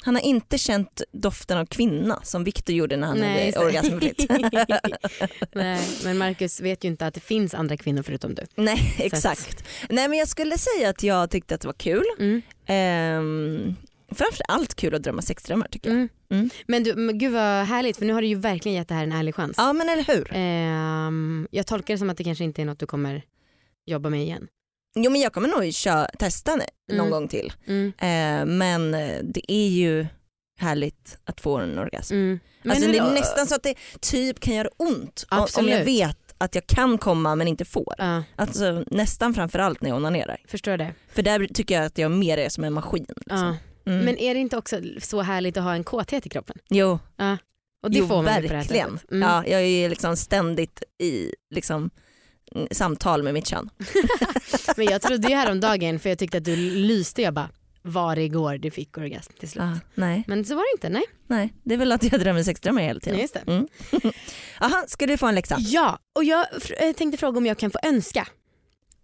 Han 0.02 0.14
har 0.14 0.22
inte 0.22 0.58
känt 0.58 1.02
doften 1.12 1.58
av 1.58 1.66
kvinna 1.66 2.20
som 2.22 2.44
Victor 2.44 2.74
gjorde 2.74 2.96
när 2.96 3.06
han 3.06 3.18
Nej, 3.18 3.52
hade 3.54 3.66
orgasmfritt. 3.66 4.26
Nej, 5.54 5.80
men 6.04 6.18
Marcus 6.18 6.60
vet 6.60 6.84
ju 6.84 6.88
inte 6.88 7.06
att 7.06 7.14
det 7.14 7.20
finns 7.20 7.54
andra 7.54 7.76
kvinnor 7.76 8.02
förutom 8.02 8.34
du. 8.34 8.42
Nej 8.54 8.76
Så 8.98 9.02
att- 9.06 9.12
exakt. 9.12 9.64
Nej 9.90 10.08
men 10.08 10.18
jag 10.18 10.28
skulle 10.28 10.58
säga 10.58 10.88
att 10.88 11.02
jag 11.02 11.30
tyckte 11.30 11.54
att 11.54 11.60
det 11.60 11.66
var 11.68 11.72
kul. 11.74 12.04
Mm. 12.18 12.42
Ehm, 12.66 13.76
framförallt 14.10 14.74
kul 14.74 14.94
att 14.94 15.02
drömma 15.02 15.22
sexdrömmar 15.22 15.68
tycker 15.70 15.88
jag. 15.90 15.96
Mm. 15.96 16.08
Mm. 16.32 16.50
Men, 16.66 16.82
du, 16.82 16.94
men 16.94 17.18
gud 17.18 17.32
vad 17.32 17.66
härligt 17.66 17.96
för 17.96 18.04
nu 18.04 18.12
har 18.12 18.20
du 18.22 18.26
ju 18.28 18.34
verkligen 18.34 18.76
gett 18.78 18.88
det 18.88 18.94
här 18.94 19.02
en 19.02 19.12
ärlig 19.12 19.34
chans. 19.34 19.54
Ja 19.58 19.72
men 19.72 19.88
eller 19.88 20.04
hur. 20.04 20.28
Ehm, 20.34 21.48
jag 21.50 21.66
tolkar 21.66 21.94
det 21.94 21.98
som 21.98 22.10
att 22.10 22.16
det 22.16 22.24
kanske 22.24 22.44
inte 22.44 22.62
är 22.62 22.66
något 22.66 22.78
du 22.78 22.86
kommer 22.86 23.22
jobba 23.86 24.10
med 24.10 24.22
igen. 24.22 24.48
Jo 24.96 25.10
men 25.10 25.20
jag 25.20 25.32
kommer 25.32 25.48
nog 25.48 25.72
köra, 25.74 26.06
testa 26.18 26.56
någon 26.56 26.66
Mm. 26.98 27.10
gång 27.10 27.28
till. 27.28 27.52
Mm. 27.66 27.92
Eh, 27.98 28.46
men 28.56 28.94
eh, 28.94 29.18
det 29.24 29.52
är 29.52 29.68
ju 29.68 30.06
härligt 30.58 31.18
att 31.24 31.40
få 31.40 31.56
en 31.58 31.78
orgasm. 31.78 32.14
Mm. 32.14 32.40
Men 32.62 32.70
Alltså, 32.72 32.90
det 32.90 32.98
är 32.98 33.10
nästan 33.14 33.46
så 33.46 33.54
att 33.54 33.62
det 33.62 33.74
typ 34.00 34.40
kan 34.40 34.54
göra 34.54 34.68
ont 34.76 35.24
om, 35.30 35.38
om 35.38 35.44
Absolut. 35.44 35.70
jag 35.70 35.84
vet 35.84 36.16
att 36.38 36.54
jag 36.54 36.66
kan 36.66 36.98
komma 36.98 37.34
men 37.34 37.48
inte 37.48 37.64
får. 37.64 37.94
Ja, 37.98 38.22
Alltså, 38.36 38.84
nästan 38.86 39.34
framförallt 39.34 39.80
när 39.82 39.88
jag 39.90 39.96
onanerar. 39.96 40.36
förstår 40.48 40.76
det. 40.76 40.94
För 41.12 41.22
där 41.22 41.46
tycker 41.54 41.74
jag 41.74 41.84
att 41.84 41.98
jag 41.98 42.10
mer 42.10 42.38
är 42.38 42.48
som 42.48 42.64
en 42.64 42.72
maskin. 42.72 43.06
Liksom. 43.16 43.38
Ja. 43.46 43.56
Mm. 43.86 44.04
Men 44.04 44.18
är 44.18 44.34
det 44.34 44.40
inte 44.40 44.56
också 44.56 44.80
så 45.00 45.20
härligt 45.22 45.56
att 45.56 45.64
ha 45.64 45.74
en 45.74 45.84
kåthet 45.84 46.26
i 46.26 46.28
kroppen? 46.28 46.56
jo, 46.68 46.98
Och 47.82 47.90
det 47.90 47.98
jo 47.98 48.06
får 48.06 48.22
man 48.22 48.34
på 48.34 48.40
det 48.40 48.48
verkligen. 48.48 48.98
sättet. 48.98 49.10
Mm. 49.10 49.28
Ja, 49.28 49.46
jag 49.46 49.60
är 49.60 49.66
ju 49.82 49.88
liksom 49.88 50.16
ständigt 50.16 50.82
i 50.98 51.34
liksom, 51.50 51.90
samtal 52.70 53.22
med 53.22 53.34
mitt 53.34 53.46
kön. 53.46 53.70
Men 54.76 54.86
jag 54.86 55.02
trodde 55.02 55.28
ju 55.28 55.34
häromdagen 55.34 55.98
för 56.00 56.08
jag 56.08 56.18
tyckte 56.18 56.38
att 56.38 56.44
du 56.44 56.56
lyste. 56.56 57.22
Jag 57.22 57.34
bara, 57.34 57.48
var 57.82 58.16
det 58.16 58.22
igår 58.22 58.58
du 58.58 58.70
fick 58.70 58.98
orgasm 58.98 59.32
till 59.40 59.48
slut? 59.48 59.62
Ah, 59.64 59.78
nej, 59.94 60.24
Men 60.26 60.44
så 60.44 60.54
var 60.54 60.62
det 60.62 60.76
inte, 60.76 60.88
nej. 60.88 61.04
nej, 61.26 61.54
det 61.62 61.74
är 61.74 61.78
väl 61.78 61.92
att 61.92 62.02
jag 62.12 62.20
drömmer 62.20 62.42
sexdrömmar 62.42 62.82
hela 62.82 63.00
tiden. 63.00 63.14
nej 63.14 63.22
just 63.22 63.34
det. 63.34 63.52
Mm. 63.52 63.68
Aha, 64.60 64.84
ska 64.88 65.06
du 65.06 65.16
få 65.16 65.26
en 65.26 65.34
läxa? 65.34 65.56
Ja, 65.58 65.98
och 66.12 66.24
jag 66.24 66.46
eh, 66.80 66.92
tänkte 66.92 67.18
fråga 67.18 67.38
om 67.38 67.46
jag 67.46 67.58
kan 67.58 67.70
få 67.70 67.78
önska. 67.82 68.28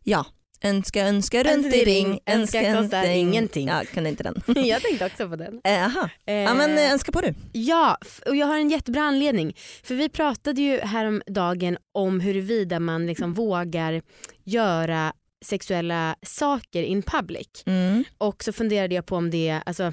Ja. 0.03 0.27
Önska, 0.63 1.07
önska 1.09 1.43
runt 1.43 1.67
i 1.75 1.85
ring, 1.85 2.21
önska, 2.27 2.63
önska 2.63 2.83
kostar 2.83 3.05
ingenting. 3.11 3.69
Ja, 3.69 3.83
kunde 3.95 4.11
inte 4.11 4.23
den. 4.23 4.43
jag 4.67 4.83
tänkte 4.83 5.07
också 5.07 5.29
på 5.29 5.37
den. 5.37 5.61
Eh, 5.65 5.85
Aha. 5.85 6.09
Ja 6.25 6.55
men 6.55 6.79
eh, 6.79 6.93
önska 6.93 7.13
på 7.13 7.21
du. 7.21 7.35
Ja, 7.53 7.99
och 8.27 8.37
jag 8.37 8.47
har 8.47 8.57
en 8.59 8.71
jättebra 8.71 9.03
anledning. 9.03 9.57
För 9.83 9.95
vi 9.95 10.09
pratade 10.09 10.63
ju 10.63 10.79
häromdagen 10.81 11.79
om 11.93 12.21
huruvida 12.21 12.81
man 12.81 13.07
liksom 13.07 13.33
vågar 13.35 14.03
göra 14.45 15.13
sexuella 15.45 16.17
saker 16.23 16.83
in 16.83 17.03
public. 17.03 17.49
Mm. 17.67 18.05
Och 18.19 18.45
så 18.45 18.53
funderade 18.53 18.95
jag 18.95 19.07
på 19.07 19.17
om 19.17 19.31
det, 19.31 19.61
alltså, 19.67 19.93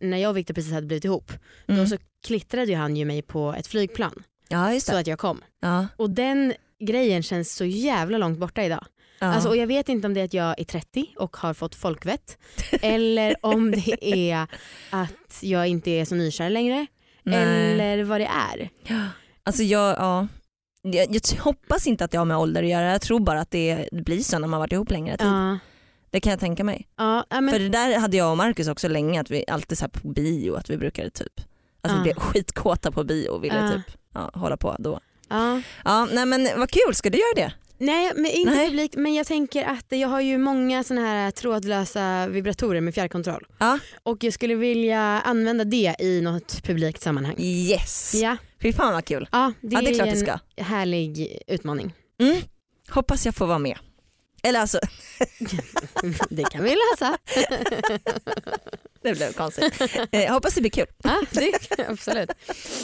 när 0.00 0.18
jag 0.18 0.30
och 0.30 0.36
Victor 0.36 0.54
precis 0.54 0.72
hade 0.72 0.86
blivit 0.86 1.04
ihop, 1.04 1.32
Mm. 1.68 1.80
då 1.80 1.86
så 1.86 1.96
klittrade 2.26 2.66
ju 2.72 2.74
han 2.76 2.96
ju 2.96 3.04
mig 3.04 3.22
på 3.22 3.54
ett 3.58 3.66
flygplan 3.66 4.22
Ja 4.48 4.80
så 4.80 4.96
att 4.96 5.06
jag 5.06 5.18
kom. 5.18 5.40
Ja. 5.60 5.86
Och 5.96 6.10
den 6.10 6.54
grejen 6.80 7.22
känns 7.22 7.54
så 7.54 7.64
jävla 7.64 8.18
långt 8.18 8.38
borta 8.38 8.62
idag. 8.64 8.86
Ja. 9.18 9.26
Alltså, 9.26 9.48
och 9.48 9.56
jag 9.56 9.66
vet 9.66 9.88
inte 9.88 10.06
om 10.06 10.14
det 10.14 10.20
är 10.20 10.24
att 10.24 10.34
jag 10.34 10.60
är 10.60 10.64
30 10.64 11.06
och 11.16 11.36
har 11.36 11.54
fått 11.54 11.74
folkvett 11.74 12.38
eller 12.82 13.36
om 13.42 13.70
det 13.70 13.96
är 14.30 14.46
att 14.90 15.38
jag 15.40 15.66
inte 15.68 15.90
är 15.90 16.04
så 16.04 16.14
nykär 16.14 16.50
längre 16.50 16.86
Nej. 17.22 17.72
eller 17.72 18.04
vad 18.04 18.20
det 18.20 18.26
är. 18.52 18.70
Alltså 19.42 19.62
jag, 19.62 19.96
ja. 19.98 20.26
Jag, 20.82 21.06
jag 21.14 21.20
hoppas 21.40 21.86
inte 21.86 22.04
att 22.04 22.10
det 22.10 22.18
har 22.18 22.24
med 22.24 22.36
ålder 22.36 22.62
att 22.62 22.68
göra, 22.68 22.92
jag 22.92 23.00
tror 23.00 23.20
bara 23.20 23.40
att 23.40 23.50
det 23.50 23.88
blir 23.92 24.20
så 24.20 24.38
när 24.38 24.48
man 24.48 24.60
varit 24.60 24.72
ihop 24.72 24.90
längre 24.90 25.16
tid. 25.16 25.26
Ja, 25.26 25.58
Det 26.10 26.20
kan 26.20 26.30
jag 26.30 26.40
tänka 26.40 26.64
mig. 26.64 26.88
ja, 26.96 27.24
men, 27.30 27.48
För 27.50 27.58
det 27.58 27.68
där 27.68 27.98
hade 27.98 28.16
jag 28.16 28.30
och 28.30 28.36
Marcus 28.36 28.68
också 28.68 28.88
länge, 28.88 29.20
att 29.20 29.30
vi 29.30 29.44
alltid 29.48 29.78
så 29.78 29.88
på 29.88 30.08
bio, 30.08 30.54
att 30.54 30.70
vi 30.70 30.76
brukade 30.76 31.10
typ 31.10 31.40
Alltså 31.80 31.98
Ja. 31.98 32.02
blev 32.02 32.14
skitkåta 32.14 32.92
på 32.92 33.04
bio 33.04 33.28
och 33.28 33.44
ville 33.44 33.72
typ 33.72 33.96
hålla 34.34 34.56
på 34.56 34.76
då. 34.78 35.00
ja. 35.28 35.62
Ja, 35.84 36.08
nej 36.12 36.26
men 36.26 36.48
vad 36.56 36.70
kul, 36.70 36.94
ska 36.94 37.10
du 37.10 37.18
göra 37.18 37.34
det? 37.48 37.52
Nej, 37.78 38.12
men 38.16 38.26
inte 38.26 38.54
Nej. 38.54 38.66
publik, 38.66 38.94
men 38.96 39.14
jag 39.14 39.26
tänker 39.26 39.64
att 39.64 39.84
jag 39.88 40.08
har 40.08 40.20
ju 40.20 40.38
många 40.38 40.84
såna 40.84 41.00
här 41.00 41.30
trådlösa 41.30 42.26
vibratorer 42.28 42.80
med 42.80 42.94
fjärrkontroll. 42.94 43.46
Ja. 43.58 43.78
Och 44.02 44.24
jag 44.24 44.32
skulle 44.32 44.54
vilja 44.54 45.00
använda 45.00 45.64
det 45.64 45.94
i 45.98 46.20
något 46.20 46.62
publikt 46.62 47.02
sammanhang. 47.02 47.34
Yes! 47.38 48.14
Ja, 48.14 48.36
Fy 48.62 48.72
fan 48.72 48.92
vad 48.92 49.04
kul. 49.04 49.28
ja 49.32 49.52
det, 49.60 49.74
Ja 49.74 49.80
det 49.80 49.90
är 49.90 49.94
klart 49.94 50.08
en 50.08 50.16
ska. 50.16 50.38
härlig 50.56 51.38
utmaning. 51.46 51.94
Mm. 52.20 52.36
Hoppas 52.90 53.26
jag 53.26 53.34
får 53.34 53.46
vara 53.46 53.58
med. 53.58 53.78
Eller 54.46 54.60
alltså, 54.60 54.78
Det 56.30 56.44
kan 56.44 56.62
vi 56.64 56.70
lösa. 56.90 57.18
det 59.02 59.12
blev 59.14 59.32
konstigt. 59.32 59.80
Eh, 60.12 60.32
hoppas 60.32 60.54
det 60.54 60.60
blir 60.60 60.70
kul. 60.70 60.86
Ja, 61.02 61.22
det, 61.30 61.52
absolut. 61.88 62.30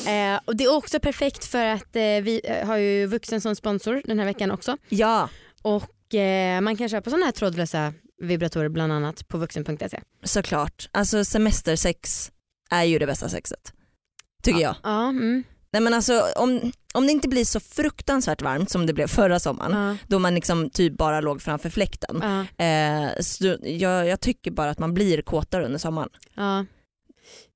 Eh, 0.07 0.41
och 0.45 0.57
det 0.57 0.65
är 0.65 0.75
också 0.77 1.01
perfekt 1.01 1.45
för 1.45 1.67
att 1.67 1.97
eh, 1.97 2.03
vi 2.03 2.41
eh, 2.45 2.67
har 2.67 2.77
ju 2.77 3.07
Vuxen 3.07 3.41
som 3.41 3.57
sponsor 3.57 4.03
den 4.05 4.19
här 4.19 4.27
veckan 4.27 4.51
också. 4.51 4.77
Ja, 4.89 5.29
Och 5.63 6.15
eh, 6.15 6.61
man 6.61 6.77
kan 6.77 6.89
köpa 6.89 7.11
sådana 7.11 7.25
här 7.25 7.33
trådlösa 7.33 7.95
vibratorer 8.23 8.69
bland 8.69 8.93
annat 8.93 9.29
på 9.29 9.39
vuxen.se. 9.39 10.01
såklart. 10.23 10.89
Alltså 10.93 11.25
semestersex 11.25 12.31
är 12.71 12.85
ju 12.85 12.99
det 12.99 13.07
bästa 13.07 13.29
sexet. 13.29 13.73
Tycker 14.43 14.61
jag. 14.61 14.75
Ja, 14.83 15.09
mm, 15.09 15.45
Nej 15.73 15.83
men 15.83 15.95
alltså 15.95 16.23
om, 16.37 16.73
om 16.95 17.07
det 17.07 17.13
inte 17.13 17.29
blir 17.29 17.45
så 17.45 17.61
fruktansvärt 17.61 18.43
varmt 18.43 18.71
som 18.71 18.87
det 18.87 18.93
blev 18.93 19.07
förra 19.07 19.41
sommaren 19.41 19.89
ja, 19.89 19.97
då 20.09 20.19
man 20.19 20.35
liksom 20.35 20.71
typ 20.71 20.97
bara 20.97 21.21
låg 21.21 21.43
framför 21.43 21.71
fläkten. 21.71 22.21
ja, 22.59 22.65
Eh, 22.65 23.11
så 23.21 23.57
jag, 23.63 24.09
jag 24.09 24.21
tycker 24.21 24.51
bara 24.51 24.71
att 24.71 24.79
man 24.79 24.95
blir 24.95 25.23
kåtare 25.23 25.65
under 25.65 25.79
sommaren. 25.79 26.09
ja. 26.35 26.65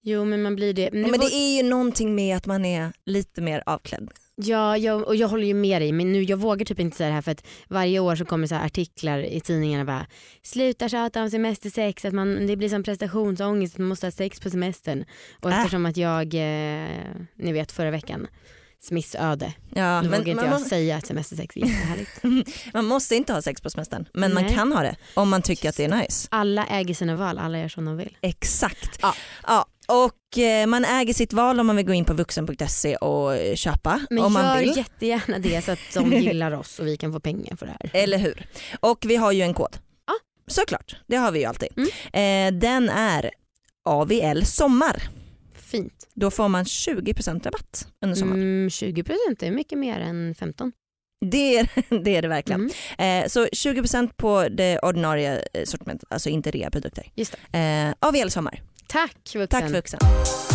Jo 0.03 0.25
men 0.25 0.43
man 0.43 0.57
blir 0.57 0.73
det. 0.75 0.91
Men 0.93 1.11
var- 1.11 1.19
det 1.19 1.35
är 1.35 1.57
ju 1.57 1.63
någonting 1.69 2.15
med 2.15 2.37
att 2.37 2.47
man 2.47 2.65
är 2.65 2.93
lite 3.07 3.41
mer 3.41 3.63
avklädd. 3.67 4.11
Ja, 4.39 4.77
jag, 4.77 5.03
och 5.07 5.17
jag 5.17 5.29
håller 5.29 5.47
ju 5.47 5.55
med 5.55 5.83
dig 5.83 5.93
men 5.93 6.13
nu, 6.13 6.23
jag 6.23 6.37
vågar 6.37 6.65
typ 6.65 6.81
inte 6.81 6.97
säga 6.97 7.09
det 7.09 7.15
här 7.15 7.23
för 7.23 7.31
att 7.31 7.47
varje 7.69 7.99
år 7.99 8.17
så 8.17 8.25
kommer 8.25 8.47
så 8.47 8.55
artiklar 8.55 9.19
i 9.19 9.41
tidningarna 9.41 9.85
bara 9.85 10.07
sluta 10.43 10.89
tjata 10.89 11.23
om 11.23 11.31
semestersex, 11.31 12.05
att 12.05 12.13
man, 12.15 12.47
det 12.47 12.57
blir 12.57 12.69
som 12.69 12.83
prestationsångest, 12.83 13.75
att 13.75 13.79
man 13.79 13.89
måste 13.89 14.07
ha 14.07 14.11
sex 14.11 14.41
på 14.41 14.51
semestern. 14.51 15.05
Och 15.41 15.51
Äh. 15.51 15.59
eftersom 15.59 15.87
att 15.87 15.97
jag, 15.97 16.35
eh, 16.35 16.89
ni 17.37 17.53
vet 17.53 17.73
förra 17.73 17.91
veckan, 17.91 18.27
missöde, 18.91 19.53
Ja, 19.75 20.01
då 20.05 20.11
men 20.11 20.21
vågar 20.21 20.29
inte 20.33 20.35
man, 20.35 20.45
jag 20.53 20.61
må, 20.61 20.67
säga 20.67 20.97
att 20.97 21.07
semestersex 21.07 21.57
är 21.57 21.61
jättehärligt. 21.61 22.23
man 22.75 22.85
måste 22.85 23.17
inte 23.17 23.33
ha 23.33 23.43
sex 23.43 23.61
på 23.61 23.71
semestern 23.71 24.09
men 24.15 24.35
man 24.35 24.43
Nej. 24.43 24.55
kan 24.55 24.73
ha 24.73 24.83
det 24.83 24.97
om 25.15 25.29
man 25.29 25.43
tycker 25.43 25.69
att 25.69 25.77
det 25.77 25.85
är 25.85 25.97
nice. 26.03 26.29
Alla 26.31 26.67
äger 26.67 26.95
sina 26.95 27.17
val, 27.17 27.39
alla 27.39 27.59
gör 27.59 27.69
som 27.69 27.85
de 27.85 27.97
vill. 27.97 28.17
Exakt. 28.21 28.99
Ja. 29.03 29.15
Ja, 29.47 29.67
och 29.87 30.39
eh, 30.39 30.67
man 30.67 30.85
äger 30.85 31.15
sitt 31.15 31.33
val 31.33 31.61
om 31.61 31.67
man 31.67 31.77
vill 31.77 31.87
gå 31.87 31.93
in 31.93 32.05
på 32.05 32.15
vuxen.se 32.15 32.97
och 32.97 33.37
eh, 33.37 33.55
köpa 33.55 34.01
Men 34.11 34.19
om 34.25 34.33
man 34.33 34.59
vill. 34.59 34.77
jättegärna 34.77 35.39
det 35.39 35.65
så 35.65 35.73
att 35.73 35.79
de 35.95 36.13
gillar 36.23 36.53
oss 36.53 36.79
och 36.79 36.87
vi 36.87 36.97
kan 36.97 37.13
få 37.13 37.21
pengar 37.21 37.57
för 37.57 37.67
det 37.67 37.73
här. 37.81 37.91
Eller 38.03 38.19
hur? 38.19 38.47
Och 38.81 39.05
vi 39.09 39.17
har 39.17 39.33
ju 39.33 39.43
en 39.43 39.55
kod. 39.55 39.77
Ja. 40.07 40.13
Såklart, 40.47 40.97
det 41.07 41.17
har 41.17 41.33
vi 41.33 41.39
ju 41.39 41.45
alltid. 41.45 41.69
Mm. 41.77 42.55
Eh, 42.55 42.61
den 42.61 42.89
är 42.89 43.31
AVL 43.85 44.45
sommar. 44.45 45.03
Fint. 45.55 46.09
Då 46.15 46.31
får 46.31 46.49
man 46.49 46.65
20% 46.65 47.45
rabatt 47.45 47.89
under 48.05 48.17
sommaren. 48.17 48.43
Mm, 48.43 48.69
20% 48.69 49.45
är 49.45 49.51
mycket 49.51 49.79
mer 49.79 50.01
än 50.01 50.35
15. 50.35 50.73
Det, 51.21 51.59
är, 51.59 51.69
det 52.05 52.17
är 52.17 52.23
det 52.23 52.29
verkligen. 52.29 52.71
Mm. 52.99 53.25
Eh, 53.25 53.29
så 53.29 53.47
20% 53.47 54.11
på 54.17 54.49
det 54.49 54.79
ordinarie 54.79 55.43
eh, 55.55 55.65
sortimentet, 55.65 56.09
alltså 56.13 56.29
inte 56.29 56.51
reaprodukter. 56.51 57.13
Just 57.15 57.35
Eh, 57.53 57.95
AVL 57.99 58.29
sommar. 58.31 58.63
Tack 58.89 59.15
vuxen. 59.35 59.49
Tack 59.49 59.71
vuxen. 59.71 60.46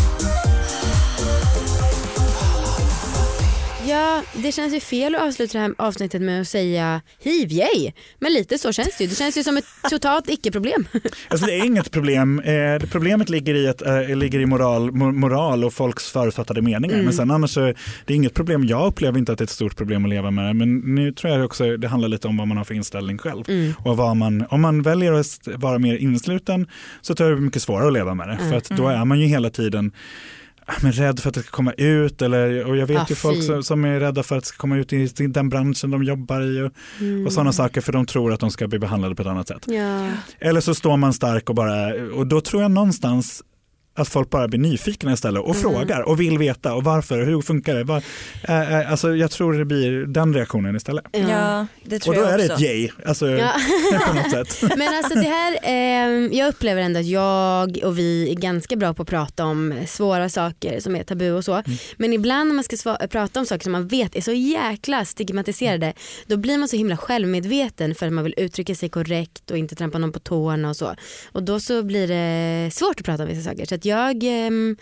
Ja, 3.88 4.24
det 4.34 4.52
känns 4.52 4.74
ju 4.74 4.80
fel 4.80 5.16
att 5.16 5.22
avsluta 5.22 5.58
det 5.58 5.64
här 5.64 5.74
avsnittet 5.78 6.22
med 6.22 6.42
att 6.42 6.48
säga 6.48 7.02
hiv 7.20 7.52
yay. 7.52 7.92
Men 8.20 8.34
lite 8.34 8.58
så 8.58 8.72
känns 8.72 8.98
det 8.98 9.04
ju. 9.04 9.10
Det 9.10 9.16
känns 9.16 9.38
ju 9.38 9.44
som 9.44 9.58
ett 9.58 9.66
totalt 9.90 10.30
icke-problem. 10.30 10.88
Alltså 11.28 11.46
det 11.46 11.54
är 11.54 11.66
inget 11.66 11.92
problem. 11.92 12.40
Eh, 12.40 12.80
problemet 12.92 13.30
ligger 13.30 13.56
i, 13.56 13.68
att, 13.68 13.82
eh, 13.82 14.16
ligger 14.16 14.40
i 14.40 14.46
moral, 14.46 14.92
mo- 14.92 15.12
moral 15.12 15.64
och 15.64 15.74
folks 15.74 16.12
förutfattade 16.12 16.62
meningar. 16.62 16.94
Mm. 16.94 17.06
Men 17.06 17.14
sen 17.14 17.32
annars 17.32 17.52
så 17.52 17.62
är 17.62 17.76
det 18.06 18.14
inget 18.14 18.34
problem. 18.34 18.64
Jag 18.66 18.88
upplever 18.88 19.20
inte 19.20 19.32
att 19.32 19.38
det 19.38 19.42
är 19.42 19.46
ett 19.46 19.50
stort 19.50 19.78
problem 19.78 20.04
att 20.06 20.10
leva 20.10 20.32
med 20.32 20.46
det. 20.46 20.54
Men 20.54 20.78
nu 20.96 21.12
tror 21.12 21.34
jag 21.34 21.46
också 21.46 21.78
det 21.78 21.88
handlar 21.88 22.10
lite 22.10 22.28
om 22.28 22.38
vad 22.38 22.48
man 22.48 22.58
har 22.58 22.64
för 22.64 22.74
inställning 22.74 23.18
själv. 23.18 23.44
Mm. 23.48 23.74
Och 23.80 23.98
vad 23.98 24.18
man, 24.18 24.46
om 24.50 24.62
man 24.62 24.82
väljer 24.82 25.14
att 25.14 25.48
vara 25.56 25.80
mer 25.80 25.98
insluten 25.98 26.68
så 27.02 27.16
tror 27.16 27.30
jag 27.30 27.38
det 27.38 27.42
är 27.42 27.44
mycket 27.46 27.62
svårare 27.62 27.88
att 27.88 27.94
leva 27.94 28.14
med 28.14 28.28
det. 28.28 28.34
Mm. 28.34 28.50
För 28.50 28.58
att 28.58 28.70
då 28.70 28.88
är 28.88 29.06
man 29.06 29.20
ju 29.20 29.26
hela 29.26 29.50
tiden 29.50 29.92
men 30.82 30.92
rädd 30.92 31.20
för 31.20 31.30
att 31.30 31.36
det 31.36 31.42
ska 31.42 31.52
komma 31.52 31.74
ut 31.74 32.22
eller, 32.22 32.66
och 32.66 32.78
jag 32.78 32.88
vet 32.88 32.98
Ah, 32.98 33.06
ju 33.10 33.16
folk 33.16 33.44
som, 33.44 33.64
som 33.64 33.86
är 33.86 34.00
rädda 34.00 34.24
för 34.24 34.38
att 34.38 34.44
det 34.44 34.48
ska 34.48 34.58
komma 34.58 34.78
ut 34.78 34.94
i 34.94 35.12
i 35.20 35.28
den 35.28 35.50
branschen 35.50 35.92
de 35.92 36.04
jobbar 36.04 36.42
i 36.42 36.62
och, 36.62 36.72
Mm. 37.00 37.26
och 37.26 37.34
sådana 37.34 37.54
saker 37.54 37.82
för 37.82 37.92
de 37.94 38.06
tror 38.06 38.34
att 38.34 38.40
de 38.40 38.52
ska 38.52 38.68
bli 38.68 38.80
behandlade 38.80 39.16
på 39.16 39.22
ett 39.22 39.28
annat 39.28 39.48
sätt. 39.48 39.64
Ja. 39.68 40.08
Eller 40.40 40.62
så 40.62 40.76
står 40.76 40.98
man 40.98 41.14
stark 41.14 41.50
och 41.50 41.56
bara, 41.56 41.94
och 42.14 42.28
då 42.28 42.42
tror 42.42 42.62
jag 42.62 42.72
någonstans 42.72 43.44
att 43.94 44.08
folk 44.10 44.30
bara 44.30 44.48
blir 44.48 44.60
nyfikna 44.60 45.14
istället 45.14 45.44
och 45.44 45.56
Mm. 45.56 45.62
frågar 45.62 46.02
och 46.02 46.20
vill 46.20 46.38
veta 46.38 46.74
och 46.74 46.84
varför 46.84 47.20
och 47.20 47.26
hur 47.26 47.42
funkar 47.42 47.76
det. 47.76 47.84
Var, 47.84 48.04
äh, 48.44 48.80
äh, 48.80 48.92
alltså 48.92 49.16
jag 49.16 49.32
tror 49.32 49.54
det 49.54 49.66
blir 49.66 50.06
den 50.06 50.34
reaktionen 50.34 50.76
istället. 50.76 51.06
Ja, 51.12 51.68
det 51.84 52.00
tror 52.00 52.14
Och 52.14 52.20
då 52.22 52.26
jag 52.28 52.34
är 52.34 52.38
det 52.38 52.44
också. 52.44 52.54
ett 52.56 52.62
yay, 52.62 52.90
alltså, 53.06 53.30
Ja. 53.30 53.52
på 54.08 54.14
något 54.14 54.32
sätt. 54.32 54.62
Men 54.78 54.94
alltså 54.98 55.16
det 55.16 55.28
här, 55.30 55.60
eh, 55.64 56.38
jag 56.38 56.48
upplever 56.50 56.82
ändå 56.82 57.00
att 57.00 57.06
jag 57.06 57.80
och 57.84 57.98
vi 58.00 58.32
är 58.32 58.36
ganska 58.36 58.76
bra 58.76 58.94
på 58.94 59.02
att 59.02 59.08
prata 59.10 59.46
om 59.46 59.74
svåra 59.88 60.30
saker 60.30 60.80
som 60.80 60.96
är 60.96 61.04
tabu 61.04 61.32
och 61.32 61.46
så. 61.46 61.54
Mm. 61.54 61.78
Men 61.98 62.14
ibland 62.14 62.48
när 62.48 62.56
man 62.56 62.64
ska 62.64 62.98
prata 63.08 63.40
om 63.40 63.46
saker 63.46 63.64
som 63.64 63.72
man 63.72 63.88
vet 63.88 64.16
är 64.16 64.22
så 64.22 64.32
jäkla 64.32 65.06
stigmatiserade 65.06 65.94
då 66.28 66.38
blir 66.38 66.58
man 66.58 66.68
så 66.68 66.76
himla 66.76 66.98
självmedveten 66.98 67.96
för 67.96 68.08
att 68.08 68.14
man 68.14 68.24
vill 68.24 68.34
uttrycka 68.38 68.76
sig 68.76 68.90
korrekt 68.90 69.52
och 69.52 69.58
inte 69.58 69.76
trampa 69.76 69.98
någon 69.98 70.12
på 70.12 70.20
tårna 70.20 70.70
och 70.70 70.76
så. 70.78 70.96
Och 71.32 71.44
då 71.44 71.60
så 71.60 71.84
blir 71.84 72.08
det 72.08 72.72
svårt 72.74 73.00
att 73.00 73.06
prata 73.06 73.24
om 73.24 73.30
vissa 73.30 73.50
saker. 73.50 73.66
Så 73.66 73.76
att 73.82 73.86
jag 73.86 74.24
ehm, 74.24 74.78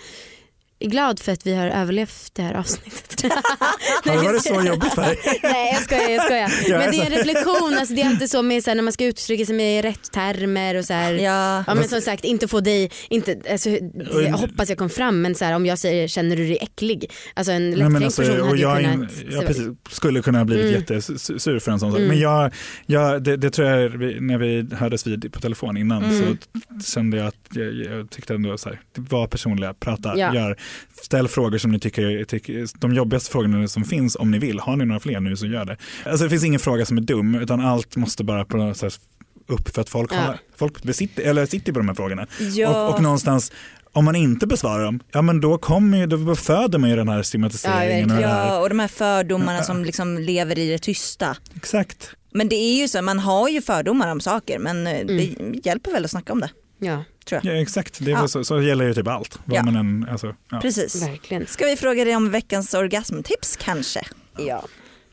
glad 0.79 1.19
för 1.19 1.31
att 1.31 1.45
vi 1.45 1.55
har 1.55 1.67
överlevt 1.67 2.31
det 2.33 2.41
här 2.41 2.53
avsnittet. 2.53 3.21
Har 4.05 4.11
det 4.17 4.23
varit 4.23 4.43
så 4.43 4.61
jobbigt 4.67 4.93
för 4.93 5.01
dig? 5.01 5.19
Nej 5.43 5.73
jag 5.73 5.81
skojar, 5.83 6.09
jag 6.09 6.23
skojar. 6.25 6.51
Ja, 6.67 6.77
Men 6.77 6.91
det 6.91 6.97
är 6.97 7.05
en 7.05 7.13
alltså. 7.13 7.17
reflektion, 7.29 7.73
alltså, 7.79 7.93
det 7.95 8.01
är 8.01 8.07
alltid 8.07 8.29
så 8.29 8.41
med 8.41 8.63
så 8.63 8.69
här, 8.69 8.75
när 8.75 8.83
man 8.83 8.93
ska 8.93 9.05
uttrycka 9.05 9.45
sig 9.45 9.55
med 9.55 9.85
rätt 9.85 10.11
termer 10.11 10.75
och 10.75 10.85
så 10.85 10.93
här. 10.93 11.13
Ja. 11.13 11.63
Ja 11.67 11.75
men 11.75 11.87
som 11.89 12.01
sagt 12.01 12.23
inte 12.23 12.47
få 12.47 12.59
dig, 12.59 12.91
inte, 13.09 13.41
alltså, 13.51 13.69
jag 13.69 14.37
hoppas 14.37 14.69
jag 14.69 14.77
kom 14.77 14.89
fram 14.89 15.21
men 15.21 15.35
så 15.35 15.45
här, 15.45 15.53
om 15.55 15.65
jag 15.65 15.79
säger 15.79 16.07
känner 16.07 16.35
du 16.35 16.47
dig 16.47 16.57
äcklig? 16.61 17.11
Alltså 17.33 17.51
en 17.51 17.69
Nej, 17.69 17.77
lättkränkt 17.77 17.93
men 17.93 18.03
alltså, 18.03 18.21
person 18.21 18.41
och 18.41 18.47
hade 18.47 18.61
jag, 18.61 18.77
kunnat 18.83 19.11
jag 19.31 19.45
precis, 19.47 19.67
skulle 19.89 20.21
kunna 20.21 20.37
ha 20.37 20.45
blivit 20.45 20.65
Mm. 20.65 20.79
jättesur 20.79 21.59
för 21.59 21.71
en 21.71 21.79
sån 21.79 21.91
sak. 21.91 21.97
Mm. 21.99 22.09
Men 22.09 22.19
jag, 22.19 22.53
jag, 22.85 23.23
det, 23.23 23.37
det 23.37 23.49
tror 23.51 23.67
jag 23.67 23.91
när 24.21 24.37
vi 24.37 24.75
hördes 24.75 25.07
vid 25.07 25.33
på 25.33 25.39
telefon 25.39 25.77
innan 25.77 26.03
Mm. 26.03 26.37
så 26.81 26.91
kände 26.93 27.17
jag 27.17 27.27
att 27.27 27.35
jag, 27.53 27.73
jag 27.73 28.09
tyckte 28.09 28.33
ändå 28.33 28.57
så 28.57 28.69
här, 28.69 28.81
var 28.95 29.27
personliga, 29.27 29.73
prata, 29.73 30.17
Ja. 30.17 30.35
gör, 30.35 30.57
ställ 31.01 31.27
frågor 31.27 31.57
som 31.57 31.71
ni 31.71 31.79
tycker, 31.79 32.23
tycker, 32.25 32.67
de 32.79 32.93
jobbigaste 32.93 33.31
frågorna 33.31 33.67
som 33.67 33.83
finns 33.83 34.15
om 34.15 34.31
ni 34.31 34.39
vill. 34.39 34.59
Har 34.59 34.75
ni 34.75 34.85
några 34.85 34.99
fler 34.99 35.19
nu 35.19 35.35
så 35.37 35.45
gör 35.45 35.65
det. 35.65 35.77
Alltså 36.05 36.23
det 36.23 36.29
finns 36.29 36.43
ingen 36.43 36.59
fråga 36.59 36.85
som 36.85 36.97
är 36.97 37.01
dum 37.01 37.35
utan 37.35 37.59
allt 37.59 37.95
måste 37.95 38.23
bara 38.23 38.45
på 38.45 38.57
något 38.57 38.77
sätt 38.77 38.99
upp 39.47 39.69
för 39.75 39.81
att 39.81 39.89
folk, 39.89 40.13
Ja. 40.13 40.17
har, 40.17 40.37
folk 40.57 40.83
besitter, 40.83 41.23
eller 41.23 41.45
sitter 41.45 41.73
på 41.73 41.79
de 41.79 41.87
här 41.87 41.95
frågorna. 41.95 42.27
Ja. 42.55 42.87
Och, 42.87 42.95
och 42.95 43.01
någonstans 43.01 43.51
om 43.93 44.05
man 44.05 44.15
inte 44.15 44.47
besvarar 44.47 44.83
dem, 44.83 44.99
ja 45.11 45.21
men 45.21 45.41
då, 45.41 45.57
kommer, 45.57 45.97
ju- 45.97 46.05
då 46.07 46.35
föder 46.35 46.79
man 46.79 46.89
ju 46.89 46.95
den 46.95 47.09
här 47.09 47.17
Ja, 47.17 47.23
stigmatiseringen. 47.23 48.11
och 48.11 48.17
det 48.17 48.27
här. 48.27 48.47
ja, 48.47 48.59
och 48.59 48.69
de 48.69 48.79
här 48.79 48.87
fördomarna 48.87 49.63
som 49.63 49.85
liksom 49.85 50.17
lever 50.17 50.59
i 50.59 50.69
det 50.71 50.77
tysta. 50.79 51.35
Exakt. 51.55 52.11
Men 52.33 52.49
det 52.49 52.55
är 52.55 52.81
ju 52.81 52.87
så, 52.87 53.01
man 53.01 53.19
har 53.19 53.49
ju 53.49 53.61
fördomar 53.61 54.11
om 54.11 54.19
saker 54.21 54.59
men 54.59 54.87
eh, 54.87 55.05
det 55.05 55.35
Mm. 55.39 55.59
hjälper 55.63 55.91
väl 55.91 56.05
att 56.05 56.11
snacka 56.11 56.33
om 56.33 56.39
det. 56.39 56.49
Ja 56.79 57.03
Tror 57.29 57.41
jag. 57.43 57.55
Ja, 57.55 57.61
exakt, 57.61 57.97
det 58.05 58.11
Ja. 58.11 58.27
så, 58.27 58.43
så 58.43 58.61
gäller 58.61 58.85
ju 58.85 58.93
typ 58.93 59.07
allt. 59.07 59.39
Ja. 59.45 59.63
man 59.63 59.75
än, 59.75 60.07
alltså, 60.11 60.35
ja. 60.51 60.59
Precis. 60.61 61.07
verkligen. 61.07 61.47
Ska 61.47 61.65
vi 61.65 61.75
fråga 61.75 62.05
dig 62.05 62.15
om 62.15 62.31
veckans 62.31 62.73
orgasmtips 62.73 63.57
kanske? 63.61 64.01
Ja. 64.37 64.65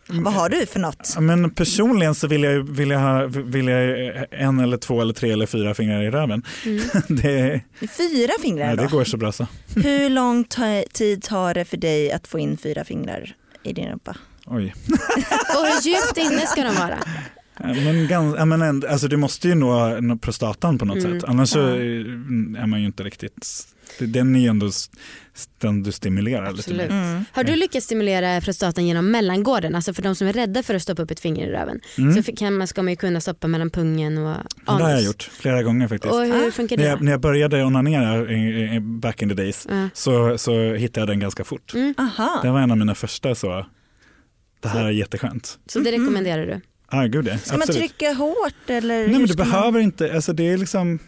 Vad 0.09 0.33
har 0.33 0.49
du 0.49 0.67
för 0.67 0.81
något? 0.81 1.17
Men 1.21 1.51
personligen 1.51 2.15
så 2.15 2.27
vill 2.27 2.43
jag, 2.43 2.63
vill, 2.71 2.91
jag 2.91 2.99
ha, 3.01 3.27
vill 3.27 3.69
jag 3.69 4.27
en 4.31 4.61
eller 4.61 4.77
två 4.77 5.01
eller 5.01 5.15
tre 5.15 5.31
eller 5.33 5.47
fyra 5.47 5.75
fingrar 5.75 6.03
i 6.03 6.11
röven. 6.11 6.43
Mm. 6.65 6.83
det, 7.09 7.61
Fyra 7.81 8.33
fingrar 8.43 8.69
ja, 8.71 8.77
det 8.77 8.83
då? 8.83 8.89
går 8.97 9.05
så 9.05 9.17
bra 9.17 9.33
så. 9.33 9.47
Hur 9.75 10.11
lång 10.11 10.45
tid 10.93 11.23
tar 11.23 11.55
det 11.55 11.65
för 11.65 11.77
dig 11.77 12.13
att 12.13 12.27
få 12.29 12.39
in 12.39 12.57
fyra 12.57 12.85
fingrar 12.85 13.35
i 13.63 13.73
din 13.73 13.89
rumpa? 13.89 14.17
Oj. 14.47 14.75
Och 15.57 15.67
hur 15.67 15.83
djupt 15.91 16.17
inne 16.19 16.47
ska 16.47 16.63
de 16.63 16.75
vara? 16.75 16.99
Men, 17.59 18.07
gans, 18.09 18.35
ja, 18.39 18.45
men 18.45 18.63
alltså, 18.89 19.09
du 19.09 19.17
måste 19.17 19.49
ju 19.49 19.55
nå, 19.55 20.01
nå 20.01 20.17
prostatan 20.17 20.79
på 20.79 20.85
något 20.85 21.05
Mm. 21.05 21.21
sätt. 21.21 21.29
Annars 21.29 21.49
så 21.49 21.59
Ja. 21.59 21.65
är 21.69 22.61
är 22.63 22.67
man 22.67 22.81
ju 22.81 22.87
inte 22.87 23.03
riktigt, 23.03 23.67
det- 23.99 24.07
den 24.07 24.37
är 24.37 24.41
ju 24.41 24.47
ändå 24.47 24.71
den 25.61 25.83
du 25.83 25.93
stimulerar 25.93 26.53
lite 26.53 26.75
mer. 26.75 26.87
Mm. 26.91 27.25
Har 27.33 27.45
du 27.45 27.57
lyckats 27.57 27.87
stimulera 27.87 28.41
prostatan 28.41 28.87
genom 28.87 29.11
mellangården? 29.11 29.75
Alltså 29.75 29.95
för 29.95 30.03
de 30.03 30.15
som 30.15 30.27
är 30.29 30.33
rädda 30.33 30.63
för 30.63 30.75
att 30.75 30.83
stoppa 30.83 31.03
upp 31.03 31.11
ett 31.11 31.21
finger 31.21 31.47
i 31.49 31.51
röven. 31.53 31.81
Mm. 31.99 32.23
Så 32.23 32.33
kan 32.33 32.55
man, 32.55 32.67
ska 32.67 32.83
man 32.83 32.93
ju 32.93 32.97
kunna 32.97 33.21
stoppa 33.21 33.47
mellan 33.49 33.71
pungen 33.71 34.19
och 34.19 34.25
Det 34.65 34.73
har 34.73 34.81
jag 34.81 34.91
anus. 34.91 35.07
gjort 35.07 35.23
flera 35.23 35.63
gånger 35.63 35.89
faktiskt. 35.89 36.15
Och 36.15 36.21
hur 36.21 36.49
Ah. 36.49 36.51
funkar 36.51 36.77
När 36.77 36.85
det? 36.85 36.91
jag, 36.91 37.03
när 37.03 37.13
jag 37.13 37.21
började 37.21 37.65
onanera 37.65 38.81
back 38.81 39.23
in 39.23 39.29
the 39.29 39.35
days 39.35 39.67
Ja. 39.71 39.89
så, 39.95 40.39
så 40.39 40.73
hittade 40.75 41.01
jag 41.01 41.09
den 41.09 41.21
ganska 41.21 41.45
fort. 41.45 41.75
Mm. 41.75 41.95
Aha. 41.99 42.41
Det 42.43 42.51
var 42.51 42.61
en 42.61 42.71
av 42.71 42.79
mina 42.79 42.95
första 42.95 43.35
så, 43.35 43.67
det 44.61 44.69
här 44.69 44.85
är 44.85 44.91
jätteskönt. 44.91 45.59
Så 45.67 45.79
det 45.81 45.93
rekommenderar 45.93 46.47
du? 46.47 46.61
Ah, 46.89 47.05
gud. 47.05 47.27
Ska 47.43 47.53
man 47.53 47.63
Absolut. 47.63 47.79
trycka 47.79 48.13
hårt 48.13 48.55
eller? 48.71 48.95
Nej 48.99 49.09
men 49.09 49.21
du 49.23 49.29
ska 49.29 49.45
man- 49.45 49.51
behöver 49.53 49.81
inte, 49.81 50.15
alltså 50.15 50.33
det 50.33 50.49
är 50.53 50.59
liksom, 50.59 50.99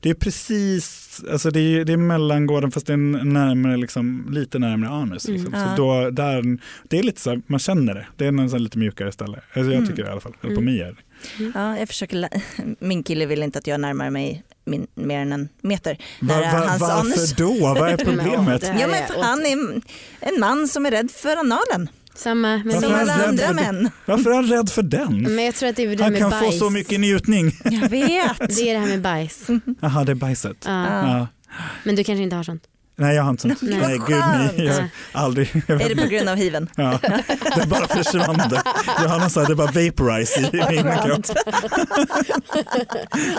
det 0.00 0.10
är 0.10 0.14
precis, 0.14 1.20
alltså 1.30 1.50
det 1.50 1.60
är, 1.60 1.84
det 1.84 1.92
är 1.92 1.96
mellangården 1.96 2.70
fast 2.72 2.86
det 2.86 2.92
är 2.92 2.96
närmare, 3.24 3.76
liksom, 3.76 4.26
lite 4.30 4.58
närmare 4.58 4.90
anus. 4.90 5.28
Liksom. 5.28 5.54
Mm. 5.54 5.68
Så 5.68 5.76
då, 5.82 6.10
där, 6.10 6.58
det 6.88 6.98
är 6.98 7.02
lite 7.02 7.20
så 7.20 7.30
här, 7.30 7.42
man 7.46 7.60
känner 7.60 7.94
det, 7.94 8.06
det 8.16 8.24
är 8.24 8.28
en 8.28 8.64
lite 8.64 8.78
mjukare 8.78 9.12
ställe. 9.12 9.36
Alltså 9.36 9.60
jag 9.60 9.72
Mm. 9.72 9.86
tycker 9.86 10.02
det 10.02 10.08
i 10.08 10.12
alla 10.12 10.20
fall, 10.20 10.34
eller 10.42 10.54
på 10.54 10.60
Mm. 10.60 10.74
mig 10.74 10.80
är 10.82 10.86
det. 10.92 11.02
Ja, 11.54 11.78
jag 11.78 11.88
försöker, 11.88 12.28
min 12.84 13.02
kille 13.02 13.26
vill 13.26 13.42
inte 13.42 13.58
att 13.58 13.66
jag 13.66 13.80
närmar 13.80 14.10
mig 14.10 14.44
min, 14.64 14.86
mer 14.94 15.18
än 15.20 15.32
en 15.32 15.48
meter. 15.60 15.98
Va, 16.20 16.34
va, 16.40 16.76
varför 16.80 17.00
anus. 17.00 17.32
då? 17.36 17.54
Vad 17.60 17.88
är 17.88 17.96
problemet? 17.96 18.62
Ja, 18.80 18.86
men 18.88 19.22
han 19.24 19.46
är 19.46 19.52
en 20.20 20.40
man 20.40 20.68
som 20.68 20.86
är 20.86 20.90
rädd 20.90 21.10
för 21.10 21.36
analen. 21.36 21.88
Samma, 22.14 22.48
men, 22.48 22.62
Varför 22.64 22.80
Som 22.80 22.94
är 22.94 23.04
det, 23.04 23.10
han 23.10 23.10
alla 23.10 23.22
rädd 23.22 23.28
andra 23.28 23.46
för 23.46 23.54
män. 23.72 23.90
Varför 24.06 24.30
är 24.30 24.34
han 24.34 24.46
rädd 24.46 24.70
för 24.70 24.82
den? 24.82 25.22
men 25.34 25.44
jag 25.44 25.54
tror 25.54 25.68
att 25.68 25.76
det 25.76 25.82
är 25.82 25.96
det 25.96 26.02
Han 26.02 26.12
med 26.12 26.20
kan 26.20 26.30
bajs. 26.30 26.44
få 26.44 26.52
så 26.52 26.70
mycket 26.70 27.00
njutning. 27.00 27.52
Jag 27.64 27.88
vet. 27.88 28.38
Det 28.56 28.70
är 28.70 28.74
det 28.74 28.80
här 28.80 28.86
med 28.86 29.00
bajs. 29.00 29.46
Jaha, 29.80 30.04
det 30.04 30.12
är 30.12 30.14
bajset. 30.14 30.56
Ja. 30.66 31.08
Ja. 31.08 31.26
Men 31.84 31.96
du 31.96 32.04
kanske 32.04 32.22
inte 32.22 32.36
har 32.36 32.42
sånt? 32.42 32.62
Nej, 32.96 33.16
jag 33.16 33.22
har 33.22 33.30
inte 33.30 33.42
sånt. 33.42 33.62
Nej. 33.62 33.78
Nej, 33.80 33.98
gud 34.08 34.18
nej. 34.56 34.66
Jag, 34.66 34.84
aldrig. 35.12 35.62
Jag 35.66 35.80
Är 35.82 35.88
det 35.94 36.02
på 36.02 36.08
grund 36.08 36.28
av 36.28 36.36
hiven? 36.36 36.68
Ja, 36.76 36.98
det 37.56 37.66
bara 37.68 37.88
försvann 37.88 38.36
det. 38.50 38.62
Jag 39.02 39.08
har 39.08 39.18
någon 39.20 39.30
sån 39.30 39.42
här, 39.42 39.48
det 39.48 39.54
bara 39.56 39.66
vaporize 39.66 40.40
i 40.40 40.64
min 40.70 40.82
kropp. 41.04 41.26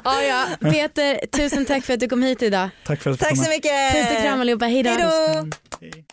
Ja, 0.03 0.21
ja. 0.21 0.45
Peter, 0.71 1.25
tusen 1.27 1.65
tack 1.65 1.83
för 1.85 1.93
att 1.93 1.99
du 1.99 2.07
kom 2.07 2.23
hit 2.23 2.41
idag. 2.41 2.69
Tack 2.85 3.01
för 3.01 3.11
att 3.11 3.17
du 3.19 3.23
Tack 3.23 3.29
kom 3.29 3.37
så 3.43 3.49
med. 3.49 3.55
mycket. 3.57 3.93
Puss 3.93 4.17
och 4.17 4.23
kram 4.23 4.41
allihopa, 4.41 4.65
hejdå. 4.65 4.89
Hej 4.89 4.99
då. 5.01 5.49
Hej. 5.81 6.05